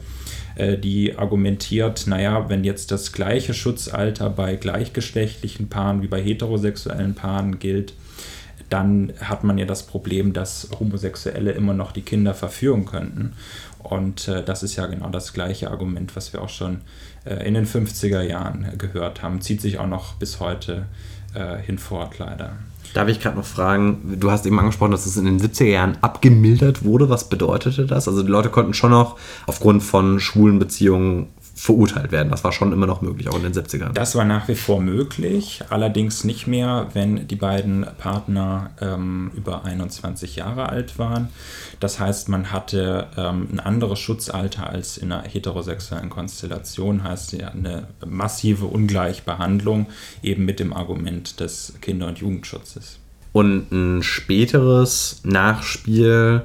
äh, 0.57 0.77
die 0.77 1.17
argumentiert, 1.17 2.07
naja, 2.07 2.49
wenn 2.49 2.65
jetzt 2.65 2.91
das 2.91 3.13
gleiche 3.13 3.55
Schutzalter 3.55 4.31
bei 4.31 4.57
gleichgeschlechtlichen 4.57 5.69
Paaren 5.69 6.03
wie 6.03 6.09
bei 6.09 6.23
heterosexuellen 6.23 7.15
Paaren 7.15 7.59
gilt, 7.59 7.95
dann 8.69 9.13
hat 9.21 9.45
man 9.45 9.59
ja 9.59 9.67
das 9.67 9.83
Problem, 9.83 10.33
dass 10.33 10.69
Homosexuelle 10.79 11.53
immer 11.53 11.75
noch 11.75 11.93
die 11.93 12.03
Kinder 12.03 12.33
verführen 12.33 12.87
könnten. 12.87 13.35
Und 13.83 14.29
äh, 14.29 14.43
das 14.43 14.63
ist 14.63 14.77
ja 14.77 14.87
genau 14.87 15.11
das 15.11 15.33
gleiche 15.33 15.71
Argument, 15.71 16.15
was 16.17 16.33
wir 16.33 16.41
auch 16.41 16.49
schon 16.49 16.81
äh, 17.25 17.47
in 17.47 17.55
den 17.55 17.67
50er 17.67 18.23
Jahren 18.23 18.79
gehört 18.79 19.23
haben. 19.23 19.41
Zieht 19.41 19.61
sich 19.61 19.79
auch 19.79 19.87
noch 19.87 20.15
bis 20.15 20.41
heute 20.41 20.87
äh, 21.35 21.57
hinfort, 21.59 22.19
leider. 22.19 22.57
Darf 22.95 23.09
ich 23.09 23.21
gerade 23.21 23.39
noch 23.39 23.47
fragen, 23.47 24.19
du 24.21 24.31
hast 24.31 24.45
eben 24.45 24.59
angesprochen, 24.59 24.91
dass 24.91 25.07
es 25.07 25.17
in 25.17 25.25
den 25.25 25.41
70er 25.41 25.65
Jahren 25.65 25.97
abgemildert 26.03 26.85
wurde. 26.85 27.09
Was 27.09 27.29
bedeutete 27.29 27.87
das? 27.87 28.07
Also 28.07 28.23
die 28.23 28.31
Leute 28.31 28.51
konnten 28.51 28.75
schon 28.75 28.91
noch 28.91 29.19
aufgrund 29.47 29.83
von 29.83 30.21
schwulen 30.21 30.59
Beziehungen 30.59 31.29
verurteilt 31.55 32.13
werden. 32.13 32.31
Das 32.31 32.45
war 32.45 32.53
schon 32.53 32.73
immer 32.73 32.87
noch 32.87 33.03
möglich, 33.03 33.29
auch 33.29 33.37
in 33.37 33.43
den 33.43 33.53
70ern. 33.53 33.93
Das 33.93 34.15
war 34.15 34.25
nach 34.25 34.49
wie 34.49 34.55
vor 34.55 34.81
möglich, 34.81 35.63
allerdings 35.69 36.25
nicht 36.25 36.47
mehr, 36.47 36.89
wenn 36.95 37.29
die 37.29 37.37
beiden 37.37 37.87
Partner 37.99 38.71
ähm, 38.81 39.31
über 39.37 39.65
21 39.65 40.37
Jahre 40.37 40.69
alt 40.71 40.99
waren. 40.99 41.29
Das 41.81 42.01
heißt, 42.01 42.29
man 42.29 42.53
hatte 42.53 43.09
ähm, 43.17 43.49
ein 43.53 43.61
anderes 43.61 43.99
Schutzalter 43.99 44.71
als 44.71 44.97
in 44.97 45.13
einer 45.13 45.25
heterosexuellen 45.25 46.11
Konstellation, 46.11 47.05
heißt 47.05 47.33
ja 47.33 47.49
eine 47.49 47.89
massive 48.07 48.67
Ungleichbehandlung, 48.67 49.87
eben 50.23 50.45
mit 50.45 50.59
dem 50.59 50.73
Argument 50.73 51.39
des 51.41 51.75
Kinder- 51.81 52.09
und 52.09 52.19
Jugendschutzes. 52.19 52.99
Und 53.33 53.73
ein 53.73 54.03
späteres 54.03 55.21
Nachspiel 55.25 56.43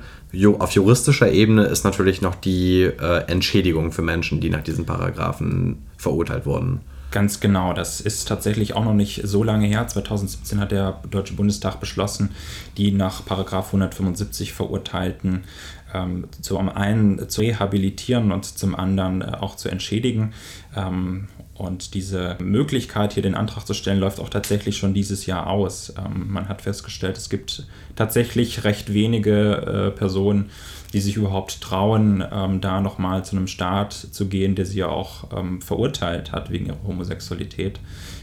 auf 0.59 0.71
juristischer 0.71 1.31
Ebene 1.31 1.63
ist 1.63 1.83
natürlich 1.83 2.21
noch 2.21 2.35
die 2.35 2.81
äh, 2.83 3.23
Entschädigung 3.27 3.91
für 3.91 4.01
Menschen, 4.01 4.39
die 4.39 4.49
nach 4.49 4.63
diesen 4.63 4.85
Paragraphen 4.85 5.83
verurteilt 5.97 6.45
wurden. 6.45 6.81
Ganz 7.09 7.39
genau, 7.39 7.71
das 7.71 8.01
ist 8.01 8.27
tatsächlich 8.27 8.73
auch 8.75 8.83
noch 8.83 8.93
nicht 8.93 9.21
so 9.23 9.41
lange 9.41 9.65
her. 9.65 9.87
2017 9.87 10.59
hat 10.59 10.71
der 10.71 10.99
Deutsche 11.09 11.35
Bundestag 11.35 11.79
beschlossen, 11.79 12.31
die 12.75 12.91
nach 12.91 13.23
Paragraph 13.23 13.67
175 13.67 14.51
Verurteilten 14.51 15.45
ähm, 15.93 16.27
zum 16.41 16.69
einen 16.69 17.29
zu 17.29 17.41
rehabilitieren 17.41 18.31
und 18.31 18.45
zum 18.45 18.75
anderen 18.75 19.21
äh, 19.21 19.37
auch 19.39 19.55
zu 19.55 19.69
entschädigen. 19.69 20.33
Ähm, 20.75 21.27
und 21.53 21.95
diese 21.95 22.37
Möglichkeit, 22.39 23.13
hier 23.13 23.23
den 23.23 23.33
Antrag 23.33 23.65
zu 23.65 23.73
stellen, 23.73 23.99
läuft 23.99 24.19
auch 24.19 24.29
tatsächlich 24.29 24.77
schon 24.77 24.93
dieses 24.93 25.25
Jahr 25.25 25.47
aus. 25.47 25.93
Ähm, 25.97 26.31
man 26.31 26.47
hat 26.47 26.61
festgestellt, 26.61 27.17
es 27.17 27.29
gibt 27.29 27.65
tatsächlich 27.95 28.63
recht 28.63 28.93
wenige 28.93 29.91
äh, 29.93 29.97
Personen, 29.97 30.51
die 30.93 30.99
sich 30.99 31.15
überhaupt 31.15 31.59
trauen, 31.61 32.23
ähm, 32.31 32.61
da 32.61 32.79
nochmal 32.79 33.25
zu 33.25 33.35
einem 33.35 33.47
Staat 33.47 33.93
zu 33.93 34.27
gehen, 34.27 34.55
der 34.55 34.65
sie 34.65 34.79
ja 34.79 34.87
auch 34.87 35.35
ähm, 35.35 35.61
verurteilt 35.61 36.31
hat 36.31 36.51
wegen 36.51 36.67
ihrer 36.67 36.83
Homosexualität. 36.85 37.79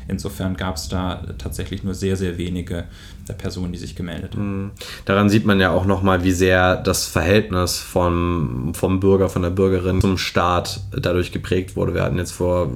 Insofern 0.06 0.56
gab 0.56 0.76
es 0.76 0.88
da 0.88 1.22
tatsächlich 1.38 1.82
nur 1.82 1.94
sehr, 1.94 2.16
sehr 2.16 2.38
wenige 2.38 2.84
der 3.28 3.34
Personen, 3.34 3.72
die 3.72 3.78
sich 3.78 3.96
gemeldet 3.96 4.34
haben. 4.34 4.64
Mhm. 4.64 4.70
Daran 5.04 5.28
sieht 5.28 5.46
man 5.46 5.60
ja 5.60 5.70
auch 5.70 5.84
nochmal, 5.84 6.24
wie 6.24 6.32
sehr 6.32 6.76
das 6.76 7.06
Verhältnis 7.06 7.78
vom, 7.78 8.72
vom 8.74 9.00
Bürger, 9.00 9.28
von 9.28 9.42
der 9.42 9.50
Bürgerin 9.50 10.00
zum 10.00 10.18
Staat 10.18 10.80
dadurch 10.90 11.32
geprägt 11.32 11.76
wurde. 11.76 11.94
Wir 11.94 12.02
hatten 12.02 12.18
jetzt 12.18 12.32
vor 12.32 12.70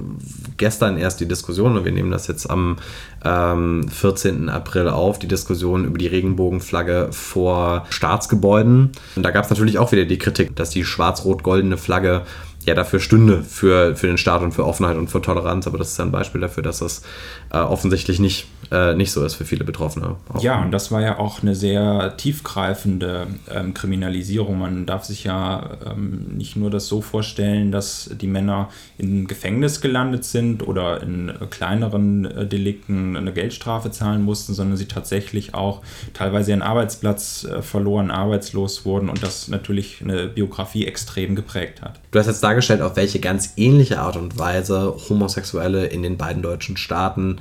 gestern 0.57 0.97
erst 0.97 1.19
die 1.19 1.27
Diskussion 1.27 1.77
und 1.77 1.85
wir 1.85 1.91
nehmen 1.91 2.11
das 2.11 2.27
jetzt 2.27 2.49
am 2.49 2.77
ähm, 3.23 3.87
14. 3.89 4.49
April 4.49 4.87
auf, 4.87 5.19
die 5.19 5.27
Diskussion 5.27 5.85
über 5.85 5.97
die 5.97 6.07
Regenbogenflagge 6.07 7.09
vor 7.11 7.85
Staatsgebäuden. 7.89 8.91
Und 9.15 9.23
da 9.23 9.31
gab 9.31 9.43
es 9.43 9.49
natürlich 9.49 9.77
auch 9.77 9.91
wieder 9.91 10.05
die 10.05 10.17
Kritik, 10.17 10.55
dass 10.55 10.69
die 10.69 10.85
schwarz-rot-goldene 10.85 11.77
Flagge 11.77 12.23
ja 12.65 12.75
dafür 12.75 12.99
stünde, 12.99 13.43
für, 13.43 13.95
für 13.95 14.07
den 14.07 14.17
Staat 14.17 14.41
und 14.41 14.51
für 14.51 14.65
Offenheit 14.65 14.97
und 14.97 15.09
für 15.09 15.21
Toleranz. 15.21 15.67
Aber 15.67 15.77
das 15.77 15.91
ist 15.91 15.99
ein 15.99 16.11
Beispiel 16.11 16.41
dafür, 16.41 16.63
dass 16.63 16.79
das 16.79 17.03
äh, 17.51 17.57
offensichtlich 17.57 18.19
nicht, 18.19 18.47
äh, 18.71 18.93
nicht 18.95 19.11
so 19.11 19.23
ist 19.23 19.35
für 19.35 19.45
viele 19.45 19.63
Betroffene. 19.63 20.15
Auch. 20.33 20.43
Ja, 20.43 20.61
und 20.61 20.71
das 20.71 20.91
war 20.91 21.01
ja 21.01 21.19
auch 21.19 21.41
eine 21.41 21.55
sehr 21.55 22.15
tiefgreifende 22.17 23.27
ähm, 23.49 23.73
Kriminalisierung. 23.73 24.59
Man 24.59 24.85
darf 24.85 25.05
sich 25.05 25.23
ja 25.23 25.77
ähm, 25.85 26.25
nicht 26.35 26.55
nur 26.55 26.69
das 26.69 26.87
so 26.87 27.01
vorstellen, 27.01 27.71
dass 27.71 28.09
die 28.19 28.27
Männer 28.27 28.69
im 28.97 29.27
Gefängnis 29.27 29.81
gelandet 29.81 30.25
sind 30.25 30.67
oder 30.67 31.01
in 31.01 31.29
äh, 31.29 31.33
kleineren 31.49 32.25
äh, 32.25 32.45
Delikten 32.45 33.15
eine 33.15 33.31
Geldstrafe 33.31 33.91
zahlen 33.91 34.21
mussten, 34.21 34.53
sondern 34.53 34.77
sie 34.77 34.87
tatsächlich 34.87 35.53
auch 35.53 35.81
teilweise 36.13 36.51
ihren 36.51 36.61
Arbeitsplatz 36.61 37.45
äh, 37.45 37.61
verloren, 37.61 38.11
arbeitslos 38.11 38.85
wurden 38.85 39.09
und 39.09 39.23
das 39.23 39.47
natürlich 39.47 40.01
eine 40.01 40.27
Biografie 40.27 40.85
extrem 40.85 41.35
geprägt 41.35 41.81
hat. 41.81 41.99
Du 42.11 42.19
hast 42.19 42.27
jetzt 42.27 42.43
dargestellt, 42.49 42.81
auf 42.81 42.95
welche 42.95 43.19
ganz 43.19 43.53
ähnliche 43.57 43.99
Art 43.99 44.15
und 44.15 44.39
Weise 44.39 44.95
Homosexuelle 45.07 45.85
in 45.85 46.01
den 46.01 46.17
beiden 46.17 46.41
deutschen 46.41 46.77
Staaten 46.77 47.37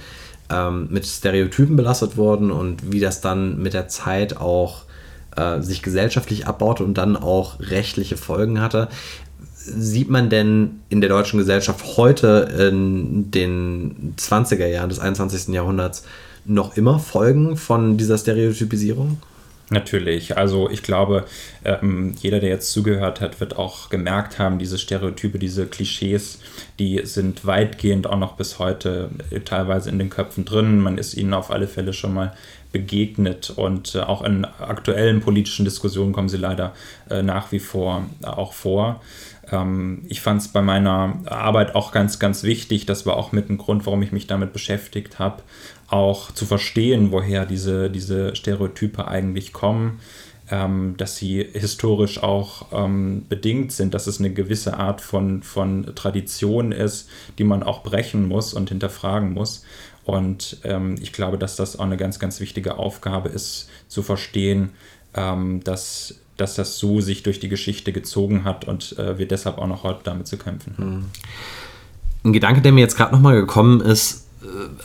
ähm, 0.51 0.89
mit 0.91 1.07
Stereotypen 1.07 1.77
belastet 1.77 2.19
wurden 2.19 2.51
und 2.51 2.93
wie 2.93 3.01
das 3.01 3.23
dann 3.23 3.61
mit 3.63 3.73
der 3.73 3.89
Zeit 3.89 4.37
auch 4.37 4.83
äh, 5.35 5.63
sich 5.63 5.83
gesellschaftlich 5.83 6.47
abbaute 6.47 6.85
und 6.85 6.99
dann 6.99 7.17
auch 7.17 7.59
rechtliche 7.61 8.19
Folgen 8.19 8.61
hatte. 8.61 8.89
sieht 9.55 10.11
man 10.11 10.29
denn 10.29 10.81
in 10.91 11.01
der 11.01 11.09
deutschen 11.09 11.39
Gesellschaft 11.39 11.97
heute 11.97 12.49
in 12.71 13.31
den 13.31 14.15
20er 14.19 14.67
Jahren 14.67 14.91
des 14.91 14.99
21. 14.99 15.55
Jahrhunderts 15.55 16.05
noch 16.45 16.77
immer 16.77 16.99
Folgen 16.99 17.57
von 17.57 17.97
dieser 17.97 18.19
Stereotypisierung? 18.19 19.19
Natürlich. 19.71 20.37
Also 20.37 20.71
ich 20.71 20.83
glaube, 20.83 21.25
ähm, 21.69 22.15
jeder, 22.21 22.41
der 22.41 22.49
jetzt 22.49 22.73
zugehört 22.73 23.21
hat, 23.21 23.41
wird 23.41 23.57
auch 23.57 23.91
gemerkt 23.91 24.39
haben, 24.39 24.59
diese 24.59 24.79
Stereotype, 24.79 25.39
diese 25.39 25.67
Klischees, 25.67 26.41
die 26.79 27.01
sind 27.05 27.45
weitgehend 27.47 28.07
auch 28.07 28.19
noch 28.19 28.37
bis 28.37 28.59
heute 28.59 29.11
äh, 29.31 29.41
teilweise 29.41 29.91
in 29.91 29.99
den 29.99 30.11
Köpfen 30.11 30.45
drin. 30.45 30.81
Man 30.81 30.99
ist 30.99 31.15
ihnen 31.15 31.35
auf 31.35 31.51
alle 31.51 31.69
Fälle 31.69 31.93
schon 31.93 32.15
mal 32.15 32.33
begegnet 32.73 33.51
und 33.51 33.95
äh, 33.95 34.01
auch 34.01 34.23
in 34.23 34.45
aktuellen 34.45 35.21
politischen 35.21 35.65
Diskussionen 35.65 36.13
kommen 36.13 36.29
sie 36.29 36.37
leider 36.37 36.75
äh, 37.11 37.23
nach 37.23 37.53
wie 37.53 37.61
vor 37.61 38.05
auch 38.23 38.53
vor. 38.53 39.01
Ähm, 39.51 40.03
ich 40.09 40.21
fand 40.21 40.43
es 40.43 40.49
bei 40.49 40.63
meiner 40.63 41.19
Arbeit 41.27 41.75
auch 41.75 41.93
ganz, 41.93 42.19
ganz 42.19 42.43
wichtig, 42.43 42.87
das 42.87 43.07
war 43.07 43.17
auch 43.17 43.33
mit 43.33 43.49
ein 43.51 43.59
Grund, 43.59 43.87
warum 43.87 44.03
ich 44.03 44.13
mich 44.13 44.27
damit 44.27 44.53
beschäftigt 44.53 45.19
habe, 45.19 45.43
auch 45.89 46.31
zu 46.33 46.45
verstehen, 46.45 47.11
woher 47.13 47.47
diese, 47.47 47.91
diese 47.91 48.37
Stereotype 48.37 49.09
eigentlich 49.09 49.53
kommen, 49.53 50.01
ähm, 50.51 50.95
dass 50.97 51.17
sie 51.17 51.47
historisch 51.53 52.23
auch 52.23 52.67
ähm, 52.73 53.27
bedingt 53.29 53.73
sind, 53.73 53.95
dass 53.95 54.07
es 54.07 54.19
eine 54.19 54.33
gewisse 54.33 54.77
Art 54.77 55.01
von, 55.01 55.43
von 55.43 55.95
Tradition 55.95 56.73
ist, 56.73 57.09
die 57.39 57.45
man 57.45 57.63
auch 57.63 57.83
brechen 57.83 58.29
muss 58.29 58.55
und 58.55 58.69
hinterfragen 58.69 59.33
muss. 59.33 59.65
Und 60.05 60.59
ähm, 60.65 60.97
ich 61.01 61.13
glaube, 61.13 61.37
dass 61.37 61.57
das 61.57 61.79
auch 61.79 61.85
eine 61.85 61.99
ganz, 61.99 62.19
ganz 62.19 62.41
wichtige 62.41 62.79
Aufgabe 62.79 63.29
ist, 63.29 63.69
zu 63.89 64.03
verstehen, 64.03 64.71
ähm, 65.15 65.63
dass, 65.65 66.15
dass 66.39 66.55
das 66.55 66.79
so 66.79 67.01
sich 67.01 67.23
durch 67.23 67.41
die 67.41 67.51
Geschichte 67.51 67.93
gezogen 67.93 68.45
hat 68.45 68.65
und 68.65 68.99
äh, 68.99 69.19
wir 69.19 69.29
deshalb 69.29 69.59
auch 69.59 69.67
noch 69.67 69.83
heute 69.83 70.01
damit 70.05 70.27
zu 70.27 70.39
kämpfen 70.39 70.75
haben. 70.79 70.85
Hm. 70.85 71.05
Ein 72.25 72.33
Gedanke, 72.33 72.63
der 72.63 72.73
mir 72.73 72.81
jetzt 72.81 72.97
gerade 72.97 73.15
nochmal 73.15 73.37
gekommen 73.37 73.81
ist, 73.81 74.28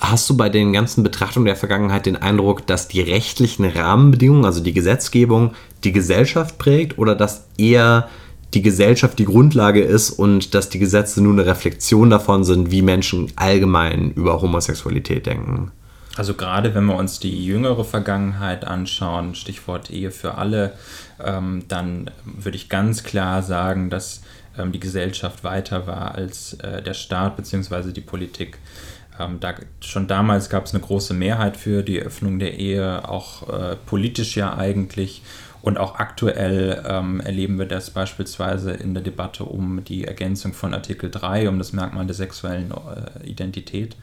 hast 0.02 0.30
du 0.30 0.38
bei 0.38 0.50
den 0.50 0.74
ganzen 0.74 1.04
Betrachtungen 1.04 1.46
der 1.46 1.56
Vergangenheit 1.56 2.06
den 2.06 2.16
Eindruck, 2.16 2.66
dass 2.66 2.88
die 2.88 3.02
rechtlichen 3.02 3.66
Rahmenbedingungen, 3.66 4.46
also 4.46 4.62
die 4.62 4.74
Gesetzgebung, 4.74 5.54
die 5.84 5.92
Gesellschaft 5.92 6.58
prägt 6.58 6.98
oder 6.98 7.16
dass 7.16 7.46
eher 7.58 8.10
die 8.54 8.62
Gesellschaft 8.62 9.18
die 9.20 9.26
Grundlage 9.26 9.82
ist 9.82 10.12
und 10.12 10.54
dass 10.54 10.70
die 10.70 10.80
Gesetze 10.80 11.22
nur 11.22 11.34
eine 11.34 11.46
Reflexion 11.46 12.10
davon 12.10 12.44
sind, 12.44 12.72
wie 12.72 12.82
Menschen 12.82 13.32
allgemein 13.36 14.12
über 14.12 14.42
Homosexualität 14.42 15.26
denken? 15.26 15.72
Also 16.16 16.36
gerade 16.36 16.76
wenn 16.76 16.86
wir 16.86 16.96
uns 16.96 17.20
die 17.20 17.44
jüngere 17.44 17.84
Vergangenheit 17.84 18.66
anschauen, 18.66 19.34
Stichwort 19.34 19.90
Ehe 19.90 20.12
für 20.12 20.36
alle, 20.36 20.74
ähm, 21.24 21.64
dann 21.68 22.12
würde 22.24 22.56
ich 22.56 22.70
ganz 22.70 23.04
klar 23.04 23.42
sagen, 23.42 23.90
dass 23.90 24.22
ähm, 24.58 24.72
die 24.72 24.80
Gesellschaft 24.80 25.44
weiter 25.44 25.88
war 25.88 26.14
als 26.14 26.54
äh, 26.56 26.84
der 26.84 26.94
Staat 26.94 27.36
bzw. 27.38 27.92
die 27.92 28.02
Politik. 28.02 28.60
Ähm, 29.20 29.40
da, 29.40 29.54
schon 29.82 30.08
damals 30.08 30.50
gab 30.50 30.66
es 30.66 30.74
eine 30.74 30.84
große 30.84 31.14
Mehrheit 31.14 31.58
für 31.58 31.84
die 31.84 32.00
Öffnung 32.00 32.40
der 32.40 32.58
Ehe, 32.58 33.08
auch 33.08 33.48
äh, 33.50 33.76
politisch 33.86 34.36
ja 34.36 34.56
eigentlich. 34.56 35.22
Und 35.62 35.78
auch 35.78 35.96
aktuell 35.96 36.84
ähm, 36.86 37.22
erleben 37.22 37.58
wir 37.58 37.66
das 37.66 37.90
beispielsweise 37.90 38.72
in 38.72 38.94
der 38.94 39.02
Debatte 39.02 39.46
um 39.46 39.82
die 39.86 40.04
Ergänzung 40.04 40.54
von 40.54 40.74
Artikel 40.74 41.10
3, 41.10 41.48
um 41.48 41.58
das 41.58 41.72
Merkmal 41.72 42.06
der 42.06 42.16
sexuellen 42.16 42.72
äh, 42.72 43.26
Identität, 43.26 43.96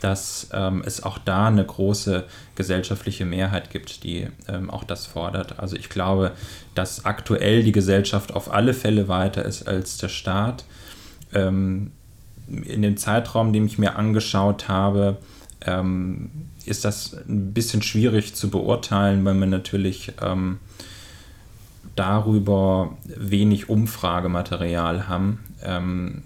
dass 0.00 0.48
ähm, 0.54 0.82
es 0.86 1.02
auch 1.02 1.18
da 1.18 1.48
eine 1.48 1.64
große 1.64 2.24
gesellschaftliche 2.54 3.26
Mehrheit 3.26 3.68
gibt, 3.68 4.02
die 4.02 4.28
ähm, 4.48 4.70
auch 4.70 4.82
das 4.82 5.04
fordert. 5.04 5.58
Also 5.58 5.76
ich 5.76 5.90
glaube, 5.90 6.32
dass 6.74 7.04
aktuell 7.04 7.62
die 7.62 7.72
Gesellschaft 7.72 8.32
auf 8.32 8.50
alle 8.50 8.72
Fälle 8.72 9.06
weiter 9.06 9.44
ist 9.44 9.68
als 9.68 9.98
der 9.98 10.08
Staat. 10.08 10.64
Ähm, 11.34 11.92
in 12.48 12.82
dem 12.82 12.96
Zeitraum, 12.96 13.52
den 13.52 13.66
ich 13.66 13.78
mir 13.78 13.96
angeschaut 13.96 14.68
habe, 14.68 15.18
ähm, 15.66 16.30
ist 16.66 16.84
das 16.84 17.16
ein 17.28 17.52
bisschen 17.52 17.82
schwierig 17.82 18.34
zu 18.34 18.50
beurteilen, 18.50 19.24
weil 19.24 19.34
wir 19.34 19.46
natürlich 19.46 20.12
ähm, 20.22 20.58
darüber 21.96 22.96
wenig 23.04 23.68
Umfragematerial 23.68 25.08
haben. 25.08 25.40
Ähm, 25.62 26.22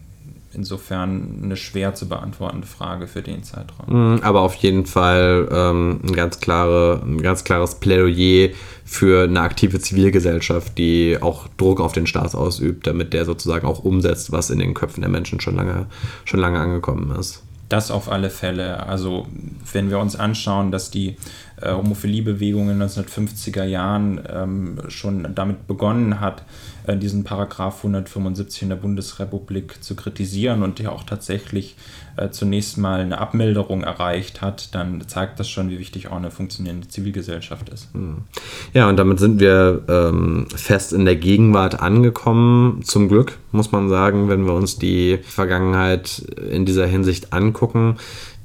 insofern 0.58 1.40
eine 1.42 1.56
schwer 1.56 1.94
zu 1.94 2.08
beantwortende 2.08 2.66
Frage 2.66 3.06
für 3.06 3.22
den 3.22 3.44
Zeitraum. 3.44 4.14
Mhm, 4.14 4.22
aber 4.22 4.40
auf 4.40 4.54
jeden 4.56 4.86
Fall 4.86 5.48
ähm, 5.50 6.00
ein, 6.02 6.14
ganz 6.14 6.40
klare, 6.40 7.00
ein 7.04 7.22
ganz 7.22 7.44
klares 7.44 7.76
Plädoyer 7.76 8.50
für 8.84 9.24
eine 9.24 9.40
aktive 9.40 9.78
Zivilgesellschaft, 9.78 10.76
die 10.76 11.18
auch 11.20 11.46
Druck 11.56 11.80
auf 11.80 11.92
den 11.92 12.06
Staat 12.06 12.34
ausübt, 12.34 12.86
damit 12.86 13.12
der 13.12 13.24
sozusagen 13.24 13.66
auch 13.66 13.84
umsetzt, 13.84 14.32
was 14.32 14.50
in 14.50 14.58
den 14.58 14.74
Köpfen 14.74 15.00
der 15.00 15.10
Menschen 15.10 15.40
schon 15.40 15.54
lange, 15.54 15.86
schon 16.24 16.40
lange 16.40 16.58
angekommen 16.58 17.14
ist. 17.18 17.42
Das 17.68 17.90
auf 17.90 18.10
alle 18.10 18.30
Fälle. 18.30 18.86
Also 18.86 19.26
wenn 19.72 19.90
wir 19.90 19.98
uns 19.98 20.16
anschauen, 20.16 20.72
dass 20.72 20.90
die 20.90 21.16
äh, 21.60 21.72
Homophiliebewegung 21.72 22.70
in 22.70 22.78
den 22.78 22.88
1950er 22.88 23.64
Jahren 23.64 24.20
ähm, 24.28 24.80
schon 24.88 25.34
damit 25.34 25.66
begonnen 25.66 26.20
hat, 26.20 26.42
diesen 26.96 27.24
Paragraph 27.24 27.78
175 27.78 28.62
in 28.62 28.68
der 28.70 28.76
Bundesrepublik 28.76 29.82
zu 29.82 29.94
kritisieren 29.94 30.62
und 30.62 30.78
der 30.78 30.92
auch 30.92 31.02
tatsächlich 31.02 31.76
äh, 32.16 32.30
zunächst 32.30 32.78
mal 32.78 33.00
eine 33.00 33.18
Abmilderung 33.18 33.82
erreicht 33.82 34.40
hat, 34.40 34.74
dann 34.74 35.06
zeigt 35.06 35.38
das 35.38 35.48
schon, 35.48 35.70
wie 35.70 35.78
wichtig 35.78 36.08
auch 36.08 36.16
eine 36.16 36.30
funktionierende 36.30 36.88
Zivilgesellschaft 36.88 37.68
ist. 37.68 37.88
Hm. 37.92 38.18
Ja, 38.74 38.88
und 38.88 38.96
damit 38.96 39.18
sind 39.18 39.40
wir 39.40 39.82
ähm, 39.88 40.46
fest 40.54 40.92
in 40.92 41.04
der 41.04 41.16
Gegenwart 41.16 41.80
angekommen. 41.80 42.82
Zum 42.82 43.08
Glück, 43.08 43.38
muss 43.52 43.72
man 43.72 43.88
sagen, 43.88 44.28
wenn 44.28 44.46
wir 44.46 44.54
uns 44.54 44.78
die 44.78 45.18
Vergangenheit 45.22 46.20
in 46.50 46.64
dieser 46.64 46.86
Hinsicht 46.86 47.32
angucken. 47.32 47.96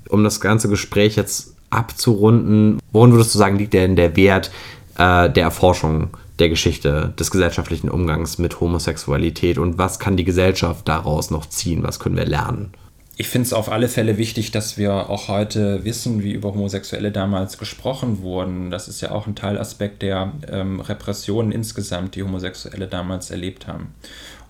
Um 0.10 0.24
das 0.24 0.42
ganze 0.42 0.70
Gespräch 0.70 1.16
jetzt 1.16 1.56
abzurunden, 1.70 2.80
worin 2.92 3.12
würdest 3.14 3.34
du 3.34 3.40
sagen, 3.40 3.58
liegt 3.58 3.74
denn 3.74 3.96
der 3.96 4.16
Wert 4.16 4.52
äh, 4.98 5.30
der 5.30 5.44
Erforschung 5.44 6.10
der 6.40 6.50
Geschichte 6.50 7.14
des 7.20 7.32
gesellschaftlichen 7.32 7.90
Umgangs 7.90 8.38
mit 8.38 8.60
Homosexualität 8.60 9.58
und 9.58 9.78
was 9.78 10.00
kann 10.00 10.18
die 10.18 10.24
Gesellschaft 10.24 10.88
daraus 10.88 11.30
noch 11.30 11.48
ziehen? 11.48 11.84
Was 11.84 12.00
können 12.00 12.18
wir 12.18 12.26
lernen? 12.26 12.74
Ich 13.16 13.28
finde 13.28 13.46
es 13.46 13.54
auf 13.54 13.72
alle 13.72 13.90
Fälle 13.90 14.18
wichtig, 14.18 14.50
dass 14.50 14.80
wir 14.80 15.12
auch 15.12 15.28
heute 15.28 15.86
wissen, 15.86 16.24
wie 16.24 16.32
über 16.32 16.52
Homosexuelle 16.56 17.12
damals 17.12 17.60
gesprochen 17.60 18.24
wurden. 18.24 18.72
Das 18.72 18.88
ist 18.88 19.02
ja 19.02 19.12
auch 19.12 19.28
ein 19.28 19.36
Teilaspekt 19.36 20.02
der 20.02 20.34
ähm, 20.52 20.80
Repressionen 20.80 21.52
insgesamt, 21.52 22.16
die 22.16 22.24
Homosexuelle 22.24 22.88
damals 22.88 23.30
erlebt 23.30 23.68
haben. 23.68 23.94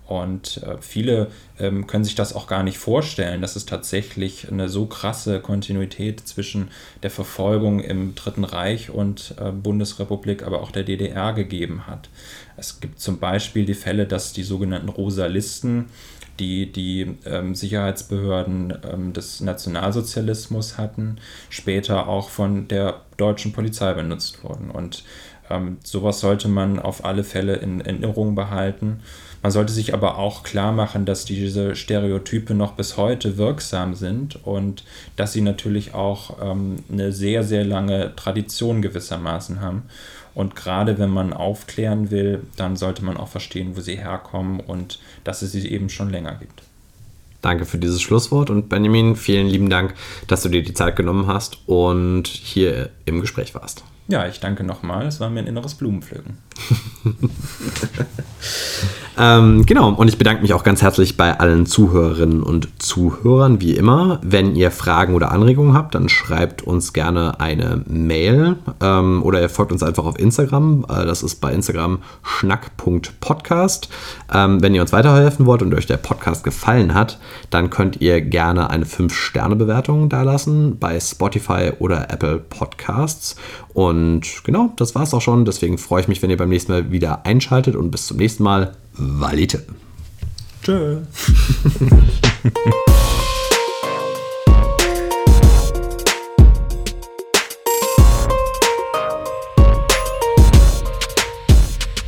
Und 0.06 0.62
äh, 0.64 0.78
viele 0.82 1.28
ähm, 1.60 1.88
können 1.88 2.04
sich 2.04 2.16
das 2.16 2.36
auch 2.36 2.48
gar 2.48 2.64
nicht 2.64 2.78
vorstellen, 2.78 3.42
dass 3.42 3.56
es 3.56 3.66
tatsächlich 3.66 4.52
eine 4.52 4.68
so 4.68 4.86
krasse 4.86 5.40
Kontinuität 5.40 6.28
zwischen 6.28 6.70
der 7.04 7.10
Verfolgung 7.10 7.80
im 7.80 8.14
Dritten 8.14 8.44
Reich 8.44 8.90
und 8.90 9.36
äh, 9.40 9.52
Bundesrepublik, 9.52 10.44
aber 10.44 10.62
auch 10.62 10.72
der 10.72 10.84
DDR 10.84 11.32
gegeben 11.34 11.88
hat. 11.88 12.10
Es 12.58 12.82
gibt 12.82 13.00
zum 13.00 13.20
Beispiel 13.20 13.66
die 13.66 13.74
Fälle, 13.74 14.06
dass 14.06 14.34
die 14.34 14.44
sogenannten 14.44 14.90
Rosalisten, 14.90 15.86
die 16.40 16.72
die 16.72 17.16
ähm, 17.26 17.56
Sicherheitsbehörden 17.56 18.74
ähm, 18.92 19.14
des 19.14 19.40
Nationalsozialismus 19.40 20.78
hatten, 20.78 21.18
später 21.50 22.08
auch 22.08 22.30
von 22.30 22.68
der 22.68 23.02
deutschen 23.18 23.54
Polizei 23.54 23.94
benutzt 23.94 24.44
wurden. 24.44 24.70
Und 24.70 25.04
ähm, 25.50 25.78
sowas 25.84 26.20
sollte 26.20 26.48
man 26.48 26.80
auf 26.80 27.06
alle 27.06 27.24
Fälle 27.24 27.56
in 27.56 27.82
Erinnerung 27.82 28.36
behalten. 28.36 29.02
Man 29.44 29.52
sollte 29.52 29.74
sich 29.74 29.94
aber 29.94 30.18
auch 30.18 30.44
klar 30.44 30.72
machen, 30.72 31.06
dass 31.06 31.26
diese 31.26 31.76
Stereotype 31.76 32.54
noch 32.54 32.72
bis 32.72 32.96
heute 32.96 33.38
wirksam 33.38 33.94
sind 33.94 34.40
und 34.46 34.86
dass 35.18 35.34
sie 35.34 35.42
natürlich 35.42 35.94
auch 35.94 36.38
ähm, 36.42 36.78
eine 36.90 37.12
sehr, 37.12 37.44
sehr 37.44 37.66
lange 37.66 38.16
Tradition 38.16 38.82
gewissermaßen 38.82 39.60
haben. 39.60 39.84
Und 40.34 40.56
gerade 40.56 40.98
wenn 40.98 41.10
man 41.10 41.34
aufklären 41.34 42.10
will, 42.10 42.42
dann 42.56 42.78
sollte 42.78 43.04
man 43.04 43.18
auch 43.18 43.28
verstehen, 43.28 43.76
wo 43.76 43.82
sie 43.82 43.98
herkommen 43.98 44.62
und 44.62 45.00
dass 45.26 45.42
es 45.42 45.52
sie 45.52 45.70
eben 45.70 45.90
schon 45.90 46.10
länger 46.10 46.36
gibt. 46.36 46.64
Danke 47.42 47.66
für 47.66 47.78
dieses 47.78 48.02
Schlusswort 48.02 48.50
und 48.50 48.70
Benjamin, 48.70 49.18
vielen 49.18 49.48
lieben 49.48 49.70
Dank, 49.70 49.94
dass 50.28 50.44
du 50.44 50.50
dir 50.50 50.64
die 50.64 50.74
Zeit 50.74 50.96
genommen 50.96 51.28
hast 51.28 51.58
und 51.68 52.28
hier 52.28 52.92
im 53.04 53.20
Gespräch 53.20 53.54
warst. 53.54 53.84
Ja, 54.08 54.26
ich 54.28 54.40
danke 54.40 54.64
nochmal. 54.64 55.06
Es 55.06 55.20
war 55.20 55.30
mir 55.30 55.42
ein 55.42 55.48
inneres 55.48 55.76
Blumenpflücken. 55.76 56.38
ähm, 59.18 59.66
genau, 59.66 59.94
und 59.94 60.08
ich 60.08 60.18
bedanke 60.18 60.42
mich 60.42 60.54
auch 60.54 60.64
ganz 60.64 60.82
herzlich 60.82 61.18
bei 61.18 61.40
allen 61.40 61.66
Zuhörerinnen 61.66 62.42
und 62.42 62.82
Zuhörern, 62.82 63.62
wie 63.62 63.76
immer. 63.76 64.20
Wenn 64.24 64.56
ihr 64.56 64.72
Fragen 64.72 65.14
oder 65.14 65.32
Anregungen 65.32 65.74
habt, 65.74 65.94
dann 65.94 66.10
schreibt 66.10 66.64
uns 66.64 66.94
gerne 66.94 67.40
eine 67.40 67.84
Mail 67.88 68.56
ähm, 68.82 69.22
oder 69.24 69.42
ihr 69.42 69.50
folgt 69.50 69.72
uns 69.72 69.84
einfach 69.84 70.06
auf 70.06 70.18
Instagram. 70.18 70.86
Äh, 70.90 71.06
das 71.06 71.22
ist 71.22 71.36
bei 71.36 71.54
Instagram 71.54 72.00
schnack.podcast. 72.24 73.90
Ähm, 74.34 74.62
wenn 74.62 74.74
ihr 74.74 74.82
uns 74.82 74.94
weiterhelfen 74.94 75.46
wollt 75.46 75.62
und 75.62 75.74
euch 75.76 75.86
der 75.86 75.98
Podcast 75.98 76.44
gefallen 76.44 76.94
hat, 76.94 77.20
dann 77.52 77.70
könnt 77.70 78.02
ihr 78.02 78.22
gerne 78.22 78.70
eine 78.70 78.86
5-Sterne-Bewertung 78.86 80.10
dalassen 80.10 80.80
bei 80.80 81.00
Spotify 81.00 81.72
oder 81.78 82.10
Apple 82.12 82.40
Podcasts. 82.40 83.36
Und 83.74 84.44
genau, 84.44 84.72
das 84.78 84.96
war 84.96 85.04
es 85.04 85.14
auch 85.14 85.22
schon. 85.22 85.46
Deswegen 85.46 85.78
freue 85.78 86.02
ich 86.02 86.08
mich, 86.08 86.22
wenn 86.22 86.30
ihr 86.30 86.38
beim 86.38 86.50
nächsten 86.50 86.72
Mal 86.72 86.92
wieder 86.92 87.26
einschaltet 87.26 87.76
und 87.76 87.92
bis 87.92 88.08
zum 88.08 88.18
nächsten 88.18 88.44
Mal. 88.44 88.74
Valite. 88.96 89.66
Tschö. 90.64 91.02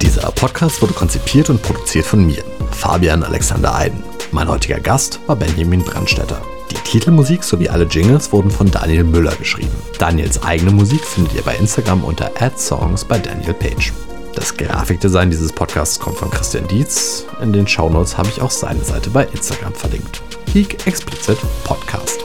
Dieser 0.02 0.32
Podcast 0.32 0.82
wurde 0.82 0.94
konzipiert 0.94 1.50
und 1.50 1.62
produziert 1.62 2.06
von 2.06 2.26
mir, 2.26 2.44
Fabian 2.72 3.24
Alexander 3.24 3.74
Eiden. 3.76 4.04
Mein 4.32 4.48
heutiger 4.48 4.80
Gast 4.80 5.20
war 5.28 5.36
Benjamin 5.36 5.84
Brandstätter. 5.84 6.40
Die 6.72 6.76
Titelmusik 6.76 7.44
sowie 7.44 7.70
alle 7.70 7.86
Jingles 7.86 8.32
wurden 8.32 8.52
von 8.52 8.70
Daniel 8.70 9.04
Müller 9.04 9.36
geschrieben. 9.36 9.72
Daniels 9.98 10.44
eigene 10.44 10.72
Musik 10.72 11.04
findet 11.04 11.34
ihr 11.34 11.42
bei 11.42 11.56
Instagram 11.56 12.04
unter 12.04 12.32
@songs 12.56 13.06
bei 13.06 13.18
Daniel 13.18 13.54
Page. 13.54 13.92
Das 14.36 14.56
Grafikdesign 14.58 15.32
dieses 15.32 15.54
Podcasts 15.54 15.98
kommt 15.98 16.18
von 16.18 16.30
Christian 16.30 16.68
Dietz. 16.68 17.26
In 17.42 17.54
den 17.54 17.66
Shownotes 17.66 18.18
habe 18.18 18.28
ich 18.28 18.42
auch 18.42 18.52
seine 18.52 18.84
Seite 18.84 19.10
bei 19.10 19.24
Instagram 19.26 19.74
verlinkt. 19.74 20.22
Geek 20.52 20.86
Explicit 20.86 21.38
Podcast. 21.64 22.20